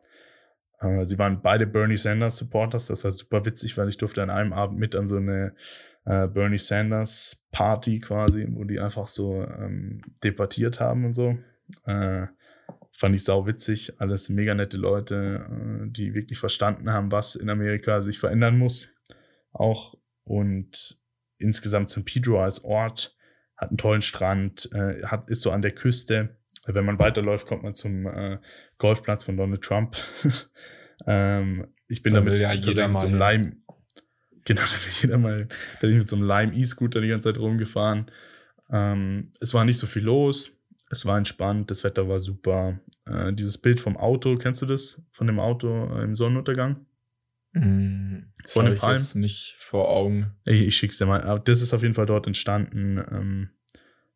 Äh, 0.81 1.05
sie 1.05 1.19
waren 1.19 1.41
beide 1.41 1.67
Bernie 1.67 1.97
Sanders 1.97 2.37
Supporters. 2.37 2.87
Das 2.87 3.05
war 3.05 3.13
super 3.13 3.45
witzig, 3.45 3.79
weil 3.79 3.89
ich 3.89 3.97
durfte 3.97 4.23
an 4.23 4.31
einem 4.31 4.53
Abend 4.53 4.79
mit 4.79 4.95
an 4.95 5.09
so 5.09 5.17
eine 5.17 5.55
äh, 6.05 6.27
Bernie 6.27 6.59
Sanders 6.59 7.47
Party 7.53 8.01
quasi, 8.01 8.47
wo 8.51 8.65
die 8.65 8.81
einfach 8.81 9.09
so 9.09 9.43
ähm, 9.43 10.03
debattiert 10.23 10.81
haben 10.81 11.05
und 11.07 11.15
so. 11.15 11.39
Äh, 11.85 12.27
fand 12.93 13.15
ich 13.15 13.25
sau 13.25 13.47
witzig. 13.47 13.95
Alles 13.99 14.29
mega 14.29 14.55
nette 14.55 14.77
Leute, 14.77 15.89
die 15.91 16.13
wirklich 16.13 16.39
verstanden 16.39 16.93
haben, 16.93 17.11
was 17.11 17.35
in 17.35 17.49
Amerika 17.49 18.03
sich 18.03 18.19
verändern 18.19 18.59
muss. 18.59 18.93
Auch 19.53 19.97
und 20.25 20.99
insgesamt 21.39 21.89
San 21.89 22.05
Pedro 22.05 22.43
als 22.43 22.63
Ort 22.63 23.17
hat 23.61 23.69
einen 23.69 23.79
tollen 23.79 24.01
Strand, 24.01 24.71
äh, 24.73 25.05
hat, 25.05 25.29
ist 25.29 25.43
so 25.43 25.51
an 25.51 25.61
der 25.61 25.73
Küste. 25.73 26.37
Wenn 26.67 26.85
man 26.85 26.99
weiterläuft, 26.99 27.47
kommt 27.47 27.63
man 27.63 27.75
zum 27.75 28.07
äh, 28.07 28.39
Golfplatz 28.79 29.25
von 29.25 29.37
Donald 29.37 29.63
Trump. 29.63 29.97
ähm, 31.07 31.67
ich 31.89 32.03
bin 32.03 32.15
Da 32.15 32.21
damit 32.21 32.41
ja 32.41 32.53
jeder 32.55 32.89
mit 32.89 32.95
mal 32.95 33.01
so 33.01 33.07
einem. 33.09 33.19
Lime, 33.19 33.57
genau, 34.45 34.63
da 34.65 34.73
will 34.73 34.93
jeder 35.03 35.19
mal, 35.19 35.47
da 35.47 35.81
bin 35.81 35.91
ich 35.91 35.99
mit 35.99 36.09
so 36.09 36.17
einem 36.17 36.27
Lime 36.27 36.55
E-Scooter 36.55 37.03
die 37.03 37.09
ganze 37.09 37.33
Zeit 37.33 37.41
rumgefahren. 37.41 38.11
Ähm, 38.71 39.31
es 39.41 39.53
war 39.53 39.65
nicht 39.65 39.79
so 39.79 39.87
viel 39.87 40.05
los, 40.05 40.59
es 40.91 41.05
war 41.05 41.19
entspannt, 41.19 41.71
das 41.71 41.85
Wetter 41.85 42.09
war 42.09 42.19
super. 42.19 42.81
Äh, 43.05 43.35
dieses 43.35 43.59
Bild 43.59 43.81
vom 43.81 43.97
Auto, 43.97 44.37
kennst 44.37 44.63
du 44.63 44.67
das? 44.67 45.03
Von 45.13 45.27
dem 45.27 45.39
Auto 45.39 45.87
äh, 45.95 46.05
im 46.05 46.15
Sonnenuntergang? 46.15 46.87
Das 47.53 48.53
Von 48.53 48.67
hab 48.67 48.81
den 48.81 48.97
ich 48.97 49.15
nicht 49.17 49.55
vor 49.59 49.89
Augen. 49.89 50.33
Ich, 50.45 50.63
ich 50.63 50.77
schick's 50.77 50.99
dir 50.99 51.07
mal. 51.07 51.23
Aber 51.23 51.41
das 51.41 51.63
ist 51.63 51.75
auf 51.75 51.83
jeden 51.83 51.95
Fall 51.95 52.07
dort 52.07 52.27
entstanden. 52.27 52.99
Ähm, 53.11 53.51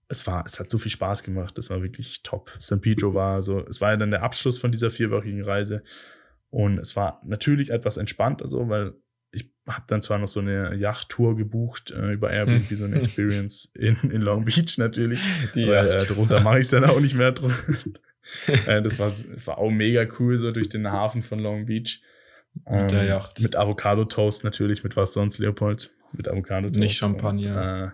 es 0.09 0.26
war, 0.26 0.45
es 0.47 0.61
hat 0.61 0.70
so 0.70 0.78
viel 0.78 0.91
Spaß 0.91 1.22
gemacht. 1.22 1.59
Das 1.59 1.70
war 1.70 1.82
wirklich 1.82 2.22
top. 2.22 2.53
San 2.61 2.80
Pedro 2.80 3.14
war 3.14 3.43
so, 3.43 3.66
es 3.66 3.80
war 3.80 3.91
ja 3.91 3.97
dann 3.97 4.11
der 4.11 4.22
Abschluss 4.22 4.59
von 4.59 4.70
dieser 4.70 4.91
vierwöchigen 4.91 5.43
Reise. 5.43 5.82
Und 6.51 6.78
es 6.78 6.95
war 6.95 7.20
natürlich 7.24 7.70
etwas 7.70 7.97
entspannter 7.97 8.49
so, 8.49 8.68
weil 8.68 8.95
ich 9.32 9.51
habe 9.66 9.85
dann 9.89 10.03
zwar 10.03 10.18
noch 10.18 10.28
so 10.28 10.39
eine 10.39 10.76
Yachttour 10.76 11.37
gebucht 11.37 11.91
äh, 11.91 12.12
über 12.12 12.30
Airbnb, 12.30 12.64
so 12.64 12.85
eine 12.85 13.01
Experience 13.03 13.72
in, 13.74 13.97
in 14.11 14.22
Long 14.22 14.45
Beach 14.45 14.78
natürlich. 14.78 15.20
Die 15.57 15.64
Aber, 15.64 15.82
äh, 15.82 16.07
drunter 16.07 16.41
mache 16.41 16.61
ich 16.61 16.66
es 16.66 16.70
dann 16.70 16.85
auch 16.85 17.01
nicht 17.01 17.16
mehr. 17.16 17.35
äh, 18.66 18.82
das, 18.82 19.01
war, 19.01 19.11
das 19.11 19.47
war 19.49 19.59
auch 19.59 19.70
mega 19.70 20.07
cool, 20.20 20.37
so 20.37 20.53
durch 20.53 20.68
den 20.68 20.87
Hafen 20.87 21.22
von 21.24 21.41
Long 21.41 21.66
Beach. 21.66 22.01
Mit 22.70 22.90
der 22.92 23.05
Yacht. 23.05 23.40
Mit 23.40 23.57
Avocado-Toast 23.57 24.44
natürlich, 24.44 24.84
mit 24.84 24.96
was 24.96 25.12
sonst, 25.12 25.38
Leopold? 25.38 25.92
Mit 26.12 26.28
Avocado-Toast. 26.28 26.78
Nicht 26.78 26.96
Champagner. 26.96 27.82
Und, 27.82 27.88
äh, 27.88 27.92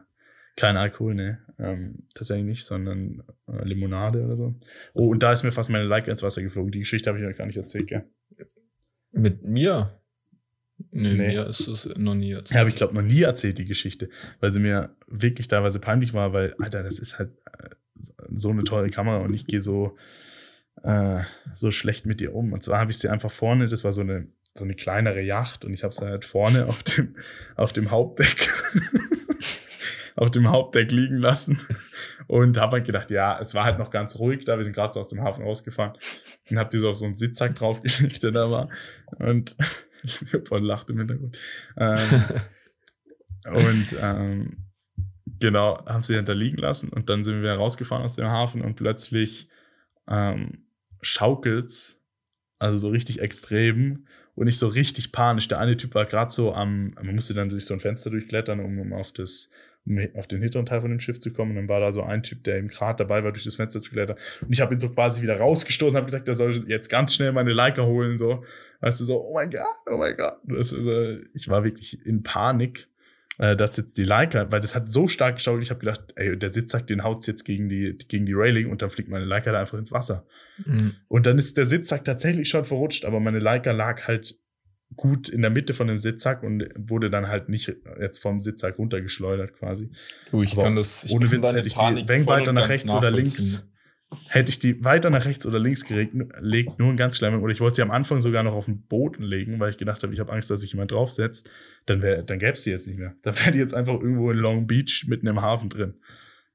kein 0.56 0.76
Alkohol, 0.76 1.14
ne. 1.14 1.38
Ähm, 1.58 2.06
tatsächlich 2.14 2.46
nicht, 2.46 2.64
sondern 2.66 3.22
äh, 3.48 3.64
Limonade 3.64 4.24
oder 4.24 4.36
so. 4.36 4.54
Oh, 4.94 5.08
und 5.08 5.22
da 5.22 5.32
ist 5.32 5.42
mir 5.42 5.52
fast 5.52 5.70
meine 5.70 5.84
Leica 5.84 6.10
ins 6.10 6.22
Wasser 6.22 6.42
geflogen. 6.42 6.72
Die 6.72 6.80
Geschichte 6.80 7.08
habe 7.10 7.18
ich 7.20 7.24
euch 7.26 7.36
gar 7.38 7.46
nicht 7.46 7.56
erzählt, 7.56 7.86
gell? 7.88 8.04
Mit 9.12 9.42
mir? 9.44 9.98
Nee, 10.92 11.12
Nee. 11.14 11.28
mir 11.28 11.46
ist 11.46 11.66
es 11.68 11.88
noch 11.96 12.14
nie 12.14 12.32
erzählt. 12.32 12.54
Ja, 12.54 12.60
aber 12.62 12.68
ich 12.70 12.76
glaube 12.76 12.94
noch 12.94 13.02
nie 13.02 13.22
erzählt 13.22 13.58
die 13.58 13.64
Geschichte, 13.66 14.08
weil 14.40 14.50
sie 14.50 14.60
mir 14.60 14.94
wirklich 15.06 15.48
teilweise 15.48 15.78
peinlich 15.78 16.14
war, 16.14 16.32
weil, 16.32 16.54
Alter, 16.58 16.82
das 16.82 16.98
ist 16.98 17.18
halt 17.18 17.30
äh, 17.58 17.68
so 18.34 18.50
eine 18.50 18.64
teure 18.64 18.88
Kamera 18.88 19.18
und 19.18 19.34
ich 19.34 19.46
gehe 19.46 19.60
so, 19.60 19.96
äh, 20.82 21.22
so 21.54 21.70
schlecht 21.70 22.06
mit 22.06 22.20
ihr 22.22 22.34
um. 22.34 22.52
Und 22.52 22.62
zwar 22.62 22.78
habe 22.78 22.90
ich 22.90 22.98
sie 22.98 23.08
einfach 23.08 23.30
vorne, 23.30 23.68
das 23.68 23.84
war 23.84 23.92
so 23.92 24.00
eine, 24.00 24.26
so 24.60 24.64
eine 24.64 24.74
kleinere 24.74 25.20
Yacht 25.20 25.64
und 25.64 25.72
ich 25.72 25.82
habe 25.82 25.94
sie 25.94 26.06
halt 26.06 26.24
vorne 26.24 26.66
auf 26.68 26.82
dem, 26.82 27.16
auf 27.56 27.72
dem 27.72 27.90
Hauptdeck, 27.90 28.48
auf 30.16 30.30
dem 30.30 30.48
Hauptdeck 30.48 30.90
liegen 30.92 31.18
lassen 31.18 31.60
und 32.28 32.56
habe 32.58 32.76
halt 32.76 32.86
gedacht, 32.86 33.10
ja, 33.10 33.38
es 33.40 33.54
war 33.54 33.64
halt 33.64 33.78
noch 33.78 33.90
ganz 33.90 34.18
ruhig 34.18 34.44
da, 34.44 34.56
wir 34.56 34.64
sind 34.64 34.74
gerade 34.74 34.92
so 34.92 35.00
aus 35.00 35.08
dem 35.08 35.22
Hafen 35.22 35.42
rausgefahren 35.42 35.94
und 36.50 36.58
habe 36.58 36.70
die 36.70 36.78
so 36.78 36.90
auf 36.90 36.96
so 36.96 37.04
einen 37.04 37.16
Sitzsack 37.16 37.56
draufgelegt, 37.56 38.22
der 38.22 38.30
da 38.30 38.50
war 38.50 38.68
und 39.18 39.56
Leopold 40.32 40.62
lacht 40.62 40.88
im 40.90 40.98
Hintergrund. 40.98 41.36
Ähm, 41.76 42.24
und 43.46 43.96
ähm, 44.00 44.56
genau, 45.38 45.84
haben 45.86 46.02
sie 46.02 46.14
dann 46.14 46.24
da 46.24 46.32
liegen 46.32 46.58
lassen 46.58 46.90
und 46.90 47.08
dann 47.10 47.24
sind 47.24 47.42
wir 47.42 47.52
rausgefahren 47.52 48.04
aus 48.04 48.16
dem 48.16 48.26
Hafen 48.26 48.62
und 48.62 48.76
plötzlich 48.76 49.48
ähm, 50.08 50.66
schaukelt's, 51.00 52.00
also 52.58 52.76
so 52.76 52.88
richtig 52.90 53.20
extrem 53.20 54.06
und 54.34 54.46
ich 54.46 54.58
so 54.58 54.68
richtig 54.68 55.12
panisch. 55.12 55.48
Der 55.48 55.58
eine 55.58 55.76
Typ 55.76 55.94
war 55.94 56.06
gerade 56.06 56.30
so 56.30 56.52
am, 56.52 56.94
man 56.94 57.14
musste 57.14 57.34
dann 57.34 57.48
durch 57.48 57.66
so 57.66 57.74
ein 57.74 57.80
Fenster 57.80 58.10
durchklettern, 58.10 58.60
um, 58.60 58.78
um 58.78 58.92
auf 58.92 59.12
das 59.12 59.50
um 59.86 59.98
auf 60.14 60.26
den 60.26 60.42
hinteren 60.42 60.66
Teil 60.66 60.82
von 60.82 60.90
dem 60.90 61.00
Schiff 61.00 61.20
zu 61.20 61.32
kommen. 61.32 61.52
Und 61.52 61.56
dann 61.56 61.68
war 61.68 61.80
da 61.80 61.92
so 61.92 62.02
ein 62.02 62.22
Typ, 62.22 62.44
der 62.44 62.58
im 62.58 62.68
Grat 62.68 63.00
dabei 63.00 63.24
war, 63.24 63.32
durch 63.32 63.44
das 63.44 63.54
Fenster 63.54 63.80
zu 63.80 63.90
klettern. 63.90 64.16
Und 64.42 64.52
ich 64.52 64.60
habe 64.60 64.74
ihn 64.74 64.78
so 64.78 64.90
quasi 64.90 65.22
wieder 65.22 65.36
rausgestoßen, 65.38 65.96
habe 65.96 66.06
gesagt, 66.06 66.28
er 66.28 66.34
soll 66.34 66.64
jetzt 66.68 66.88
ganz 66.88 67.14
schnell 67.14 67.32
meine 67.32 67.52
Leica 67.52 67.82
holen. 67.82 68.18
So, 68.18 68.44
weißt 68.80 69.00
du, 69.00 69.04
so, 69.04 69.24
oh 69.24 69.34
mein 69.34 69.50
Gott, 69.50 69.62
oh 69.90 69.96
mein 69.96 70.16
Gott. 70.16 70.36
Das 70.44 70.72
ist, 70.72 70.86
äh, 70.86 71.20
ich 71.32 71.48
war 71.48 71.64
wirklich 71.64 72.04
in 72.04 72.22
Panik, 72.22 72.88
äh, 73.40 73.56
dass 73.56 73.78
jetzt 73.78 73.96
die 73.96 74.04
Leica, 74.04 74.52
weil 74.52 74.60
das 74.60 74.74
hat 74.74 74.92
so 74.92 75.08
stark 75.08 75.36
geschaut, 75.36 75.62
ich 75.62 75.70
habe 75.70 75.80
gedacht, 75.80 76.12
ey, 76.16 76.38
der 76.38 76.50
Sitzsack, 76.50 76.86
den 76.86 77.02
haut's 77.02 77.26
jetzt 77.26 77.44
gegen 77.44 77.70
die, 77.70 77.96
gegen 77.96 78.26
die 78.26 78.34
Railing 78.34 78.70
und 78.70 78.82
dann 78.82 78.90
fliegt 78.90 79.08
meine 79.08 79.24
Leica 79.24 79.50
da 79.50 79.60
einfach 79.60 79.78
ins 79.78 79.90
Wasser. 79.90 80.26
Mhm. 80.58 80.96
Und 81.08 81.24
dann 81.24 81.38
ist 81.38 81.56
der 81.56 81.64
Sitzsack 81.64 82.04
tatsächlich 82.04 82.50
schon 82.50 82.66
verrutscht, 82.66 83.06
aber 83.06 83.18
meine 83.18 83.38
Leica 83.38 83.72
lag 83.72 84.06
halt 84.06 84.38
gut 84.94 85.30
in 85.30 85.40
der 85.40 85.50
Mitte 85.50 85.72
von 85.72 85.86
dem 85.86 86.00
Sitzsack 86.00 86.42
und 86.42 86.68
wurde 86.76 87.08
dann 87.08 87.28
halt 87.28 87.48
nicht 87.48 87.72
jetzt 87.98 88.18
vom 88.18 88.40
Sitzsack 88.40 88.76
runtergeschleudert 88.76 89.54
quasi. 89.54 89.90
Du, 90.30 90.42
ich 90.42 90.52
Aber 90.52 90.64
kann 90.64 90.76
das. 90.76 91.04
Ich 91.04 91.12
ohne 91.12 91.26
kann 91.26 91.38
Witz 91.38 91.52
hätte 91.54 91.68
ich 91.68 91.74
die 91.74 91.78
Panik 91.78 92.26
weiter 92.26 92.52
nach 92.52 92.68
rechts 92.68 92.92
oder 92.92 93.10
links. 93.10 93.64
Hätte 94.28 94.50
ich 94.50 94.58
die 94.58 94.84
weiter 94.84 95.08
nach 95.08 95.24
rechts 95.24 95.46
oder 95.46 95.60
links 95.60 95.84
gelegt, 95.84 96.14
legt, 96.40 96.78
nur 96.80 96.88
ein 96.88 96.96
ganz 96.96 97.18
kleiner, 97.18 97.40
oder 97.40 97.52
ich 97.52 97.60
wollte 97.60 97.76
sie 97.76 97.82
am 97.82 97.92
Anfang 97.92 98.20
sogar 98.20 98.42
noch 98.42 98.54
auf 98.54 98.64
den 98.64 98.82
Boden 98.86 99.22
legen, 99.22 99.60
weil 99.60 99.70
ich 99.70 99.78
gedacht 99.78 100.02
habe, 100.02 100.12
ich 100.12 100.18
habe 100.18 100.32
Angst, 100.32 100.50
dass 100.50 100.60
sich 100.60 100.72
jemand 100.72 100.90
draufsetzt, 100.90 101.48
dann, 101.86 102.02
wär, 102.02 102.22
dann 102.22 102.40
gäbe 102.40 102.52
es 102.52 102.64
die 102.64 102.70
jetzt 102.70 102.88
nicht 102.88 102.98
mehr. 102.98 103.14
Dann 103.22 103.38
wäre 103.38 103.52
die 103.52 103.58
jetzt 103.58 103.74
einfach 103.74 103.94
irgendwo 103.94 104.32
in 104.32 104.38
Long 104.38 104.66
Beach 104.66 105.04
mitten 105.06 105.28
im 105.28 105.40
Hafen 105.40 105.68
drin. 105.68 105.94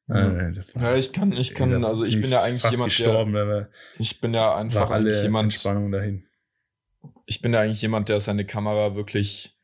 Ja. 0.10 0.50
Äh, 0.50 0.56
war, 0.76 0.82
Ja, 0.82 0.98
ich 0.98 1.14
kann, 1.14 1.32
ich 1.32 1.56
kann, 1.56 1.86
also 1.86 2.04
ich 2.04 2.20
bin 2.20 2.30
ja 2.30 2.44
eigentlich 2.44 2.70
jemand, 2.70 2.90
gestorben, 2.90 3.34
der, 3.34 3.70
ich 4.00 4.20
bin 4.20 4.34
ja 4.34 4.56
einfach 4.56 4.90
alle 4.90 5.22
jemand, 5.22 5.46
Entspannung 5.46 5.92
dahin. 5.92 6.26
ich 7.26 7.42
bin 7.42 7.54
ja 7.54 7.62
eigentlich 7.62 7.82
jemand, 7.82 8.10
der 8.10 8.20
seine 8.20 8.46
Kamera 8.46 8.96
wirklich 8.96 9.58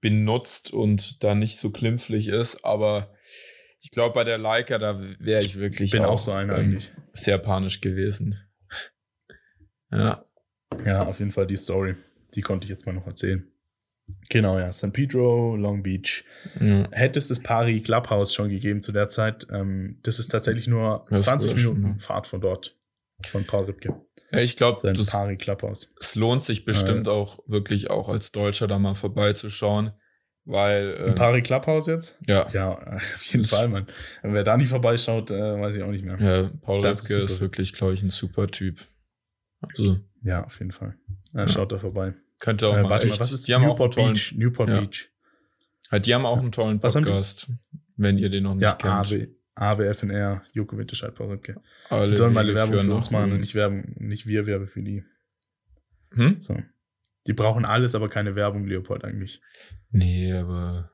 benutzt 0.00 0.72
und 0.72 1.24
da 1.24 1.34
nicht 1.34 1.58
so 1.58 1.70
klimpflich 1.70 2.28
ist, 2.28 2.64
aber 2.64 3.10
ich 3.80 3.90
glaube, 3.90 4.14
bei 4.14 4.24
der 4.24 4.38
Leica, 4.38 4.78
da 4.78 5.00
wäre 5.18 5.42
ich 5.44 5.56
wirklich 5.56 5.86
Ich 5.88 5.92
bin 5.92 6.04
auch 6.04 6.18
so 6.18 6.32
einer 6.32 6.54
ähm, 6.58 6.60
eigentlich. 6.60 6.90
sehr 7.12 7.38
panisch 7.38 7.80
gewesen. 7.80 8.38
Ja. 9.92 10.24
Ja, 10.84 11.06
auf 11.06 11.18
jeden 11.20 11.32
Fall 11.32 11.46
die 11.46 11.56
Story. 11.56 11.94
Die 12.34 12.40
konnte 12.42 12.64
ich 12.64 12.70
jetzt 12.70 12.86
mal 12.86 12.92
noch 12.92 13.06
erzählen. 13.06 13.46
Genau, 14.28 14.58
ja. 14.58 14.70
San 14.72 14.92
Pedro, 14.92 15.56
Long 15.56 15.82
Beach. 15.82 16.24
ja. 16.60 16.88
Hätte 16.92 17.18
es 17.18 17.28
das 17.28 17.40
Pari 17.40 17.80
Clubhouse 17.80 18.34
schon 18.34 18.48
gegeben 18.48 18.82
zu 18.82 18.92
der 18.92 19.08
Zeit, 19.08 19.46
ähm, 19.50 19.98
das 20.02 20.18
ist 20.18 20.28
tatsächlich 20.28 20.66
nur 20.68 21.04
Das 21.10 21.24
20 21.26 21.50
wurde 21.50 21.60
schon, 21.60 21.74
Minuten 21.74 21.98
ja. 21.98 22.04
Fahrt 22.04 22.26
von 22.26 22.40
dort. 22.40 22.76
Von 23.26 23.46
Paul 23.46 23.64
Ripke. 23.64 23.94
ja 24.30 24.40
ich 24.40 24.56
glaube, 24.56 24.92
das, 24.92 25.06
Pari 25.06 25.36
Clubhouse. 25.38 25.94
es 25.98 26.14
lohnt 26.16 26.42
sich 26.42 26.64
bestimmt 26.66 27.08
auch 27.08 27.38
wirklich 27.46 27.88
auch 27.90 28.08
als 28.10 28.30
Deutscher 28.30 28.66
da 28.68 28.78
mal 28.78 28.94
vorbeizuschauen, 28.94 29.92
weil 30.46 30.96
Ein 30.96 31.08
ähm, 31.10 31.14
Pari 31.14 31.42
Clubhouse 31.42 31.86
jetzt? 31.86 32.16
ja, 32.26 32.48
Ja, 32.52 32.78
auf 33.14 33.24
jeden 33.26 33.44
Fall, 33.44 33.68
Mann. 33.68 33.86
Wer 34.22 34.44
da 34.44 34.56
nicht 34.56 34.70
vorbeischaut, 34.70 35.30
äh, 35.30 35.60
weiß 35.60 35.76
ich 35.76 35.82
auch 35.82 35.90
nicht 35.90 36.04
mehr. 36.04 36.16
ja, 36.18 36.50
Paul 36.62 36.80
Das 36.82 37.00
ist 37.04 37.10
Ripke 37.10 37.22
ist, 37.24 37.32
super 37.34 37.42
wirklich, 37.42 37.72
glaube 37.74 37.94
ich, 37.94 38.02
ein 38.02 38.10
super 38.10 38.46
Typ. 38.48 38.80
Also 39.60 39.98
Ja, 40.22 40.44
auf 40.44 40.58
jeden 40.58 40.72
Fall. 40.72 40.96
Äh, 41.34 41.40
Ja. 41.40 41.48
Schaut 41.48 41.72
da 41.72 41.78
vorbei. 41.78 42.14
könnte 42.38 42.68
auch 42.68 42.76
Äh, 42.76 42.82
mal 42.82 42.90
warte 42.90 43.06
echt, 43.06 43.16
mal, 43.18 43.20
was 43.20 43.32
ist 43.32 43.46
die 43.48 43.54
haben 43.54 43.64
auch 43.64 43.70
Newport 43.74 43.94
tollen, 43.94 44.14
Beach? 44.14 44.34
Newport 44.36 44.68
Ja. 44.70 44.80
Beach. 44.80 45.10
Halt, 45.90 46.06
die 46.06 46.14
haben 46.14 46.26
auch 46.26 46.38
einen 46.38 46.52
tollen? 46.52 46.80
Podcast, 46.80 47.48
wenn 47.96 48.18
ihr 48.18 48.28
den 48.30 48.42
noch 48.44 48.54
nicht 48.54 48.62
Ja, 48.64 48.72
kennt. 48.72 48.92
AW, 48.92 49.26
AWFNR, 49.54 50.42
Joko 50.52 50.76
Winterscheid, 50.76 51.14
Paul 51.14 51.30
Ripke. 51.30 51.60
Alle 51.88 52.08
Die 52.10 52.16
sollen 52.16 52.34
mal 52.34 52.46
Werbung 52.54 52.80
für 52.84 52.94
uns 52.94 53.10
machen 53.10 53.32
und 53.32 53.40
nicht, 53.40 53.54
werben, 53.54 53.94
nicht 53.98 54.26
wir 54.26 54.46
Werbe 54.46 54.66
für 54.66 54.82
die. 54.82 55.02
Hm? 56.12 56.38
So. 56.40 56.56
Die 57.26 57.32
brauchen 57.32 57.64
alles, 57.64 57.94
aber 57.94 58.08
keine 58.08 58.34
Werbung, 58.36 58.66
Leopold 58.66 59.04
eigentlich. 59.04 59.40
Nee, 59.90 60.32
aber 60.32 60.90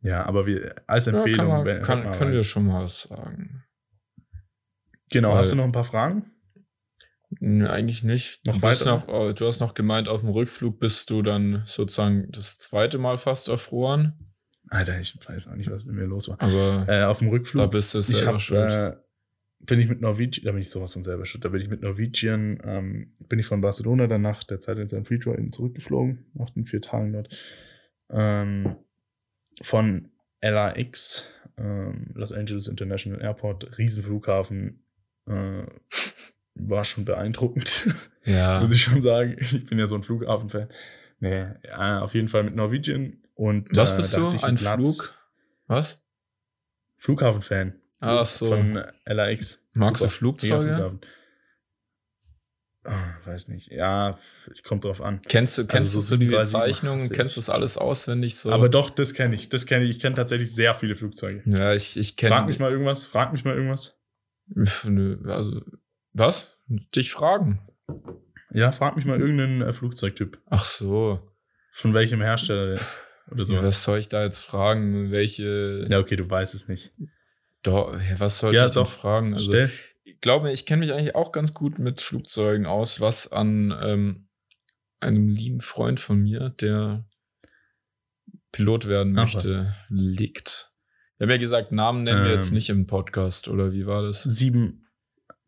Ja, 0.00 0.24
aber 0.26 0.46
wir, 0.46 0.74
als 0.86 1.06
ja, 1.06 1.12
Empfehlung. 1.12 1.36
kann 1.38 1.48
man, 1.48 1.64
wenn- 1.64 1.82
kann, 1.82 2.02
können 2.02 2.14
rein. 2.14 2.32
wir 2.32 2.42
schon 2.44 2.66
mal 2.66 2.84
was 2.84 3.02
sagen. 3.02 3.64
Genau, 5.10 5.30
weil- 5.32 5.38
hast 5.38 5.52
du 5.52 5.56
noch 5.56 5.64
ein 5.64 5.72
paar 5.72 5.84
Fragen? 5.84 6.32
Nee, 7.40 7.66
eigentlich 7.66 8.04
nicht. 8.04 8.46
Noch 8.46 8.58
du, 8.58 8.84
noch, 8.86 9.08
äh, 9.08 9.34
du 9.34 9.46
hast 9.46 9.60
noch 9.60 9.74
gemeint, 9.74 10.08
auf 10.08 10.20
dem 10.20 10.30
Rückflug 10.30 10.78
bist 10.80 11.10
du 11.10 11.20
dann 11.22 11.62
sozusagen 11.66 12.30
das 12.30 12.56
zweite 12.58 12.96
Mal 12.98 13.18
fast 13.18 13.48
erfroren. 13.48 14.32
Alter, 14.70 14.98
ich 15.00 15.14
weiß 15.26 15.48
auch 15.48 15.54
nicht, 15.54 15.70
was 15.70 15.84
mit 15.84 15.94
mir 15.94 16.04
los 16.06 16.28
war. 16.28 16.40
Aber 16.40 16.86
Äh, 16.88 17.04
auf 17.04 17.18
dem 17.18 17.28
Rückflug. 17.28 17.62
da 17.62 17.66
bist 17.66 17.94
du 17.94 18.00
selber 18.02 18.34
hab, 18.34 18.40
schuld. 18.40 18.70
äh, 18.72 18.96
bin 19.60 19.80
ich 19.80 19.88
mit 19.88 20.00
Norwegian, 20.00 20.44
da 20.44 20.52
bin 20.52 20.60
ich 20.60 20.70
sowas 20.70 20.92
von 20.92 21.04
selber 21.04 21.26
schuld, 21.26 21.44
da 21.44 21.48
bin 21.48 21.60
ich 21.60 21.68
mit 21.68 21.82
Norwegian, 21.82 22.58
ähm, 22.64 23.12
bin 23.28 23.38
ich 23.38 23.46
von 23.46 23.60
Barcelona 23.60 24.06
dann 24.06 24.22
nach 24.22 24.44
der 24.44 24.60
Zeit 24.60 24.78
in 24.78 24.88
San 24.88 25.04
Pedro 25.04 25.34
eben 25.34 25.52
zurückgeflogen, 25.52 26.26
nach 26.34 26.50
den 26.50 26.66
vier 26.66 26.80
Tagen 26.80 27.12
dort. 27.12 27.28
Ähm, 28.10 28.76
von 29.60 30.10
LAX, 30.40 31.28
ähm, 31.56 32.10
Los 32.14 32.32
Angeles 32.32 32.68
International 32.68 33.20
Airport, 33.20 33.78
Riesenflughafen, 33.78 34.80
äh, 35.26 35.64
war 36.54 36.84
schon 36.84 37.04
beeindruckend, 37.04 37.88
ja. 38.24 38.60
muss 38.62 38.72
ich 38.72 38.82
schon 38.82 39.02
sagen. 39.02 39.36
Ich 39.40 39.66
bin 39.66 39.78
ja 39.78 39.86
so 39.86 39.96
ein 39.96 40.02
Flughafen-Fan. 40.02 40.68
Nee, 41.20 41.46
ja, 41.64 42.00
auf 42.00 42.14
jeden 42.14 42.28
Fall 42.28 42.44
mit 42.44 42.54
Norwegian. 42.54 43.18
Und, 43.34 43.68
Was 43.76 43.92
äh, 43.92 43.96
bist 43.96 44.14
da 44.14 44.30
du? 44.30 44.44
Ein 44.44 44.54
Platz. 44.56 44.74
Flug? 44.74 45.14
Was? 45.66 46.02
Flughafen-Fan. 46.96 47.74
Ach 48.00 48.24
so. 48.26 48.46
Von 48.46 48.82
LAX. 49.06 49.62
Magst 49.74 50.04
du. 50.04 50.08
Flugzeuge? 50.08 50.98
Ah, 52.84 53.14
weiß 53.26 53.48
nicht. 53.48 53.70
Ja, 53.70 54.18
ich 54.54 54.62
kommt 54.62 54.84
drauf 54.84 55.02
an. 55.02 55.20
Kennst 55.28 55.58
du, 55.58 55.66
kennst 55.66 55.90
so 55.92 55.98
du 55.98 56.02
so 56.04 56.16
die 56.16 56.26
37, 56.26 56.52
Bezeichnungen? 56.54 57.00
80. 57.00 57.16
Kennst 57.16 57.36
du 57.36 57.40
das 57.40 57.50
alles 57.50 57.76
auswendig 57.76 58.36
so? 58.36 58.50
Aber 58.50 58.68
doch, 58.68 58.88
das 58.90 59.12
kenne 59.14 59.34
ich. 59.34 59.48
Das 59.50 59.66
kenne 59.66 59.84
ich. 59.84 59.90
Ich 59.90 59.98
kenne 60.00 60.14
tatsächlich 60.14 60.54
sehr 60.54 60.74
viele 60.74 60.94
Flugzeuge. 60.94 61.42
ja, 61.44 61.74
ich, 61.74 61.98
ich 61.98 62.10
Frag 62.12 62.16
kenne. 62.16 62.46
mich 62.46 62.58
mal 62.60 62.70
irgendwas. 62.70 63.04
Frag 63.04 63.32
mich 63.32 63.44
mal 63.44 63.54
irgendwas. 63.54 63.98
Nö, 64.84 65.18
also, 65.30 65.60
was? 66.14 66.56
Dich 66.66 67.12
fragen. 67.12 67.60
Ja, 68.54 68.72
frag 68.72 68.96
mich 68.96 69.04
mal 69.04 69.20
irgendeinen 69.20 69.60
äh, 69.60 69.72
Flugzeugtyp. 69.74 70.40
Ach 70.46 70.64
so. 70.64 71.20
Von 71.72 71.92
welchem 71.92 72.22
Hersteller 72.22 72.66
der 72.66 72.74
ist. 72.76 72.96
Oder 73.30 73.40
Ja, 73.40 73.44
sowas. 73.44 73.66
was 73.66 73.84
soll 73.84 73.98
ich 73.98 74.08
da 74.08 74.24
jetzt 74.24 74.44
fragen? 74.44 75.10
Welche. 75.10 75.86
Ja, 75.90 75.98
okay, 75.98 76.16
du 76.16 76.28
weißt 76.30 76.54
es 76.54 76.68
nicht. 76.68 76.92
Doch, 77.62 77.98
was 78.18 78.38
sollte 78.38 78.56
Ja, 78.56 78.66
ich 78.66 78.72
denn 78.72 78.84
doch. 78.84 78.90
fragen? 78.90 79.34
Also, 79.34 79.50
Stell. 79.52 79.70
ich 80.04 80.20
glaube, 80.20 80.50
ich 80.52 80.64
kenne 80.66 80.80
mich 80.80 80.92
eigentlich 80.92 81.14
auch 81.14 81.32
ganz 81.32 81.54
gut 81.54 81.78
mit 81.78 82.00
Flugzeugen 82.00 82.66
aus, 82.66 83.00
was 83.00 83.30
an 83.30 83.74
ähm, 83.82 84.28
einem 85.00 85.28
lieben 85.28 85.60
Freund 85.60 86.00
von 86.00 86.20
mir, 86.20 86.50
der 86.60 87.04
Pilot 88.52 88.88
werden 88.88 89.16
Ach, 89.18 89.24
möchte, 89.32 89.74
liegt. 89.88 90.72
Wir 91.18 91.24
haben 91.26 91.30
ja 91.32 91.36
gesagt, 91.38 91.72
Namen 91.72 92.04
nennen 92.04 92.24
wir 92.24 92.32
jetzt 92.32 92.48
Ähm. 92.50 92.54
nicht 92.54 92.70
im 92.70 92.86
Podcast, 92.86 93.48
oder 93.48 93.72
wie 93.72 93.86
war 93.86 94.02
das? 94.02 94.22
Sieben, 94.22 94.86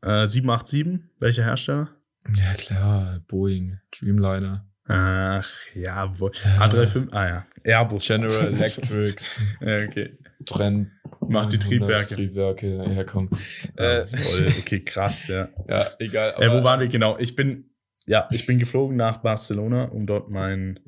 äh, 0.03 0.27
787. 0.27 1.01
Welcher 1.21 1.45
Hersteller? 1.45 1.91
Ja, 2.37 2.55
klar, 2.55 3.21
Boeing, 3.29 3.79
Dreamliner. 3.97 4.67
Ach, 4.87 5.49
ja, 5.75 6.13
wo. 6.19 6.29
Ja. 6.31 6.67
A35. 6.67 7.13
Ah, 7.13 7.29
ja. 7.29 7.47
Airbus. 7.65 8.07
General 8.07 8.47
Electrics. 8.53 9.41
okay. 9.61 10.19
Trend. 10.45 10.91
Macht 11.29 11.53
die 11.53 11.59
Triebwerke. 11.59 12.15
Triebwerke 12.15 12.85
herkommen. 12.89 13.31
Ja, 13.79 13.99
äh, 13.99 14.07
voll, 14.07 14.53
okay, 14.59 14.81
krass, 14.81 15.29
ja. 15.29 15.49
ja, 15.69 15.87
egal. 15.99 16.35
Aber, 16.35 16.45
äh, 16.45 16.53
wo 16.59 16.65
waren 16.65 16.81
wir 16.81 16.89
genau? 16.89 17.19
Ich 17.19 17.37
bin, 17.37 17.71
ja, 18.07 18.29
ich 18.31 18.47
bin 18.47 18.59
geflogen 18.59 18.97
nach 18.97 19.19
Barcelona, 19.19 19.85
um 19.85 20.07
dort 20.07 20.31
mein, 20.31 20.81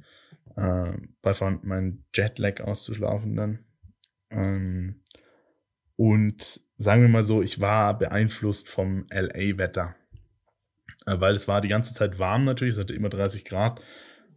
äh, 0.57 0.93
bei 1.23 1.33
meinen 1.63 2.05
Jetlag 2.15 2.61
auszuschlafen 2.61 3.37
dann. 3.37 3.59
Ähm, 4.31 5.03
und 5.97 6.61
sagen 6.77 7.03
wir 7.03 7.09
mal 7.09 7.23
so, 7.23 7.43
ich 7.43 7.61
war 7.61 7.97
beeinflusst 7.99 8.69
vom 8.69 9.07
LA-Wetter. 9.11 9.95
Äh, 11.07 11.21
weil 11.21 11.35
es 11.35 11.49
war 11.49 11.61
die 11.61 11.69
ganze 11.69 11.95
Zeit 11.95 12.19
warm 12.19 12.45
natürlich, 12.45 12.75
es 12.75 12.81
hatte 12.81 12.95
immer 12.95 13.11
30 13.11 13.45
Grad. 13.45 13.81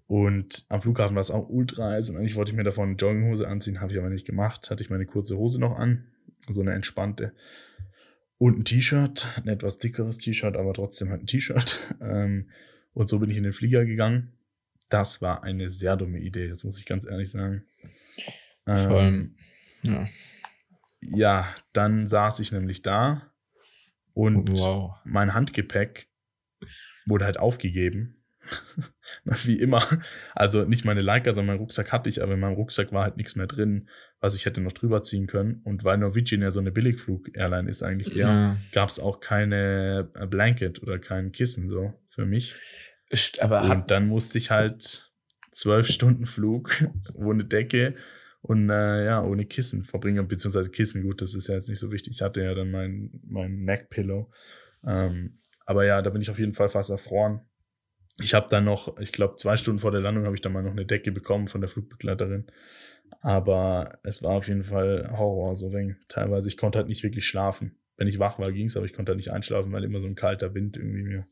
Und 0.08 0.66
am 0.70 0.82
Flughafen 0.82 1.16
war 1.16 1.22
es 1.22 1.32
auch 1.32 1.50
ultra 1.50 1.92
heiß. 1.92 2.10
Und 2.10 2.18
eigentlich 2.18 2.36
wollte 2.36 2.52
ich 2.52 2.58
mir 2.58 2.64
davon 2.64 2.90
eine 2.90 2.98
Jogginghose 2.98 3.48
anziehen, 3.48 3.82
habe 3.82 3.92
ich 3.92 3.98
aber 3.98 4.10
nicht 4.10 4.26
gemacht. 4.26 4.70
Hatte 4.70 4.84
ich 4.84 4.90
meine 4.90 5.06
kurze 5.06 5.38
Hose 5.38 5.60
noch 5.60 5.78
an, 5.78 6.06
so 6.50 6.62
eine 6.62 6.74
entspannte. 6.74 7.34
Und 8.38 8.60
ein 8.60 8.66
T-Shirt, 8.66 9.28
ein 9.38 9.48
etwas 9.48 9.80
dickeres 9.80 10.18
T-Shirt, 10.18 10.56
aber 10.56 10.74
trotzdem 10.74 11.10
halt 11.10 11.24
ein 11.24 11.28
T-Shirt. 11.28 11.80
Ähm, 12.02 12.50
und 12.94 13.10
so 13.10 13.20
bin 13.20 13.30
ich 13.30 13.38
in 13.38 13.44
den 13.44 13.54
Flieger 13.54 13.84
gegangen. 13.86 14.32
Das 14.90 15.22
war 15.22 15.44
eine 15.44 15.70
sehr 15.70 15.98
dumme 15.98 16.20
Idee, 16.20 16.48
das 16.48 16.64
muss 16.64 16.78
ich 16.78 16.86
ganz 16.86 17.06
ehrlich 17.06 17.32
sagen. 17.32 17.66
Vor 18.66 18.74
allem, 18.74 19.36
ähm, 19.84 19.92
ja. 19.92 20.08
Ja, 21.02 21.56
dann 21.74 22.08
saß 22.08 22.40
ich 22.40 22.52
nämlich 22.52 22.82
da 22.82 23.34
und 24.14 24.58
wow. 24.58 24.96
mein 25.04 25.34
Handgepäck 25.34 26.08
wurde 27.06 27.26
halt 27.26 27.40
aufgegeben. 27.40 28.24
Wie 29.44 29.60
immer. 29.60 29.84
Also 30.34 30.66
nicht 30.66 30.86
meine 30.86 31.02
Leica, 31.02 31.34
sondern 31.34 31.56
mein 31.56 31.58
Rucksack 31.58 31.92
hatte 31.92 32.10
ich, 32.10 32.22
aber 32.22 32.34
in 32.34 32.40
meinem 32.40 32.56
Rucksack 32.56 32.92
war 32.92 33.04
halt 33.04 33.18
nichts 33.18 33.36
mehr 33.36 33.48
drin, 33.48 33.90
was 34.20 34.36
ich 34.36 34.46
hätte 34.46 34.62
noch 34.62 34.72
drüber 34.72 35.02
ziehen 35.02 35.28
können. 35.28 35.62
Und 35.64 35.84
weil 35.84 35.98
Norwegian 35.98 36.42
ja 36.42 36.52
so 36.52 36.60
eine 36.60 36.72
Billigflug-Airline 36.72 37.70
ist 37.70 37.84
eigentlich 37.84 38.16
eher, 38.16 38.28
ja. 38.28 38.58
gab 38.72 38.90
es 38.90 39.00
auch 39.00 39.20
keine 39.20 40.10
äh, 40.16 40.26
Blanket 40.28 40.82
oder 40.82 41.00
kein 41.00 41.32
Kissen 41.32 41.70
so 41.70 41.94
für 42.10 42.26
mich. 42.26 42.56
Aber 43.40 43.64
und 43.72 43.92
dann 43.92 44.08
musste 44.08 44.38
ich 44.38 44.52
halt 44.52 45.12
zwölf 45.52 45.88
Stunden 45.88 46.26
Flug 46.26 46.86
ohne 47.14 47.46
Decke 47.46 47.94
und 48.42 48.70
äh, 48.70 49.06
ja, 49.06 49.24
ohne 49.24 49.46
Kissen 49.46 49.86
verbringen, 49.86 50.28
beziehungsweise 50.28 50.70
Kissen, 50.70 51.02
gut, 51.02 51.22
das 51.22 51.34
ist 51.34 51.48
ja 51.48 51.56
jetzt 51.56 51.70
nicht 51.70 51.80
so 51.80 51.92
wichtig. 51.92 52.14
Ich 52.14 52.22
hatte 52.22 52.44
ja 52.44 52.54
dann 52.54 52.70
mein, 52.70 53.10
mein 53.26 53.64
Neck-Pillow. 53.64 54.32
Ähm, 54.86 55.40
aber 55.66 55.86
ja, 55.86 56.02
da 56.04 56.12
bin 56.12 56.22
ich 56.22 56.30
auf 56.30 56.38
jeden 56.38 56.54
Fall 56.54 56.70
fast 56.70 56.92
erfroren. 56.92 57.42
Ich 58.20 58.34
habe 58.34 58.48
dann 58.50 58.64
noch, 58.64 58.98
ich 59.00 59.12
glaube, 59.12 59.36
zwei 59.36 59.58
Stunden 59.58 59.80
vor 59.80 59.92
der 59.92 60.02
Landung 60.02 60.26
habe 60.26 60.36
ich 60.36 60.42
dann 60.42 60.54
mal 60.54 60.64
noch 60.64 60.72
eine 60.72 60.86
Decke 60.86 61.12
bekommen 61.12 61.48
von 61.48 61.62
der 61.62 61.70
Flugbegleiterin. 61.70 62.48
Aber 63.22 64.00
es 64.04 64.24
war 64.24 64.36
auf 64.36 64.48
jeden 64.48 64.64
Fall 64.64 65.10
Horror, 65.12 65.56
so 65.56 65.74
wenn 65.74 65.98
teilweise. 66.08 66.48
Ich 66.48 66.58
konnte 66.58 66.78
halt 66.78 66.88
nicht 66.88 67.04
wirklich 67.04 67.26
schlafen. 67.26 67.78
Wenn 67.98 68.08
ich 68.08 68.20
wach 68.20 68.40
war, 68.40 68.52
ging 68.52 68.68
es, 68.68 68.78
aber 68.78 68.86
ich 68.86 68.94
konnte 68.94 69.12
halt 69.12 69.18
nicht 69.18 69.32
einschlafen, 69.32 69.72
weil 69.72 69.84
immer 69.84 70.02
so 70.02 70.08
ein 70.08 70.16
kalter 70.16 70.54
Wind 70.54 70.78
irgendwie 70.78 71.04
mir 71.04 71.28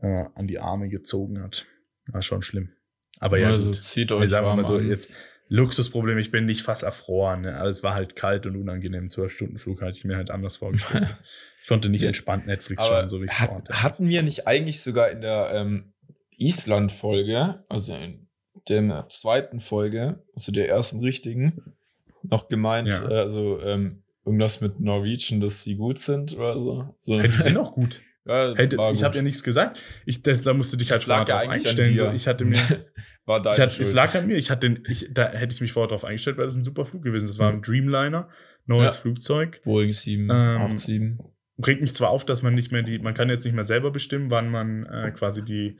äh, 0.00 0.24
an 0.34 0.46
die 0.46 0.58
Arme 0.58 0.88
gezogen 0.88 1.42
hat. 1.42 1.66
War 2.06 2.22
schon 2.22 2.42
schlimm. 2.42 2.70
Aber 3.18 3.38
ja, 3.38 3.48
also 3.48 3.66
gut. 3.70 3.82
zieht 3.82 4.12
euch 4.12 4.30
sagen 4.30 4.46
wir 4.46 4.56
mal 4.56 4.64
so, 4.64 4.76
an. 4.76 4.88
jetzt 4.88 5.10
Luxusproblem, 5.48 6.18
ich 6.18 6.30
bin 6.30 6.46
nicht 6.46 6.62
fast 6.62 6.82
erfroren, 6.82 7.42
ne? 7.42 7.56
aber 7.56 7.68
es 7.68 7.82
war 7.82 7.94
halt 7.94 8.16
kalt 8.16 8.46
und 8.46 8.56
unangenehm. 8.56 9.10
Zwölf 9.10 9.32
Stunden 9.32 9.58
Flug 9.58 9.80
hatte 9.82 9.96
ich 9.96 10.04
mir 10.04 10.16
halt 10.16 10.30
anders 10.30 10.56
vorgestellt. 10.56 11.16
ich 11.62 11.68
konnte 11.68 11.88
nicht 11.88 12.02
entspannt 12.02 12.46
Netflix 12.46 12.84
aber 12.84 13.00
schauen, 13.00 13.08
so 13.08 13.20
wie 13.20 13.26
ich 13.26 13.38
hat, 13.38 13.52
wollte. 13.52 13.82
Hatten 13.82 14.08
wir 14.08 14.22
nicht 14.22 14.46
eigentlich 14.46 14.80
sogar 14.80 15.10
in 15.10 15.20
der 15.20 15.52
ähm, 15.54 15.92
Island-Folge, 16.36 17.62
also 17.68 17.94
in 17.94 18.88
der 18.88 19.08
zweiten 19.08 19.60
Folge, 19.60 20.24
also 20.34 20.50
der 20.50 20.68
ersten 20.68 21.00
richtigen, 21.00 21.76
noch 22.22 22.48
gemeint, 22.48 22.88
ja. 22.88 23.08
äh, 23.08 23.18
also 23.18 23.60
ähm, 23.60 24.02
irgendwas 24.24 24.60
mit 24.60 24.80
Norwegian, 24.80 25.40
dass 25.40 25.62
sie 25.62 25.76
gut 25.76 25.98
sind 25.98 26.36
oder 26.36 26.58
so. 26.58 26.96
so. 27.00 27.20
Hey, 27.20 27.28
die 27.28 27.36
sind 27.36 27.56
auch 27.56 27.72
gut. 27.72 28.02
Ja, 28.26 28.54
hey, 28.56 28.68
ich 28.92 29.04
habe 29.04 29.16
ja 29.16 29.22
nichts 29.22 29.42
gesagt. 29.42 29.80
Ich, 30.04 30.22
das, 30.22 30.42
da 30.42 30.52
musst 30.52 30.72
du 30.72 30.76
dich 30.76 30.90
halt 30.90 31.04
vorher 31.04 31.24
drauf 31.24 31.48
einstellen. 31.48 31.96
So, 31.96 32.10
ich 32.10 32.26
hatte 32.26 32.44
mir. 32.44 32.58
war 33.24 33.40
ich 33.40 33.60
hatte, 33.60 33.80
es 33.80 33.94
lag 33.94 34.14
an 34.14 34.26
mir. 34.26 34.36
Ich 34.36 34.50
hatte, 34.50 34.78
ich, 34.88 35.08
da 35.12 35.30
hätte 35.30 35.54
ich 35.54 35.60
mich 35.60 35.72
vorher 35.72 35.88
drauf 35.88 36.04
eingestellt, 36.04 36.36
weil 36.36 36.46
das 36.46 36.56
ein 36.56 36.64
super 36.64 36.86
Flug 36.86 37.02
gewesen 37.02 37.26
ist. 37.26 37.34
Das 37.34 37.38
war 37.38 37.52
ein 37.52 37.62
Dreamliner, 37.62 38.28
neues 38.66 38.94
ja. 38.94 39.00
Flugzeug. 39.02 39.60
Boeing 39.62 39.92
787. 39.92 40.94
Ähm, 40.94 41.18
bringt 41.56 41.80
mich 41.80 41.94
zwar 41.94 42.10
auf, 42.10 42.24
dass 42.24 42.42
man 42.42 42.54
nicht 42.54 42.72
mehr 42.72 42.82
die, 42.82 42.98
man 42.98 43.14
kann 43.14 43.28
jetzt 43.28 43.44
nicht 43.44 43.54
mehr 43.54 43.64
selber 43.64 43.90
bestimmen, 43.92 44.30
wann 44.30 44.50
man 44.50 44.86
äh, 44.86 45.10
quasi 45.12 45.44
die, 45.44 45.78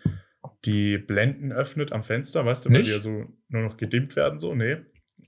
die 0.64 0.98
Blenden 0.98 1.52
öffnet 1.52 1.92
am 1.92 2.04
Fenster, 2.04 2.46
weißt 2.46 2.64
du, 2.64 2.70
weil 2.70 2.78
nicht? 2.78 2.90
die 2.90 2.94
ja 2.94 3.00
so 3.00 3.26
nur 3.48 3.62
noch 3.62 3.76
gedimmt 3.76 4.16
werden, 4.16 4.38
so. 4.38 4.54
Nee 4.54 4.78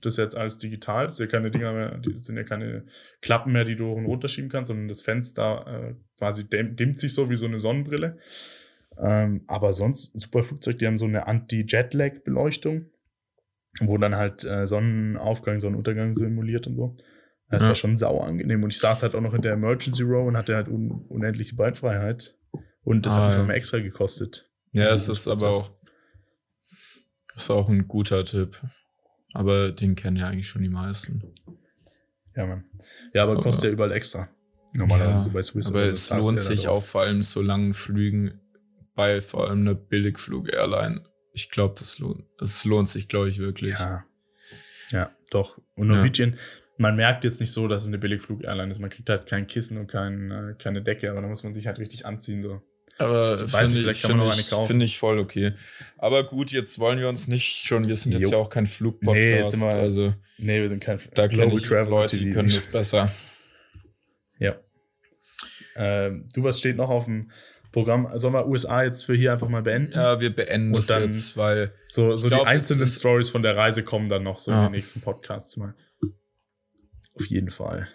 das 0.01 0.13
ist 0.13 0.17
jetzt 0.17 0.37
alles 0.37 0.57
digital, 0.57 1.05
das 1.05 1.15
ist 1.15 1.19
ja 1.19 1.27
keine 1.27 1.51
Dinger 1.51 1.73
mehr, 1.73 1.97
das 1.97 2.25
sind 2.25 2.37
ja 2.37 2.43
keine 2.43 2.85
Klappen 3.21 3.51
mehr, 3.51 3.65
die 3.65 3.75
du 3.75 3.87
hoch 3.87 3.97
und 3.97 4.05
runter 4.05 4.27
schieben 4.27 4.49
kannst, 4.49 4.69
sondern 4.69 4.87
das 4.87 5.01
Fenster 5.01 5.65
äh, 5.67 5.95
quasi 6.17 6.47
dimmt 6.49 6.99
sich 6.99 7.13
so 7.13 7.29
wie 7.29 7.35
so 7.35 7.45
eine 7.45 7.59
Sonnenbrille. 7.59 8.17
Ähm, 8.97 9.43
aber 9.47 9.73
sonst, 9.73 10.17
super 10.19 10.43
Flugzeug, 10.43 10.79
die 10.79 10.87
haben 10.87 10.97
so 10.97 11.05
eine 11.05 11.27
Anti-Jetlag-Beleuchtung, 11.27 12.87
wo 13.81 13.97
dann 13.97 14.15
halt 14.15 14.43
äh, 14.43 14.67
Sonnenaufgang, 14.67 15.59
Sonnenuntergang 15.59 16.13
simuliert 16.13 16.67
und 16.67 16.75
so. 16.75 16.97
Das 17.49 17.63
ja. 17.63 17.69
war 17.69 17.75
schon 17.75 17.97
sauer 17.97 18.25
angenehm. 18.25 18.63
Und 18.63 18.71
ich 18.71 18.79
saß 18.79 19.01
halt 19.03 19.15
auch 19.15 19.21
noch 19.21 19.33
in 19.33 19.41
der 19.41 19.53
Emergency 19.53 20.03
Row 20.03 20.27
und 20.27 20.37
hatte 20.37 20.55
halt 20.55 20.67
un 20.67 20.91
unendliche 21.07 21.55
Beinfreiheit. 21.55 22.35
Und 22.83 23.05
das 23.05 23.13
ah, 23.13 23.17
hat 23.17 23.23
mich 23.25 23.33
ja. 23.33 23.39
nochmal 23.39 23.55
extra 23.55 23.79
gekostet. 23.79 24.49
Ja, 24.71 24.91
es 24.91 25.09
ist 25.09 25.27
aber 25.27 25.49
auch, 25.49 25.71
ist 27.35 27.49
auch 27.49 27.69
ein 27.69 27.87
guter 27.87 28.23
Tipp. 28.23 28.61
Aber 29.33 29.71
den 29.71 29.95
kennen 29.95 30.17
ja 30.17 30.27
eigentlich 30.27 30.47
schon 30.47 30.61
die 30.61 30.69
meisten. 30.69 31.23
Ja, 32.35 32.47
Mann. 32.47 32.63
Ja, 33.13 33.23
aber, 33.23 33.33
aber 33.33 33.41
kostet 33.41 33.65
ja 33.65 33.69
überall 33.71 33.91
extra. 33.91 34.29
Normalerweise 34.73 35.27
ja, 35.27 35.33
bei 35.33 35.41
Swiss. 35.41 35.67
Aber 35.67 35.83
es 35.83 36.09
lohnt 36.09 36.39
sich 36.39 36.67
auch 36.67 36.83
vor 36.83 37.01
allem 37.01 37.21
so 37.23 37.41
langen 37.41 37.73
Flügen 37.73 38.39
bei 38.95 39.21
vor 39.21 39.47
allem 39.47 39.61
einer 39.61 39.75
Billigflug-Airline. 39.75 41.03
Ich 41.33 41.49
glaube, 41.49 41.75
das 41.77 41.99
lohnt, 41.99 42.25
es 42.39 42.65
lohnt 42.65 42.89
sich, 42.89 43.07
glaube 43.07 43.29
ich, 43.29 43.39
wirklich. 43.39 43.79
Ja. 43.79 44.05
Ja, 44.91 45.11
doch. 45.31 45.59
Und 45.75 45.87
Norwegian, 45.87 46.31
ja. 46.31 46.37
man 46.77 46.95
merkt 46.95 47.23
jetzt 47.23 47.39
nicht 47.39 47.51
so, 47.51 47.67
dass 47.67 47.83
es 47.83 47.87
eine 47.87 47.97
Billigflug-Airline 47.97 48.71
ist. 48.71 48.79
Man 48.79 48.89
kriegt 48.89 49.09
halt 49.09 49.27
kein 49.27 49.47
Kissen 49.47 49.77
und 49.77 49.87
kein, 49.87 50.31
äh, 50.31 50.55
keine 50.57 50.81
Decke, 50.81 51.11
aber 51.11 51.21
da 51.21 51.27
muss 51.27 51.43
man 51.43 51.53
sich 51.53 51.67
halt 51.67 51.79
richtig 51.79 52.05
anziehen. 52.05 52.41
So. 52.41 52.61
Aber 52.99 53.51
weiß 53.51 53.73
ich, 53.73 53.79
vielleicht 53.79 54.01
kann 54.03 54.17
man 54.17 54.27
noch 54.27 54.33
eine 54.33 54.43
kaufen. 54.43 54.67
Finde 54.67 54.85
ich 54.85 54.99
voll 54.99 55.19
okay. 55.19 55.53
Aber 55.97 56.23
gut, 56.25 56.51
jetzt 56.51 56.79
wollen 56.79 56.99
wir 56.99 57.07
uns 57.07 57.29
nicht 57.29 57.65
schon, 57.65 57.87
wir 57.87 57.95
sind 57.95 58.11
jetzt 58.11 58.23
jo. 58.23 58.31
ja 58.31 58.37
auch 58.37 58.49
kein 58.49 58.67
Flugpodcast. 58.67 59.57
Nee, 59.57 59.65
also, 59.65 60.13
nee, 60.37 60.61
wir 60.61 60.67
sind 60.67 60.81
kein 60.81 60.99
Da 61.13 61.29
kenne 61.29 61.53
ich 61.53 61.63
Travel 61.63 61.89
Leute, 61.89 62.17
die 62.17 62.29
können 62.29 62.49
das 62.49 62.67
besser. 62.67 63.13
Ja. 64.37 64.57
Ähm, 65.77 66.27
du, 66.33 66.43
was 66.43 66.59
steht 66.59 66.75
noch 66.75 66.89
auf 66.89 67.05
dem 67.05 67.31
Programm? 67.71 68.09
Sollen 68.15 68.33
wir 68.33 68.47
USA 68.47 68.83
jetzt 68.83 69.05
für 69.05 69.15
hier 69.15 69.31
einfach 69.31 69.47
mal 69.47 69.61
beenden? 69.61 69.93
Ja, 69.93 70.19
wir 70.19 70.35
beenden 70.35 70.73
das 70.73 70.87
dann 70.87 71.03
jetzt, 71.03 71.37
weil. 71.37 71.71
So, 71.85 72.17
so 72.17 72.27
glaub, 72.27 72.41
die 72.41 72.47
einzelnen 72.47 72.87
Stories 72.87 73.29
von 73.29 73.43
der 73.43 73.55
Reise 73.55 73.83
kommen 73.83 74.09
dann 74.09 74.23
noch 74.23 74.39
so 74.39 74.51
ja. 74.51 74.57
in 74.57 74.63
den 74.65 74.71
nächsten 74.73 74.99
Podcasts 74.99 75.55
mal. 75.55 75.73
Auf 77.13 77.25
jeden 77.27 77.49
Fall. 77.49 77.87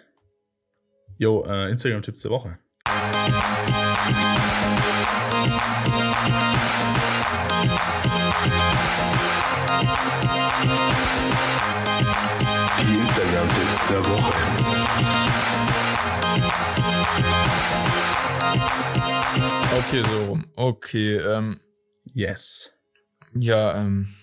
Jo, 1.17 1.45
äh, 1.47 1.69
Instagram-Tipps 1.69 2.23
der 2.23 2.31
Woche. 2.31 2.57
Okay, 19.95 20.03
so 20.03 20.25
rum. 20.25 20.45
Okay, 20.57 21.15
ähm. 21.19 21.61
Yes. 22.13 22.73
Ja, 23.33 23.79
ähm. 23.79 24.13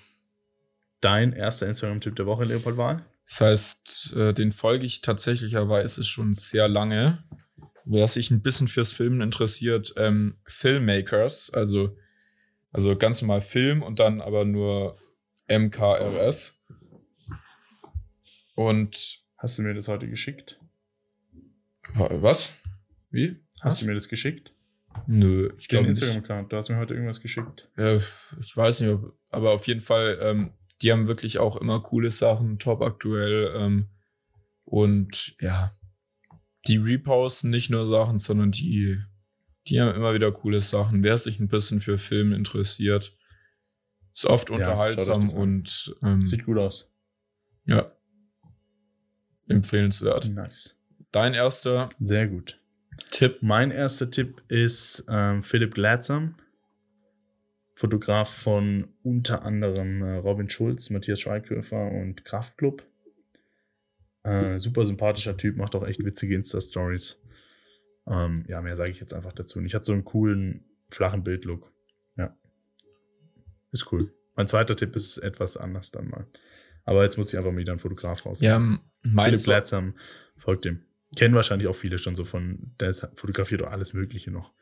Dein 1.01 1.33
erster 1.33 1.67
Instagram-Tipp 1.67 2.15
der 2.15 2.27
Woche, 2.27 2.45
Leopold 2.45 2.77
Wahl? 2.77 3.07
Das 3.25 3.41
heißt, 3.41 4.13
äh, 4.15 4.35
den 4.35 4.53
folge 4.53 4.85
ich 4.85 5.01
tatsächlicherweise 5.01 6.05
schon 6.05 6.35
sehr 6.35 6.69
lange 6.69 7.25
wer 7.87 8.07
sich 8.07 8.31
ein 8.31 8.43
bisschen 8.43 8.69
fürs 8.69 8.93
Filmen 8.93 9.23
interessiert, 9.23 9.95
ähm, 9.97 10.37
Filmmakers, 10.47 11.51
also, 11.51 11.97
also 12.71 12.95
ganz 12.95 13.23
normal 13.23 13.41
Film 13.41 13.83
und 13.83 13.99
dann 13.99 14.21
aber 14.21 14.45
nur 14.45 14.99
MKRS. 15.49 16.63
Und. 18.55 19.23
Hast 19.39 19.59
du 19.59 19.63
mir 19.63 19.73
das 19.73 19.89
heute 19.89 20.07
geschickt? 20.07 20.61
Was? 21.95 22.53
Wie? 23.11 23.41
Hast 23.61 23.65
Was? 23.65 23.79
du 23.81 23.87
mir 23.87 23.95
das 23.95 24.09
geschickt? 24.09 24.52
Nö, 25.07 25.51
ich 25.59 25.69
glaube 25.69 25.89
Instagram-Account. 25.89 26.53
Du 26.53 26.57
hast 26.57 26.69
mir 26.69 26.77
heute 26.77 26.95
irgendwas 26.95 27.21
geschickt. 27.21 27.69
Ja, 27.77 27.97
ich 27.97 28.57
weiß 28.57 28.81
nicht, 28.81 28.99
aber 29.31 29.53
auf 29.53 29.67
jeden 29.67 29.81
Fall, 29.81 30.19
ähm, 30.23 30.53
die 30.81 30.93
haben 30.93 31.07
wirklich 31.07 31.39
auch 31.39 31.57
immer 31.57 31.81
coole 31.81 32.11
Sachen, 32.11 32.59
top 32.59 32.83
aktuell. 32.83 33.53
Ähm, 33.57 33.89
und 34.65 35.35
ja, 35.41 35.77
die 36.67 36.77
reposten 36.77 37.51
nicht 37.51 37.71
nur 37.71 37.89
Sachen, 37.89 38.19
sondern 38.19 38.53
die, 38.53 38.99
die 39.67 39.81
haben 39.81 39.95
immer 39.95 40.15
wieder 40.15 40.31
coole 40.33 40.61
Sachen. 40.61 41.03
Wer 41.03 41.19
sich 41.19 41.41
ein 41.41 41.49
bisschen 41.49 41.81
für 41.81 41.99
Film 41.99 42.33
interessiert, 42.33 43.17
ist 44.15 44.27
oft 44.27 44.51
ja, 44.51 44.57
unterhaltsam 44.57 45.31
und 45.31 45.95
ähm, 46.03 46.21
sieht 46.21 46.45
gut 46.45 46.59
aus. 46.59 46.91
Ja. 47.67 47.93
empfehlenswert. 49.49 50.29
Nice. 50.31 50.77
Dein 51.11 51.35
erster 51.35 51.91
Sehr 52.01 52.27
gut. 52.27 52.62
Tipp? 53.11 53.39
Mein 53.41 53.71
erster 53.71 54.11
Tipp 54.11 54.43
ist 54.49 55.05
ähm, 55.09 55.43
Philipp 55.43 55.75
Gladsam, 55.75 56.35
Fotograf 57.75 58.33
von 58.33 58.89
unter 59.03 59.45
anderem 59.45 60.03
äh, 60.03 60.17
Robin 60.17 60.49
Schulz, 60.49 60.91
Matthias 60.91 61.21
Schweighöfer 61.21 61.91
und 61.91 62.25
Kraftklub. 62.25 62.85
Äh, 64.25 64.59
super 64.61 64.85
sympathischer 64.85 65.37
Typ, 65.37 65.57
macht 65.57 65.75
auch 65.75 65.87
echt 65.87 66.05
witzige 66.05 66.37
Insta-Stories. 66.37 67.19
Ähm, 68.07 68.45
ja, 68.49 68.61
mehr 68.61 68.77
sage 68.77 68.91
ich 68.91 69.01
jetzt 69.01 69.13
einfach 69.13 69.33
dazu. 69.33 69.59
Und 69.59 69.67
ich 69.67 69.75
hatte 69.75 69.87
so 69.87 69.93
einen 69.93 70.05
coolen, 70.05 70.65
flachen 70.91 71.25
Bildlook. 71.25 71.73
Ja. 72.17 72.37
Ist 73.73 73.91
cool. 73.93 74.13
Mein 74.37 74.49
zweiter 74.49 74.77
Tipp 74.77 74.95
ist 74.97 75.19
etwas 75.19 75.57
anders 75.57 75.91
dann 75.91 76.09
mal. 76.09 76.27
Aber 76.85 77.03
jetzt 77.03 77.17
muss 77.17 77.33
ich 77.33 77.39
einfach 77.39 77.53
mal 77.53 77.59
wieder 77.59 77.73
einen 77.73 77.79
Fotograf 77.79 78.25
raus. 78.25 78.41
Ja, 78.41 78.59
Philipp 78.59 78.81
meinst 79.03 79.47
du? 79.47 79.51
Gladsam, 79.51 79.95
folgt 80.37 80.65
dem. 80.65 80.85
Kennen 81.17 81.35
wahrscheinlich 81.35 81.69
auch 81.69 81.75
viele 81.75 81.99
schon 81.99 82.17
so 82.17 82.25
von, 82.25 82.75
der 82.81 82.89
ist, 82.89 83.07
fotografiert 83.17 83.61
doch 83.61 83.71
alles 83.71 83.93
Mögliche 83.93 84.31
noch. 84.31 84.53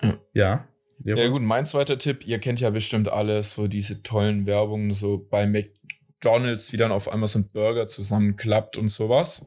Ja. 0.00 0.18
Ja. 0.32 0.68
Ja, 1.14 1.28
gut, 1.28 1.42
mein 1.42 1.66
zweiter 1.66 1.98
Tipp, 1.98 2.26
ihr 2.26 2.38
kennt 2.38 2.60
ja 2.60 2.70
bestimmt 2.70 3.08
alles, 3.08 3.52
so 3.54 3.68
diese 3.68 4.02
tollen 4.02 4.46
Werbungen, 4.46 4.92
so 4.92 5.18
bei 5.18 5.46
McDonalds, 5.46 6.72
wie 6.72 6.78
dann 6.78 6.90
auf 6.90 7.08
einmal 7.08 7.28
so 7.28 7.38
ein 7.38 7.50
Burger 7.50 7.86
zusammenklappt 7.86 8.78
und 8.78 8.88
sowas. 8.88 9.46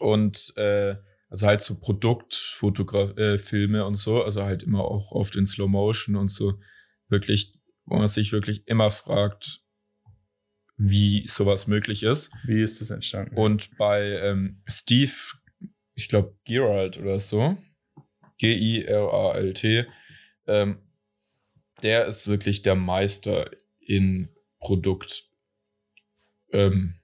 Und 0.00 0.52
äh, 0.56 0.96
also 1.28 1.46
halt 1.46 1.60
so 1.60 1.78
Produktfotograf 1.78 3.16
äh, 3.16 3.38
Filme 3.38 3.86
und 3.86 3.94
so, 3.94 4.22
also 4.22 4.42
halt 4.42 4.64
immer 4.64 4.84
auch 4.84 5.12
oft 5.12 5.36
in 5.36 5.46
Slow 5.46 5.68
Motion 5.68 6.16
und 6.16 6.28
so 6.28 6.54
wirklich, 7.08 7.52
wo 7.86 7.96
man 7.96 8.08
sich 8.08 8.32
wirklich 8.32 8.66
immer 8.66 8.90
fragt, 8.90 9.61
wie 10.84 11.28
sowas 11.28 11.68
möglich 11.68 12.02
ist. 12.02 12.32
Wie 12.44 12.60
ist 12.60 12.80
das 12.80 12.90
entstanden? 12.90 13.36
Und 13.36 13.76
bei 13.78 14.18
ähm, 14.18 14.62
Steve, 14.66 15.12
ich 15.94 16.08
glaube 16.08 16.36
Geralt 16.44 16.98
oder 16.98 17.20
so, 17.20 17.56
G-I-R-A-L-T, 18.38 19.86
ähm, 20.48 20.78
der 21.84 22.06
ist 22.06 22.26
wirklich 22.26 22.62
der 22.62 22.74
Meister 22.74 23.48
in 23.78 24.30
Produkt, 24.58 25.24
ähm, 26.52 26.96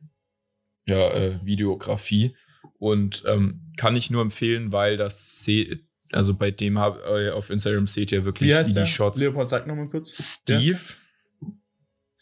ja, 0.88 1.12
äh, 1.12 1.46
Videografie. 1.46 2.34
Und 2.78 3.22
ähm, 3.26 3.72
kann 3.76 3.94
ich 3.94 4.10
nur 4.10 4.22
empfehlen, 4.22 4.72
weil 4.72 4.96
das 4.96 5.44
se 5.44 5.78
also 6.10 6.34
bei 6.34 6.50
dem 6.50 6.78
hab, 6.78 6.98
äh, 7.04 7.30
auf 7.30 7.50
Instagram 7.50 7.86
seht 7.86 8.10
ihr 8.12 8.24
wirklich 8.24 8.50
Wie 8.50 8.54
heißt 8.54 8.70
die 8.70 8.74
der? 8.74 8.86
Shots. 8.86 9.20
Leopold, 9.20 9.50
sag 9.50 9.66
nochmal 9.66 9.88
kurz. 9.88 10.40
Steve 10.40 10.78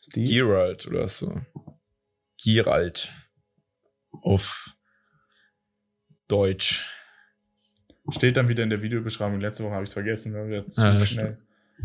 Steve. 0.08 0.30
Geralt 0.30 0.86
oder 0.86 1.08
so. 1.08 1.40
Geralt. 2.42 3.12
Auf 4.10 4.74
Deutsch. 6.28 6.90
Steht 8.10 8.36
dann 8.36 8.48
wieder 8.48 8.62
in 8.62 8.70
der 8.70 8.82
Videobeschreibung. 8.82 9.40
Letzte 9.40 9.64
Woche 9.64 9.74
habe 9.74 9.84
ich 9.84 9.90
es 9.90 9.94
vergessen, 9.94 10.34
weil 10.34 10.48
wir 10.48 10.68
zu 10.68 10.80
Ja, 10.80 10.98
das 10.98 11.08
schnell. 11.10 11.38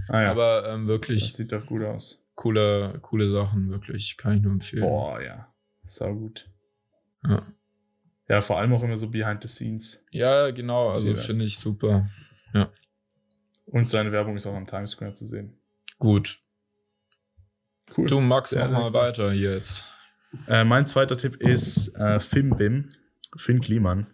Ah 0.08 0.22
ja, 0.22 0.32
Aber 0.32 0.68
ähm, 0.70 0.82
das 0.82 0.88
wirklich 0.88 1.34
sieht 1.34 1.52
doch 1.52 1.66
gut 1.66 1.84
aus. 1.84 2.24
coole, 2.36 3.00
coole 3.02 3.28
Sachen, 3.28 3.70
wirklich. 3.70 4.18
Kann 4.18 4.36
ich 4.36 4.42
nur 4.42 4.54
empfehlen. 4.54 4.84
Boah, 4.84 5.22
ja. 5.22 5.54
Sau 5.84 6.14
gut. 6.14 6.50
Ja. 7.24 7.46
Ja, 8.30 8.40
vor 8.42 8.60
allem 8.60 8.72
auch 8.74 8.84
immer 8.84 8.98
so 8.98 9.10
behind 9.10 9.42
the 9.42 9.48
scenes. 9.48 10.04
Ja, 10.12 10.52
genau. 10.52 10.90
Also 10.90 11.16
finde 11.16 11.46
ich 11.46 11.58
super. 11.58 12.10
Und 13.66 13.90
seine 13.90 14.12
Werbung 14.12 14.36
ist 14.36 14.46
auch 14.46 14.56
am 14.56 14.68
Times 14.68 14.92
Square 14.92 15.14
zu 15.14 15.26
sehen. 15.26 15.58
Gut. 15.98 16.40
Cool. 17.96 18.08
Du, 18.08 18.22
Max, 18.22 18.56
mach 18.56 18.72
mal 18.72 18.94
weiter 18.94 19.32
hier 19.32 19.56
jetzt. 19.56 19.86
Äh, 20.48 20.64
mein 20.64 20.88
zweiter 20.88 21.18
Tipp 21.18 21.36
ist 21.42 21.94
äh, 21.96 22.20
Fimbim, 22.20 22.90
Finn 23.38 23.62
Kliman. 23.62 24.08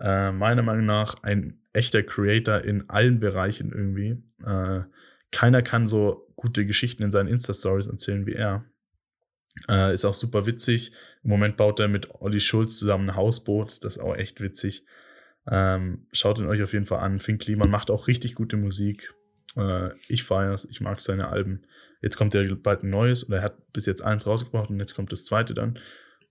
Äh, 0.00 0.32
meiner 0.32 0.62
Meinung 0.62 0.86
nach 0.86 1.22
ein 1.22 1.60
echter 1.72 2.02
Creator 2.02 2.62
in 2.62 2.88
allen 2.90 3.20
Bereichen 3.20 3.72
irgendwie. 3.72 4.22
Äh, 4.44 4.82
keiner 5.30 5.62
kann 5.62 5.86
so 5.86 6.26
gute 6.36 6.66
Geschichten 6.66 7.02
in 7.02 7.12
seinen 7.12 7.28
Insta-Stories 7.28 7.86
erzählen 7.86 8.26
wie 8.26 8.34
er. 8.34 8.64
Äh, 9.68 9.92
ist 9.92 10.04
auch 10.04 10.14
super 10.14 10.46
witzig. 10.46 10.92
Im 11.22 11.30
Moment 11.30 11.56
baut 11.56 11.80
er 11.80 11.88
mit 11.88 12.10
Olli 12.20 12.40
Schulz 12.40 12.78
zusammen 12.78 13.10
ein 13.10 13.16
Hausboot. 13.16 13.84
Das 13.84 13.96
ist 13.96 14.02
auch 14.02 14.14
echt 14.14 14.40
witzig. 14.40 14.84
Ähm, 15.50 16.06
schaut 16.12 16.38
ihn 16.38 16.46
euch 16.46 16.62
auf 16.62 16.72
jeden 16.72 16.86
Fall 16.86 17.00
an. 17.00 17.18
Finn 17.18 17.38
Kliman 17.38 17.70
macht 17.70 17.90
auch 17.90 18.06
richtig 18.06 18.34
gute 18.34 18.56
Musik. 18.56 19.14
Äh, 19.56 19.90
ich 20.08 20.24
feiere 20.24 20.52
es. 20.52 20.64
Ich 20.66 20.80
mag 20.80 21.00
seine 21.00 21.28
Alben. 21.28 21.64
Jetzt 22.00 22.16
kommt 22.16 22.34
ja 22.34 22.42
bald 22.54 22.82
ein 22.82 22.90
neues. 22.90 23.26
Oder 23.28 23.38
er 23.38 23.42
hat 23.44 23.72
bis 23.72 23.86
jetzt 23.86 24.02
eins 24.02 24.26
rausgebracht 24.26 24.70
und 24.70 24.78
jetzt 24.78 24.94
kommt 24.94 25.10
das 25.12 25.24
zweite 25.24 25.54
dann. 25.54 25.78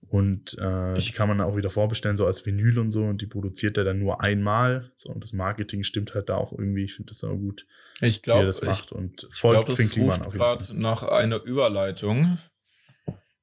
Und 0.08 0.56
äh, 0.60 0.96
Ich- 0.96 1.06
die 1.08 1.12
kann 1.12 1.28
man 1.28 1.40
auch 1.40 1.56
wieder 1.56 1.70
vorbestellen, 1.70 2.16
so 2.16 2.24
als 2.26 2.46
Vinyl 2.46 2.78
und 2.78 2.90
so. 2.92 3.02
Und 3.04 3.20
die 3.20 3.26
produziert 3.26 3.76
er 3.76 3.84
dann 3.84 3.98
nur 3.98 4.20
einmal. 4.22 4.92
So, 4.96 5.10
und 5.10 5.22
das 5.24 5.32
Marketing 5.32 5.82
stimmt 5.82 6.14
halt 6.14 6.28
da 6.28 6.36
auch 6.36 6.52
irgendwie. 6.52 6.84
Ich 6.84 6.94
finde 6.94 7.10
das 7.10 7.24
auch 7.24 7.34
gut, 7.34 7.66
Ich 8.00 8.16
wie 8.16 8.18
er 8.18 8.22
glaube, 8.22 8.46
das 8.46 8.60
ich, 8.62 8.66
macht. 8.68 8.92
Und 8.92 9.14
ich 9.14 9.18
glaub, 9.30 9.34
folgt 9.34 9.66
Finn 9.76 9.86
das 9.86 9.90
Kliman 9.92 10.22
ruft 10.22 10.30
gerade 10.36 10.80
nach 10.80 11.02
einer 11.02 11.42
Überleitung. 11.42 12.38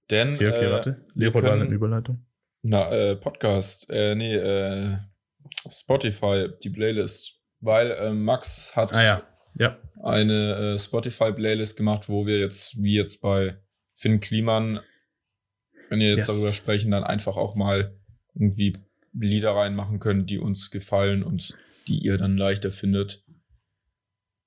Denn 0.10 0.36
Okay, 0.36 0.48
okay, 0.50 0.66
äh, 0.66 0.72
warte. 0.72 1.06
Leopold 1.14 1.46
können- 1.46 1.62
eine 1.64 1.72
Überleitung. 1.74 2.26
Na, 2.62 2.90
äh, 2.92 3.16
Podcast, 3.16 3.88
äh, 3.90 4.16
nee, 4.16 4.36
äh, 4.36 4.98
Spotify, 5.70 6.48
die 6.64 6.70
Playlist. 6.70 7.34
Weil 7.60 7.92
äh, 7.92 8.12
Max 8.12 8.76
hat 8.76 8.94
Ah 8.94 9.04
ja, 9.04 9.24
ja. 9.58 9.78
eine 10.04 10.74
äh, 10.74 10.80
Spotify-Playlist 10.80 11.76
gemacht, 11.78 12.08
wo 12.10 12.26
wir 12.26 12.40
jetzt, 12.40 12.82
wie 12.82 12.96
jetzt 12.96 13.22
bei 13.22 13.58
Finn 13.94 14.20
Kliman, 14.20 14.80
wenn 15.90 16.00
wir 16.00 16.10
jetzt 16.10 16.28
Yes. 16.28 16.28
darüber 16.28 16.54
sprechen, 16.54 16.92
dann 16.92 17.04
einfach 17.04 17.38
auch 17.38 17.56
mal 17.56 17.98
irgendwie 18.34 18.78
Lieder 19.14 19.52
reinmachen 19.52 20.00
können, 20.00 20.26
die 20.26 20.40
uns 20.40 20.72
gefallen 20.72 21.24
und 21.24 21.56
die 21.88 22.00
ihr 22.00 22.18
dann 22.18 22.38
leichter 22.38 22.72
findet. 22.72 23.24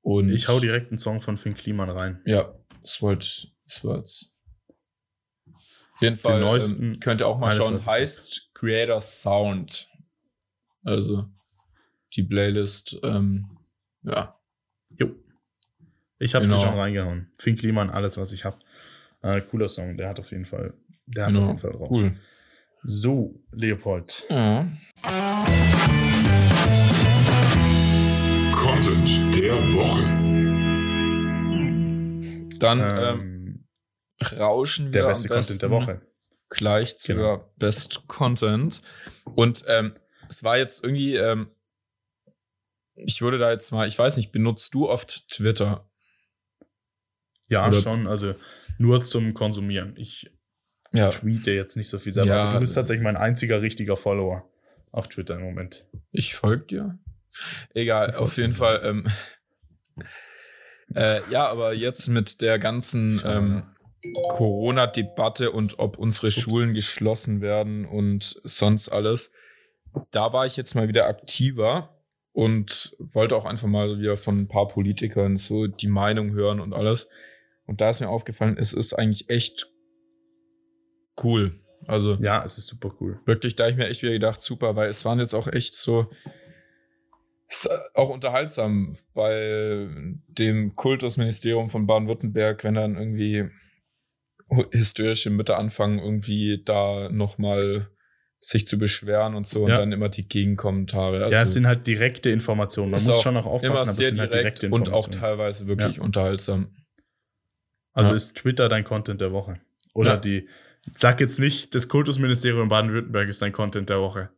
Und 0.02 0.30
Ich 0.30 0.48
hau 0.48 0.60
direkt 0.60 0.90
einen 0.90 0.98
Song 0.98 1.20
von 1.20 1.38
Finn 1.38 1.54
Kliman 1.54 1.88
rein. 1.90 2.20
Ja, 2.26 2.54
das 2.80 3.00
wollte 3.02 3.48
das 3.66 3.84
war 3.84 3.96
jetzt. 3.98 4.34
Auf 5.94 6.02
jeden 6.02 6.16
Fall 6.16 6.40
neuesten- 6.40 6.94
ähm, 6.94 7.00
könnt 7.00 7.20
ihr 7.20 7.26
auch 7.26 7.38
mal 7.38 7.50
schauen, 7.52 7.84
heißt 7.84 8.50
Creator 8.54 9.00
Sound. 9.00 9.90
Also 10.84 11.26
die 12.14 12.22
Playlist, 12.22 12.98
ähm, 13.02 13.58
ja. 14.04 14.37
Ich 16.18 16.34
habe 16.34 16.46
Genau. 16.46 16.58
sie 16.58 16.66
schon 16.66 16.74
reingehauen. 16.78 17.30
Finn 17.38 17.56
Kliman, 17.56 17.90
alles, 17.90 18.16
was 18.16 18.32
ich 18.32 18.44
habe. 18.44 18.58
Äh, 19.22 19.40
cooler 19.42 19.68
Song, 19.68 19.96
der 19.96 20.08
hat 20.08 20.18
auf 20.20 20.30
jeden 20.30 20.46
Fall, 20.46 20.74
der 21.06 21.26
hat 21.26 21.30
auf 21.32 21.36
genau. 21.36 21.48
jeden 21.48 21.60
Fall 21.60 21.72
drauf. 21.72 21.90
Cool. 21.90 22.12
So, 22.84 23.40
Leopold. 23.52 24.24
Ja. 24.30 24.68
Content 28.54 29.34
der 29.36 29.54
Woche. 29.74 30.02
Dann 32.58 32.80
ähm, 32.80 33.64
Ähm, 34.20 34.38
rauschen 34.38 34.86
wir 34.86 34.92
der 34.92 35.02
am 35.04 35.08
beste 35.10 35.28
Content 35.28 35.62
der 35.62 35.70
Woche. 35.70 36.00
gleich 36.48 36.98
zur 36.98 37.14
Genau. 37.16 37.52
Best 37.56 38.06
Content. 38.08 38.82
Und 39.24 39.64
ähm, 39.68 39.94
es 40.28 40.42
war 40.44 40.58
jetzt 40.58 40.82
irgendwie, 40.84 41.16
ähm, 41.16 41.48
ich 42.94 43.20
würde 43.22 43.38
da 43.38 43.50
jetzt 43.52 43.70
mal, 43.70 43.86
ich 43.86 43.98
weiß 43.98 44.16
nicht, 44.16 44.32
benutzt 44.32 44.74
du 44.74 44.88
oft 44.88 45.28
Twitter? 45.30 45.87
Ja, 47.48 47.66
Oder- 47.68 47.80
schon. 47.80 48.06
Also 48.06 48.34
nur 48.78 49.04
zum 49.04 49.34
Konsumieren. 49.34 49.94
Ich 49.96 50.30
Ja. 50.92 51.10
tweete 51.10 51.50
jetzt 51.50 51.76
nicht 51.76 51.88
so 51.88 51.98
viel 51.98 52.12
selber. 52.12 52.28
Ja, 52.28 52.52
du 52.54 52.60
bist 52.60 52.74
tatsächlich 52.74 53.02
mein 53.04 53.16
einziger 53.16 53.60
richtiger 53.62 53.96
Follower 53.96 54.48
auf 54.92 55.08
Twitter 55.08 55.34
im 55.36 55.42
Moment. 55.42 55.84
Ich 56.12 56.34
folge 56.34 56.64
dir. 56.64 56.98
Egal, 57.74 58.14
auf 58.14 58.36
jeden 58.36 58.50
mir. 58.50 58.54
Fall. 58.56 58.80
Ähm, 58.84 59.06
äh, 60.94 61.20
ja, 61.30 61.46
aber 61.48 61.74
jetzt 61.74 62.08
mit 62.08 62.40
der 62.40 62.58
ganzen 62.58 63.20
ähm, 63.24 63.62
Corona-Debatte 64.30 65.50
und 65.50 65.78
ob 65.78 65.98
unsere 65.98 66.30
Schulen 66.30 66.72
geschlossen 66.74 67.40
werden 67.40 67.84
und 67.84 68.40
sonst 68.44 68.88
alles, 68.88 69.32
da 70.10 70.32
war 70.32 70.46
ich 70.46 70.56
jetzt 70.56 70.74
mal 70.74 70.88
wieder 70.88 71.06
aktiver 71.06 71.96
und 72.32 72.96
wollte 72.98 73.36
auch 73.36 73.44
einfach 73.44 73.66
mal 73.68 73.98
wieder 73.98 74.16
von 74.16 74.36
ein 74.38 74.48
paar 74.48 74.68
Politikern 74.68 75.36
so 75.36 75.66
die 75.66 75.88
Meinung 75.88 76.32
hören 76.32 76.60
und 76.60 76.72
alles. 76.72 77.08
Und 77.68 77.80
da 77.82 77.90
ist 77.90 78.00
mir 78.00 78.08
aufgefallen, 78.08 78.56
es 78.58 78.72
ist 78.72 78.94
eigentlich 78.94 79.28
echt 79.28 79.66
cool. 81.22 81.54
Also 81.86 82.14
Ja, 82.14 82.42
es 82.44 82.58
ist 82.58 82.66
super 82.66 82.92
cool. 83.00 83.20
wirklich, 83.26 83.54
da 83.56 83.68
ich 83.68 83.76
mir 83.76 83.86
echt 83.88 84.02
wieder 84.02 84.12
gedacht, 84.12 84.40
super, 84.40 84.74
weil 84.74 84.88
es 84.88 85.04
waren 85.04 85.20
jetzt 85.20 85.34
auch 85.34 85.46
echt 85.46 85.74
so, 85.74 86.10
ist 87.48 87.68
auch 87.94 88.08
unterhaltsam 88.10 88.96
bei 89.14 89.86
dem 90.28 90.74
Kultusministerium 90.76 91.68
von 91.68 91.86
Baden-Württemberg, 91.86 92.64
wenn 92.64 92.74
dann 92.74 92.96
irgendwie 92.96 93.48
historische 94.72 95.30
Mütter 95.30 95.58
anfangen, 95.58 95.98
irgendwie 95.98 96.62
da 96.64 97.10
nochmal 97.10 97.90
sich 98.40 98.66
zu 98.66 98.78
beschweren 98.78 99.34
und 99.34 99.46
so 99.46 99.64
und 99.64 99.70
Ja. 99.70 99.78
dann 99.78 99.92
immer 99.92 100.08
die 100.08 100.26
Gegenkommentare. 100.26 101.22
Also 101.24 101.32
ja, 101.34 101.42
es 101.42 101.52
sind 101.52 101.66
halt 101.66 101.86
direkte 101.86 102.30
Informationen. 102.30 102.92
Man 102.92 103.02
muss 103.02 103.08
auch 103.16 103.22
schon 103.22 103.36
auch 103.36 103.46
aufpassen, 103.46 103.74
aber 103.76 103.90
es 103.90 103.96
sind 103.96 104.18
halt 104.20 104.32
direkt 104.32 104.62
direkte 104.62 104.66
und 104.74 104.88
auch 104.90 105.06
Informationen. 105.06 105.20
teilweise 105.20 105.66
wirklich 105.66 105.96
Ja. 105.96 106.02
unterhaltsam. 106.02 106.74
Also 107.98 108.12
Ja. 108.12 108.16
ist 108.16 108.36
Twitter 108.36 108.68
dein 108.68 108.84
Content 108.84 109.20
der 109.20 109.32
Woche? 109.32 109.60
Oder 109.94 110.12
Ja. 110.14 110.16
die 110.16 110.48
Sag 110.96 111.20
jetzt 111.20 111.38
nicht, 111.38 111.74
das 111.74 111.88
Kultusministerium 111.88 112.68
Baden-Württemberg 112.68 113.28
ist 113.28 113.42
dein 113.42 113.52
Content 113.52 113.90
der 113.90 114.00
Woche. 114.00 114.30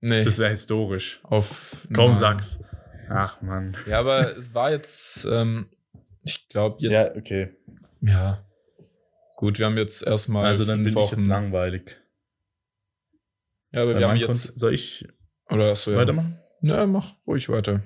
Nee. 0.00 0.24
Das 0.24 0.38
wäre 0.38 0.48
historisch. 0.48 1.20
Auf. 1.24 1.86
Komm, 1.92 2.12
nein. 2.12 2.14
sag's. 2.14 2.58
Ach, 3.10 3.42
Mann. 3.42 3.76
Ja, 3.86 4.00
aber 4.00 4.34
es 4.34 4.54
war 4.54 4.70
jetzt, 4.70 5.26
ähm, 5.30 5.68
ich 6.22 6.48
glaube 6.48 6.76
jetzt, 6.80 7.14
Ja, 7.14 7.20
okay. 7.20 7.50
ja. 8.00 8.46
Gut, 9.36 9.58
wir 9.58 9.66
haben 9.66 9.76
jetzt 9.76 10.06
erstmal 10.06 10.46
Also 10.46 10.64
dann 10.64 10.82
bin 10.84 10.92
fünf 10.92 11.04
ich 11.04 11.10
jetzt 11.10 11.20
Wochen. 11.20 11.28
langweilig. 11.28 11.98
Ja, 13.72 13.82
aber 13.82 13.92
Bei 13.94 13.98
wir 14.00 14.08
haben 14.08 14.16
jetzt. 14.16 14.58
Soll 14.58 14.72
ich 14.72 15.06
Oder 15.50 15.68
hast 15.70 15.86
du 15.86 15.90
ja. 15.90 15.98
weitermachen? 15.98 16.38
Ja, 16.62 16.86
mach 16.86 17.12
ruhig 17.26 17.48
weiter. 17.50 17.82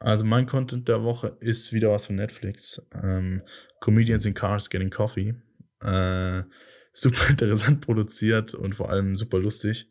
Also 0.00 0.24
mein 0.24 0.46
Content 0.46 0.88
der 0.88 1.04
Woche 1.04 1.36
ist 1.40 1.72
wieder 1.72 1.90
was 1.90 2.06
von 2.06 2.16
Netflix. 2.16 2.82
Ähm, 3.02 3.42
Comedians 3.80 4.24
in 4.24 4.34
Cars 4.34 4.70
Getting 4.70 4.90
Coffee. 4.90 5.34
Äh, 5.82 6.42
super 6.92 7.28
interessant 7.28 7.82
produziert 7.82 8.54
und 8.54 8.74
vor 8.74 8.90
allem 8.90 9.14
super 9.14 9.38
lustig. 9.38 9.88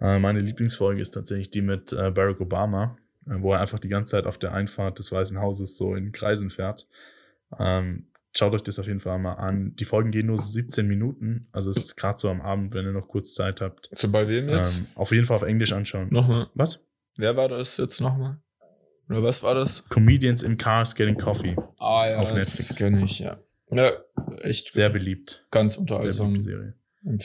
Äh, 0.00 0.18
meine 0.18 0.40
Lieblingsfolge 0.40 1.02
ist 1.02 1.10
tatsächlich 1.10 1.50
die 1.50 1.60
mit 1.60 1.92
äh, 1.92 2.10
Barack 2.10 2.40
Obama, 2.40 2.96
äh, 3.26 3.34
wo 3.38 3.52
er 3.52 3.60
einfach 3.60 3.78
die 3.78 3.88
ganze 3.88 4.12
Zeit 4.12 4.26
auf 4.26 4.38
der 4.38 4.54
Einfahrt 4.54 4.98
des 4.98 5.12
Weißen 5.12 5.38
Hauses 5.38 5.76
so 5.76 5.94
in 5.94 6.12
Kreisen 6.12 6.50
fährt. 6.50 6.88
Ähm, 7.58 8.06
schaut 8.34 8.54
euch 8.54 8.62
das 8.62 8.78
auf 8.78 8.86
jeden 8.86 9.00
Fall 9.00 9.18
mal 9.18 9.34
an. 9.34 9.76
Die 9.76 9.84
Folgen 9.84 10.10
gehen 10.12 10.26
nur 10.26 10.38
so 10.38 10.46
17 10.46 10.88
Minuten, 10.88 11.46
also 11.52 11.70
es 11.70 11.76
ist 11.76 11.96
gerade 11.96 12.18
so 12.18 12.30
am 12.30 12.40
Abend, 12.40 12.72
wenn 12.72 12.86
ihr 12.86 12.92
noch 12.92 13.06
kurz 13.06 13.34
Zeit 13.34 13.60
habt. 13.60 13.90
So, 13.92 14.10
bei 14.10 14.26
wem 14.26 14.48
jetzt? 14.48 14.80
Ähm, 14.80 14.86
auf 14.94 15.12
jeden 15.12 15.26
Fall 15.26 15.36
auf 15.36 15.42
Englisch 15.42 15.72
anschauen. 15.72 16.08
nochmal. 16.10 16.46
Was? 16.54 16.82
Wer 17.18 17.36
war 17.36 17.48
das 17.48 17.76
jetzt 17.76 18.00
nochmal? 18.00 18.38
Oder 19.12 19.22
was 19.22 19.42
war 19.42 19.54
das? 19.54 19.88
Comedians 19.88 20.42
in 20.42 20.56
Cars 20.56 20.94
Getting 20.94 21.16
Coffee. 21.18 21.56
Ah, 21.78 22.08
ja, 22.08 22.16
Auf 22.18 22.32
das 22.32 22.48
Netflix. 22.58 22.76
kenne 22.76 23.04
ich, 23.04 23.18
ja. 23.18 23.38
Ja, 23.70 23.92
echt 24.42 24.72
Sehr 24.72 24.90
beliebt. 24.90 25.46
ganz 25.50 25.76
unterhaltsam. 25.76 26.40
Serie. 26.40 26.74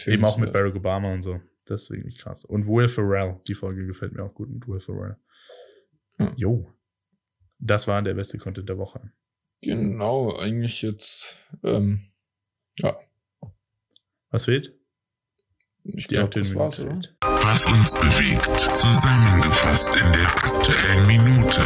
Eben 0.05 0.25
auch 0.25 0.37
mit 0.37 0.53
Barack 0.53 0.75
Obama 0.75 1.13
und 1.13 1.21
so. 1.21 1.39
Das 1.65 1.83
ist 1.83 1.91
wirklich 1.91 2.17
krass. 2.17 2.45
Und 2.45 2.67
Will 2.67 2.87
Ferrell, 2.87 3.39
die 3.47 3.53
Folge 3.53 3.85
gefällt 3.85 4.13
mir 4.13 4.23
auch 4.23 4.33
gut 4.33 4.49
mit 4.49 4.67
Will 4.67 4.79
Ferrell. 4.79 5.17
Hm. 6.17 6.33
Jo. 6.35 6.73
Das 7.59 7.87
war 7.87 8.01
der 8.01 8.13
beste 8.13 8.37
Content 8.37 8.69
der 8.69 8.77
Woche. 8.77 9.11
Genau, 9.61 10.37
eigentlich 10.37 10.81
jetzt, 10.81 11.39
ähm, 11.63 12.01
ja, 12.79 12.95
Was 14.29 14.45
fehlt? 14.45 14.76
Ich 15.93 16.07
glaube, 16.07 16.39
das 16.39 16.53
war's, 16.53 16.79
oder? 16.79 16.99
Was 17.21 17.65
uns 17.65 17.93
bewegt, 17.93 18.59
zusammengefasst 18.71 19.95
in 19.95 20.11
der 20.11 20.27
aktuellen 20.27 21.07
Minute. 21.07 21.61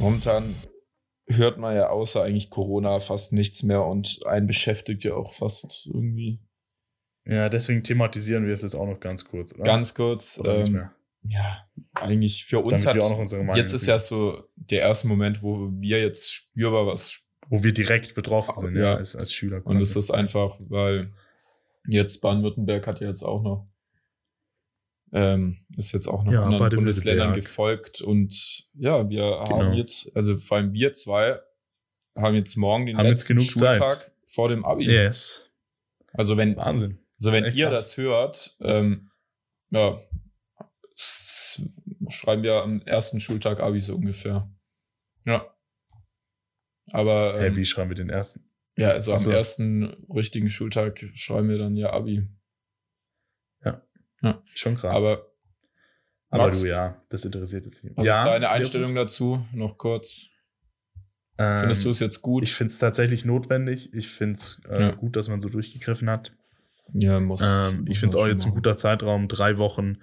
Momentan 0.00 0.54
hört 1.28 1.58
man 1.58 1.76
ja 1.76 1.90
außer 1.90 2.22
eigentlich 2.22 2.50
Corona 2.50 2.98
fast 3.00 3.32
nichts 3.32 3.62
mehr 3.62 3.84
und 3.84 4.26
einen 4.26 4.46
beschäftigt 4.46 5.04
ja 5.04 5.14
auch 5.14 5.32
fast 5.32 5.86
irgendwie. 5.86 6.40
Ja, 7.26 7.48
deswegen 7.48 7.82
thematisieren 7.82 8.46
wir 8.46 8.52
es 8.52 8.62
jetzt 8.62 8.74
auch 8.74 8.86
noch 8.86 9.00
ganz 9.00 9.24
kurz. 9.24 9.54
Oder? 9.54 9.64
Ganz 9.64 9.94
kurz, 9.94 10.38
Oder 10.38 10.58
nicht 10.58 10.68
ähm, 10.68 10.74
mehr. 10.74 10.94
Ja, 11.26 11.66
eigentlich 11.94 12.44
für 12.44 12.60
uns 12.60 12.82
Damit 12.84 13.02
hat, 13.48 13.56
jetzt 13.56 13.72
ist 13.72 13.86
ja 13.86 13.98
so 13.98 14.44
der 14.56 14.80
erste 14.80 15.08
Moment, 15.08 15.42
wo 15.42 15.70
wir 15.72 16.00
jetzt 16.00 16.30
spürbar 16.32 16.86
was 16.86 17.20
Wo 17.48 17.62
wir 17.62 17.72
direkt 17.72 18.14
betroffen 18.14 18.54
sind, 18.58 18.76
ja, 18.76 18.82
Ja. 18.82 18.94
als, 18.96 19.14
als 19.16 19.32
Schüler. 19.32 19.60
Und 19.64 19.80
es 19.80 19.96
ist 19.96 20.10
einfach, 20.10 20.58
weil 20.68 21.12
jetzt 21.86 22.20
Baden-Württemberg 22.20 22.86
hat 22.86 23.00
ja 23.00 23.08
jetzt 23.08 23.22
auch 23.22 23.42
noch, 23.42 23.68
ähm, 25.12 25.58
ist 25.76 25.92
jetzt 25.92 26.08
auch 26.08 26.24
noch 26.24 26.32
Ja, 26.32 26.44
anderen. 26.44 26.74
Bundesländern 26.76 27.34
gefolgt 27.34 28.00
und 28.02 28.64
ja, 28.74 29.08
wir 29.08 29.22
haben 29.24 29.60
Genau. 29.60 29.72
jetzt, 29.76 30.14
also 30.16 30.38
vor 30.38 30.56
allem 30.58 30.72
wir 30.72 30.92
zwei, 30.92 31.38
haben 32.16 32.34
jetzt 32.34 32.56
morgen 32.56 32.86
den 32.86 32.96
Haben 32.96 33.06
letzten 33.08 33.36
genug 33.36 33.46
Zeit. 33.58 33.76
Schultag 33.76 34.12
vor 34.26 34.48
dem 34.48 34.64
Abi. 34.64 34.86
Yes. 34.86 35.48
Also 36.12 36.36
wenn, 36.36 36.56
Wahnsinn. 36.56 36.98
also 37.18 37.32
wenn 37.32 37.44
ihr 37.44 37.68
krass. 37.68 37.74
das 37.88 37.96
hört, 37.96 38.56
ähm, 38.60 39.10
ja, 39.70 40.00
schreiben 40.96 42.42
wir 42.42 42.62
am 42.62 42.82
ersten 42.82 43.20
Schultag 43.20 43.60
Abi 43.60 43.80
so 43.80 43.94
ungefähr. 43.96 44.50
Ja. 45.24 45.46
Aber 46.92 47.34
Hey, 47.38 47.48
ähm, 47.48 47.56
wie 47.56 47.64
schreiben 47.64 47.90
wir 47.90 47.96
den 47.96 48.10
ersten? 48.10 48.44
ja, 48.76 48.90
also 48.90 49.12
am 49.14 49.30
ersten 49.30 49.84
richtigen 50.12 50.48
Schultag 50.50 51.04
schreiben 51.14 51.48
wir 51.48 51.58
dann 51.58 51.76
ja 51.76 51.92
Abi. 51.92 52.28
Schon 54.54 54.76
krass. 54.76 54.96
Aber 54.96 55.26
Aber 56.30 56.44
Max, 56.44 56.60
du, 56.60 56.68
ja, 56.68 57.02
das 57.10 57.24
interessiert 57.26 57.66
jetzt 57.66 57.84
nicht. 57.84 57.94
was 57.96 58.06
ja, 58.06 58.22
ist 58.22 58.26
deine 58.30 58.46
ja, 58.46 58.52
Einstellung 58.52 58.94
dazu? 58.94 59.46
Noch 59.52 59.76
kurz. 59.76 60.28
Ähm, 61.36 61.58
Findest 61.58 61.84
du 61.84 61.90
es 61.90 62.00
jetzt 62.00 62.22
gut? 62.22 62.42
Ich 62.42 62.54
finde 62.54 62.70
es 62.70 62.78
tatsächlich 62.78 63.26
notwendig. 63.26 63.92
Ich 63.92 64.08
finde 64.08 64.34
es 64.36 64.62
äh, 64.68 64.80
Ja. 64.80 64.90
gut, 64.94 65.16
dass 65.16 65.28
man 65.28 65.40
so 65.42 65.50
durchgegriffen 65.50 66.08
hat. 66.08 66.34
ja, 66.94 67.20
muss. 67.20 67.42
Ähm, 67.44 67.84
ich 67.86 67.98
finde 68.00 68.16
es 68.16 68.22
auch 68.22 68.26
jetzt 68.26 68.44
ein 68.44 68.48
machen. 68.50 68.54
guter 68.62 68.76
Zeitraum, 68.78 69.28
drei 69.28 69.58
Wochen 69.58 69.98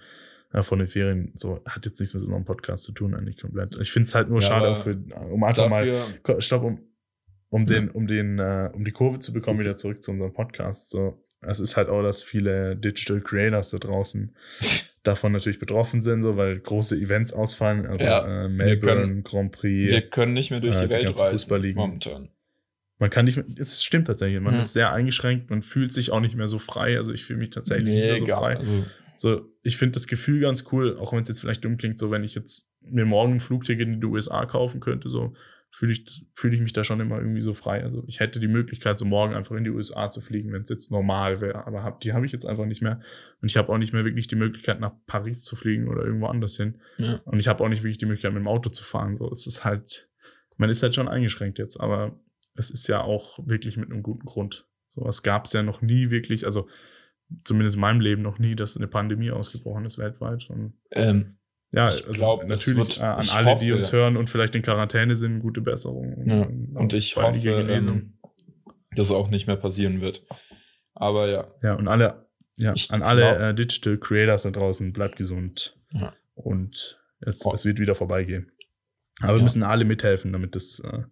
äh, 0.54 0.64
von 0.64 0.80
den 0.80 0.88
Ferien. 0.88 1.32
So 1.36 1.62
hat 1.66 1.86
jetzt 1.86 2.00
nichts 2.00 2.14
mit 2.14 2.24
unserem 2.24 2.46
Podcast 2.46 2.84
zu 2.84 2.92
tun, 2.94 3.14
eigentlich 3.16 3.38
komplett. 3.38 3.76
Ich 3.82 3.92
finde 3.92 4.08
es 4.08 4.16
halt 4.16 4.30
nur 4.30 4.42
Ja, 4.42 4.48
schade, 4.48 4.76
für, 4.76 4.98
um 5.32 5.44
einfach 5.44 5.70
Dafür, 5.70 6.06
mal, 6.28 6.42
stopp, 6.42 6.64
um, 6.64 6.80
um 7.50 7.62
Ja. 7.68 7.74
den, 7.80 7.90
um 7.92 8.08
den, 8.08 8.40
äh, 8.40 8.70
um 8.74 8.84
die 8.86 8.92
Kurve 8.92 9.20
zu 9.20 9.34
bekommen, 9.34 9.60
wieder 9.60 9.76
zurück 9.76 10.02
zu 10.02 10.12
unserem 10.12 10.34
Podcast. 10.34 10.90
So, 10.90 11.24
es 11.42 11.60
ist 11.60 11.76
halt 11.78 11.90
auch, 11.90 12.04
dass 12.04 12.22
viele 12.24 12.76
Digital 12.76 13.22
Creators 13.22 13.72
da 13.72 13.78
draußen 13.80 14.36
davon 15.04 15.32
natürlich 15.32 15.58
betroffen 15.60 16.02
sind, 16.04 16.22
so 16.22 16.38
weil 16.38 16.60
große 16.60 16.96
Events 16.96 17.34
ausfallen, 17.34 17.88
also 17.88 18.06
Ja, 18.06 18.46
äh, 18.46 18.48
Melbourne 18.50 19.02
können- 19.02 19.24
Grand 19.24 19.52
Prix. 19.52 19.90
wir 19.92 20.02
können 20.02 20.34
nicht 20.34 20.52
mehr 20.52 20.60
durch 20.60 20.76
äh, 20.76 20.82
die 20.82 20.88
die 20.90 20.94
Welt 20.94 21.20
reisen. 21.20 21.74
Momentan. 21.76 22.30
Man 23.00 23.10
kann 23.10 23.26
nicht 23.26 23.36
mehr, 23.38 23.46
es 23.58 23.84
stimmt 23.84 24.06
tatsächlich, 24.06 24.40
man 24.42 24.54
Ja. 24.54 24.60
ist 24.60 24.74
sehr 24.74 24.94
eingeschränkt, 24.94 25.50
man 25.50 25.64
fühlt 25.64 25.92
sich 25.92 26.12
auch 26.12 26.20
nicht 26.20 26.36
mehr 26.36 26.48
so 26.48 26.60
frei. 26.60 26.98
Also 26.98 27.12
ich 27.14 27.26
fühle 27.26 27.40
mich 27.40 27.50
tatsächlich 27.50 27.96
nicht 27.96 28.04
mehr 28.04 28.20
so 28.20 28.28
frei. 28.28 28.58
Also, 28.58 28.86
So, 29.22 29.48
ich 29.62 29.78
finde 29.78 29.94
das 29.94 30.08
Gefühl 30.08 30.40
ganz 30.40 30.66
cool, 30.72 30.98
auch 30.98 31.14
wenn 31.14 31.22
es 31.22 31.28
jetzt 31.28 31.42
vielleicht 31.42 31.64
dumm 31.64 31.78
klingt, 31.78 32.00
so 32.00 32.10
wenn 32.10 32.24
ich 32.24 32.34
jetzt 32.34 32.74
mir 32.82 33.06
morgen 33.06 33.34
ein 33.34 33.40
Flugticket 33.40 33.88
in 33.88 34.02
die 34.02 34.08
USA 34.08 34.48
kaufen 34.48 34.80
könnte, 34.80 35.10
so 35.10 35.36
fühle 35.70 35.94
ich, 35.94 36.26
fühle 36.34 36.56
ich 36.56 36.62
mich 36.62 36.74
da 36.74 36.84
schon 36.84 37.00
immer 37.00 37.20
irgendwie 37.20 37.42
so 37.42 37.54
frei. 37.54 37.84
Also 37.84 38.04
ich 38.08 38.20
hätte 38.20 38.40
die 38.40 38.48
Möglichkeit, 38.48 38.98
so 38.98 39.06
morgen 39.06 39.36
einfach 39.36 39.56
in 39.56 39.64
die 39.64 39.70
USA 39.70 40.10
zu 40.10 40.22
fliegen, 40.22 40.52
wenn 40.52 40.64
es 40.64 40.70
jetzt 40.70 40.92
normal 40.92 41.40
wäre. 41.40 41.68
Aber 41.68 41.84
hab, 41.84 42.02
die 42.02 42.14
habe 42.14 42.26
ich 42.26 42.32
jetzt 42.32 42.46
einfach 42.46 42.66
nicht 42.66 42.82
mehr. 42.82 43.00
Und 43.42 43.48
ich 43.48 43.58
habe 43.58 43.72
auch 43.72 43.78
nicht 43.78 43.94
mehr 43.94 44.04
wirklich 44.04 44.28
die 44.28 44.36
Möglichkeit, 44.36 44.80
nach 44.80 44.94
Paris 45.06 45.44
zu 45.44 45.56
fliegen 45.56 45.88
oder 45.88 46.04
irgendwo 46.04 46.26
anders 46.26 46.58
hin. 46.58 46.82
ja. 46.98 47.22
Und 47.26 47.40
ich 47.40 47.48
habe 47.48 47.64
auch 47.64 47.70
nicht 47.70 47.84
wirklich 47.84 48.00
die 48.00 48.08
Möglichkeit, 48.08 48.34
mit 48.34 48.42
dem 48.42 48.48
Auto 48.48 48.72
zu 48.72 48.84
fahren. 48.84 49.16
So, 49.16 49.30
es 49.30 49.46
ist 49.46 49.64
halt, 49.64 50.10
man 50.58 50.72
ist 50.72 50.82
halt 50.82 50.96
schon 50.96 51.08
eingeschränkt 51.08 51.60
jetzt, 51.60 51.80
aber 51.80 52.20
es 52.56 52.72
ist 52.72 52.88
ja 52.88 53.02
auch 53.02 53.40
wirklich 53.48 53.78
mit 53.78 53.92
einem 53.92 54.02
guten 54.02 54.26
Grund. 54.26 54.68
Sowas 54.90 55.24
gab 55.24 55.46
es 55.46 55.54
ja 55.54 55.62
noch 55.62 55.82
nie 55.84 56.10
wirklich, 56.10 56.46
also 56.46 56.68
zumindest 57.46 57.76
in 57.76 57.82
meinem 57.82 58.00
Leben 58.02 58.22
noch 58.22 58.40
nie, 58.40 58.56
dass 58.56 58.76
eine 58.78 58.88
Pandemie 58.88 59.32
ausgebrochen 59.32 59.86
ist 59.86 59.98
weltweit. 59.98 60.50
Und 60.50 60.74
ähm, 60.92 61.38
ja, 61.72 61.86
Ich 61.88 62.06
also 62.06 62.12
glaub, 62.12 62.44
es 62.44 62.68
natürlich 62.68 62.78
wird- 62.78 63.00
äh, 63.00 63.04
an 63.04 63.30
alle, 63.30 63.56
die 63.60 63.72
hoffe- 63.72 63.76
uns 63.76 63.92
hören 63.94 64.18
und 64.18 64.30
vielleicht 64.30 64.56
in 64.56 64.62
Quarantäne 64.62 65.16
sind, 65.16 65.40
gute 65.40 65.62
Besserung. 65.62 66.24
ja. 66.28 66.42
Und, 66.44 66.76
und 66.76 66.94
ich 66.94 67.16
hoffe, 67.16 67.48
ähm, 67.50 68.18
dass 68.96 69.12
auch 69.12 69.30
nicht 69.30 69.48
mehr 69.48 69.56
passieren 69.56 70.02
wird. 70.02 70.24
Aber 70.94 71.30
ja, 71.30 71.54
ja, 71.62 71.76
und 71.76 71.88
alle, 71.88 72.28
ja, 72.58 72.74
ich 72.76 72.92
an 72.92 73.02
alle 73.04 73.22
glaub- 73.22 73.40
äh, 73.40 73.54
Digital 73.56 73.98
Creators 73.98 74.44
da 74.44 74.52
draußen, 74.52 74.92
bleibt 74.92 75.16
gesund. 75.16 75.78
Ja. 75.94 76.14
Und 76.34 77.00
es, 77.22 77.46
Oh. 77.46 77.54
es 77.54 77.64
wird 77.66 77.80
wieder 77.80 77.96
vorbeigehen. 77.96 78.52
Aber 79.22 79.34
wir 79.34 79.38
Ja. 79.38 79.44
müssen 79.44 79.64
alle 79.64 79.86
mithelfen, 79.86 80.34
damit 80.34 80.56
das 80.56 80.80
äh, 80.84 81.04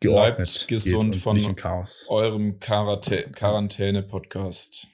geordnet 0.00 0.36
Bleibt 0.48 0.68
gesund 0.68 0.92
geht 0.92 1.14
und 1.14 1.16
von- 1.16 1.36
nicht 1.36 1.48
im 1.48 1.56
Chaos. 1.56 2.04
eurem 2.08 2.58
Quarantä 2.58 3.30
Quarantäne-Podcast. 3.32 4.88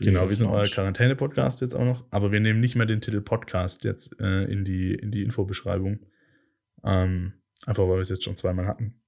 Genau, 0.00 0.22
wir 0.22 0.30
sind 0.30 0.48
euer. 0.48 0.64
Quarantäne-Podcast 0.64 1.60
jetzt 1.60 1.74
auch 1.74 1.84
noch, 1.84 2.04
aber 2.10 2.32
wir 2.32 2.40
nehmen 2.40 2.60
nicht 2.60 2.74
mehr 2.74 2.86
den 2.86 3.00
Titel 3.00 3.20
Podcast 3.20 3.84
jetzt 3.84 4.18
äh, 4.20 4.44
in, 4.44 4.64
die, 4.64 4.94
in 4.94 5.10
die 5.10 5.22
Infobeschreibung. 5.22 6.00
Ähm, 6.84 7.34
einfach 7.66 7.82
weil 7.84 7.96
wir 7.96 8.00
es 8.00 8.08
jetzt 8.08 8.24
schon 8.24 8.36
zweimal 8.36 8.66
hatten. 8.66 9.00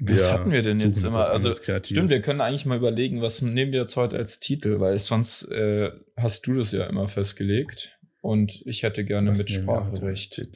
Was 0.00 0.32
hatten 0.32 0.50
wir 0.50 0.62
denn 0.62 0.78
jetzt 0.78 1.04
immer? 1.04 1.28
Also. 1.28 1.54
Stimmt, 1.54 2.10
wir 2.10 2.20
können 2.20 2.40
eigentlich 2.40 2.66
mal 2.66 2.76
überlegen, 2.76 3.22
was 3.22 3.42
nehmen 3.42 3.72
wir 3.72 3.80
jetzt 3.80 3.96
heute 3.96 4.16
als 4.16 4.40
Titel, 4.40 4.80
weil 4.80 4.98
sonst 4.98 5.44
äh, 5.50 5.92
hast 6.16 6.46
du 6.46 6.54
das 6.54 6.72
ja 6.72 6.84
immer 6.86 7.06
festgelegt 7.06 7.96
und 8.20 8.62
ich 8.66 8.82
hätte 8.82 9.04
gerne 9.04 9.30
Was 9.30 9.38
wir 9.38 9.44
Mitspracherecht. 9.44 10.48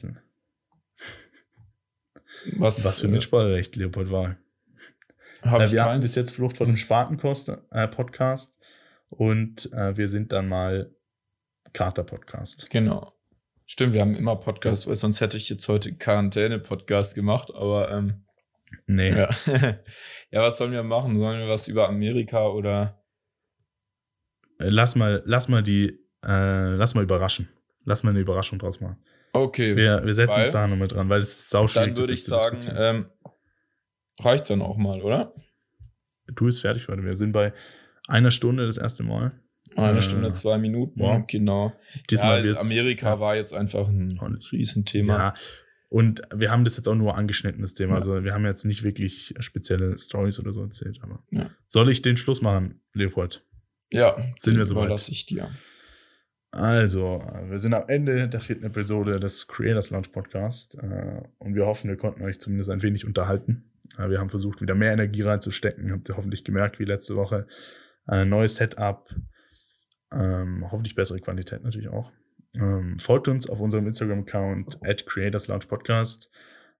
Was, 2.57 2.83
Was 2.83 2.99
für 2.99 3.07
äh, 3.07 3.11
Mitspracherecht, 3.11 3.75
Leopold 3.77 4.11
Wahl. 4.11 4.37
hab 5.41 5.61
Äh, 5.61 5.65
ich 5.65 5.71
wir 5.71 5.85
hatten 5.85 6.01
bis 6.01 6.15
jetzt 6.15 6.31
Flucht 6.31 6.57
vor 6.57 6.65
dem 6.65 6.75
Spatenkost 6.75 7.49
äh, 7.71 7.87
und 9.09 9.71
äh, 9.73 9.97
wir 9.97 10.07
sind 10.07 10.31
dann 10.31 10.47
mal 10.47 10.93
Kater-Podcast. 11.73 12.69
Genau. 12.69 13.13
Stimmt, 13.65 13.93
wir 13.93 14.01
haben 14.01 14.15
immer 14.15 14.35
Podcasts, 14.35 14.87
weil 14.87 14.95
sonst 14.95 15.21
hätte 15.21 15.37
ich 15.37 15.49
jetzt 15.49 15.67
heute 15.67 15.93
Quarantäne-Podcast 15.93 17.13
gemacht, 17.15 17.51
aber 17.53 17.91
ähm, 17.91 18.25
Nee, 18.85 19.09
ja. 19.15 19.29
ja, 20.31 20.41
was 20.41 20.57
sollen 20.57 20.71
wir 20.71 20.83
machen? 20.83 21.17
Sollen 21.17 21.39
wir 21.39 21.47
was 21.47 21.67
über 21.67 21.87
Amerika 21.87 22.47
oder 22.47 23.01
äh, 24.59 24.69
lass 24.69 24.95
mal, 24.95 25.23
lass 25.25 25.47
mal 25.47 25.63
die, 25.63 25.89
äh, 26.23 26.75
lass 26.75 26.95
mal 26.95 27.03
überraschen. 27.03 27.49
lass 27.85 28.03
mal 28.03 28.11
eine 28.11 28.19
Überraschung 28.19 28.59
draus 28.59 28.79
machen. 28.79 28.97
Okay. 29.33 29.75
Wir, 29.75 30.05
wir 30.05 30.13
setzen 30.13 30.35
weil- 30.37 30.45
uns 30.45 30.53
da 30.53 30.67
nochmal 30.67 30.87
dran, 30.87 31.09
weil 31.09 31.19
es 31.19 31.39
ist 31.39 31.49
sauschwierig. 31.49 31.89
Dann 31.89 31.97
würde 31.97 32.13
ich 32.13 32.23
sagen, 32.23 32.59
ähm, 32.75 33.09
reicht's 34.19 34.49
dann 34.49 34.61
auch 34.61 34.77
mal, 34.77 35.01
oder? 35.01 35.33
du 36.27 36.45
bist 36.45 36.61
fertig 36.61 36.87
heute. 36.87 37.03
Wir 37.03 37.15
sind 37.15 37.31
bei 37.31 37.53
einer 38.09 38.31
Stunde 38.31 38.65
das 38.65 38.77
erste 38.77 39.03
Mal. 39.03 39.31
Eine 39.75 39.97
Äh, 39.99 40.01
Stunde, 40.01 40.31
zwei 40.33 40.57
Minuten, 40.57 40.99
wow. 40.99 41.23
genau. 41.27 41.73
Diesmal 42.09 42.45
ja, 42.45 42.59
Amerika 42.59 43.19
war 43.19 43.35
jetzt 43.35 43.53
einfach 43.53 43.87
ein 43.87 44.17
Riesenthema. 44.51 45.17
Ja. 45.17 45.33
Und 45.89 46.21
wir 46.35 46.51
haben 46.51 46.63
das 46.63 46.77
jetzt 46.77 46.87
auch 46.87 46.95
nur 46.95 47.15
angeschnitten, 47.17 47.61
das 47.61 47.73
Thema. 47.73 47.93
Ja. 47.93 47.99
Also 47.99 48.23
wir 48.23 48.33
haben 48.33 48.45
jetzt 48.45 48.65
nicht 48.65 48.83
wirklich 48.83 49.33
spezielle 49.39 49.97
Stories 49.97 50.39
oder 50.39 50.51
so 50.51 50.61
erzählt. 50.63 50.99
Aber 51.01 51.23
Ja. 51.31 51.49
soll 51.67 51.89
ich 51.89 52.01
den 52.01 52.17
Schluss 52.17 52.41
machen, 52.41 52.81
Leopold? 52.93 53.45
Ja, 53.91 54.15
Sind 54.37 54.57
wir 54.57 54.65
soweit? 54.65 54.83
überlasse 54.85 55.11
ich 55.11 55.25
dir. 55.25 55.49
Also, 56.51 57.19
wir 57.47 57.59
sind 57.59 57.75
am 57.75 57.87
Ende 57.89 58.27
der 58.27 58.41
vierten 58.41 58.63
Episode 58.65 59.19
des 59.19 59.47
Creators 59.47 59.91
Launch 59.91 60.11
Podcast 60.11 60.75
äh, 60.75 61.21
und 61.37 61.53
wir 61.53 61.67
hoffen, 61.67 61.89
wir 61.89 61.97
konnten 61.97 62.23
euch 62.23 62.39
zumindest 62.39 62.71
ein 62.71 62.81
wenig 62.81 63.05
unterhalten. 63.05 63.71
Äh, 63.99 64.09
wir 64.09 64.19
haben 64.19 64.29
versucht, 64.31 64.59
wieder 64.61 64.73
mehr 64.73 64.93
Energie 64.93 65.21
reinzustecken. 65.21 65.91
Habt 65.91 66.09
ihr 66.09 66.17
hoffentlich 66.17 66.43
gemerkt, 66.43 66.79
wie 66.79 66.85
letzte 66.85 67.15
Woche. 67.15 67.45
Äh, 68.09 68.25
neues 68.25 68.55
Setup, 68.55 69.13
ähm, 70.11 70.65
hoffentlich 70.71 70.95
bessere 70.95 71.19
Qualität 71.19 71.63
natürlich 71.63 71.89
auch. 71.89 72.11
Ähm, 72.53 72.97
folgt 72.97 73.27
uns 73.27 73.49
auf 73.49 73.59
unserem 73.59 73.85
Instagram-Account 73.87 74.79
at 74.83 75.05
Creators 75.05 75.47
Launch 75.47 75.67
Podcast. 75.67 76.31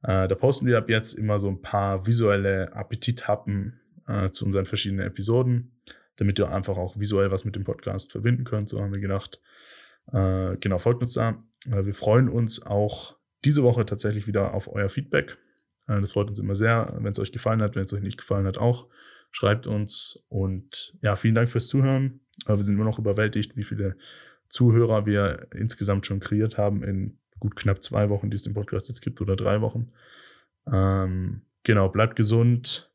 Äh, 0.04 0.28
da 0.28 0.36
posten 0.36 0.66
wir 0.66 0.78
ab 0.78 0.90
jetzt 0.90 1.14
immer 1.14 1.40
so 1.40 1.50
ein 1.50 1.62
paar 1.62 2.08
visuelle 2.08 2.74
Appetithappen 2.74 3.80
äh, 4.08 4.32
zu 4.32 4.46
unseren 4.46 4.66
verschiedenen 4.66 5.06
Episoden, 5.06 5.80
damit 6.18 6.40
ihr 6.40 6.50
einfach 6.50 6.78
auch 6.78 6.98
visuell 7.00 7.32
was 7.32 7.46
mit 7.46 7.56
dem 7.56 7.64
Podcast 7.64 8.12
verbinden 8.12 8.44
könnt. 8.44 8.70
So 8.70 8.82
haben 8.82 8.94
wir 8.94 9.02
gedacht. 9.02 9.40
Äh, 10.12 10.58
genau, 10.58 10.80
folgt 10.80 11.02
uns 11.02 11.14
da. 11.14 11.44
Äh, 11.68 11.86
wir 11.86 11.94
freuen 11.94 12.30
uns 12.30 12.66
auch 12.66 13.18
diese 13.46 13.64
Woche 13.64 13.86
tatsächlich 13.86 14.28
wieder 14.28 14.54
auf 14.54 14.68
euer 14.74 14.90
Feedback. 14.90 15.38
Äh, 15.88 16.00
das 16.02 16.14
freut 16.14 16.30
uns 16.30 16.40
immer 16.40 16.56
sehr, 16.56 16.98
wenn 17.00 17.12
es 17.12 17.20
euch 17.20 17.32
gefallen 17.32 17.62
hat, 17.62 17.76
wenn 17.76 17.84
es 17.84 17.94
euch 17.94 18.02
nicht 18.02 18.18
gefallen 18.18 18.48
hat, 18.48 18.58
auch. 18.58 18.88
Schreibt 19.32 19.68
uns 19.68 20.24
und 20.30 20.98
ja, 21.02 21.16
vielen 21.16 21.36
Dank 21.36 21.50
fürs 21.50 21.68
Zuhören. 21.68 22.22
Äh, 22.46 22.56
wir 22.56 22.64
sind 22.64 22.76
immer 22.76 22.86
noch 22.86 23.00
überwältigt, 23.00 23.56
wie 23.56 23.64
viele 23.64 23.96
Zuhörer 24.50 25.06
wir 25.06 25.48
insgesamt 25.54 26.08
schon 26.08 26.20
kreiert 26.20 26.58
haben 26.58 26.84
in 26.84 27.20
gut 27.40 27.56
knapp 27.56 27.82
zwei 27.82 28.10
Wochen, 28.10 28.30
die 28.30 28.36
es 28.36 28.44
den 28.44 28.54
Podcast 28.54 28.90
jetzt 28.90 29.02
gibt, 29.02 29.22
oder 29.22 29.36
drei 29.36 29.62
Wochen. 29.62 29.92
Ähm, 30.72 31.44
genau, 31.64 31.90
bleibt 31.90 32.16
gesund, 32.16 32.92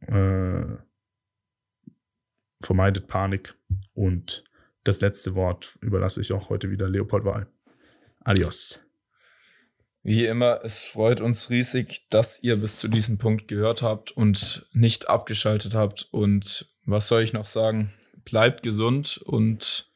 äh, 0.00 0.64
vermeidet 2.62 3.08
Panik 3.08 3.54
und 3.92 4.44
das 4.84 5.00
letzte 5.00 5.34
Wort 5.34 5.78
überlasse 5.80 6.20
ich 6.20 6.32
auch 6.32 6.48
heute 6.48 6.70
wieder 6.70 6.88
Leopold 6.88 7.24
Wahl. 7.24 7.46
Adios. 8.20 8.81
Wie 10.04 10.26
immer, 10.26 10.60
es 10.64 10.82
freut 10.82 11.20
uns 11.20 11.48
riesig, 11.50 12.08
dass 12.10 12.42
ihr 12.42 12.56
bis 12.56 12.78
zu 12.78 12.88
diesem 12.88 13.18
Punkt 13.18 13.46
gehört 13.46 13.82
habt 13.82 14.10
und 14.10 14.66
nicht 14.72 15.08
abgeschaltet 15.08 15.74
habt. 15.74 16.08
Und 16.10 16.68
was 16.84 17.06
soll 17.06 17.22
ich 17.22 17.32
noch 17.32 17.46
sagen? 17.46 17.92
Bleibt 18.24 18.64
gesund 18.64 19.18
und 19.18 19.92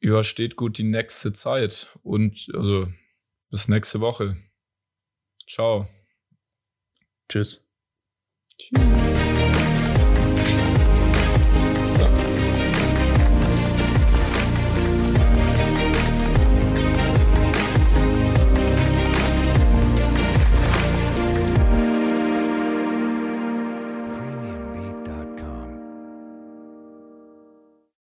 übersteht 0.00 0.56
gut 0.56 0.78
die 0.78 0.84
nächste 0.84 1.34
Zeit 1.34 1.90
und 2.02 2.48
also 2.54 2.90
bis 3.50 3.68
nächste 3.68 4.00
Woche. 4.00 4.36
Ciao. 5.46 5.88
Tschüss. 7.28 7.62
Tschüss. 8.58 9.59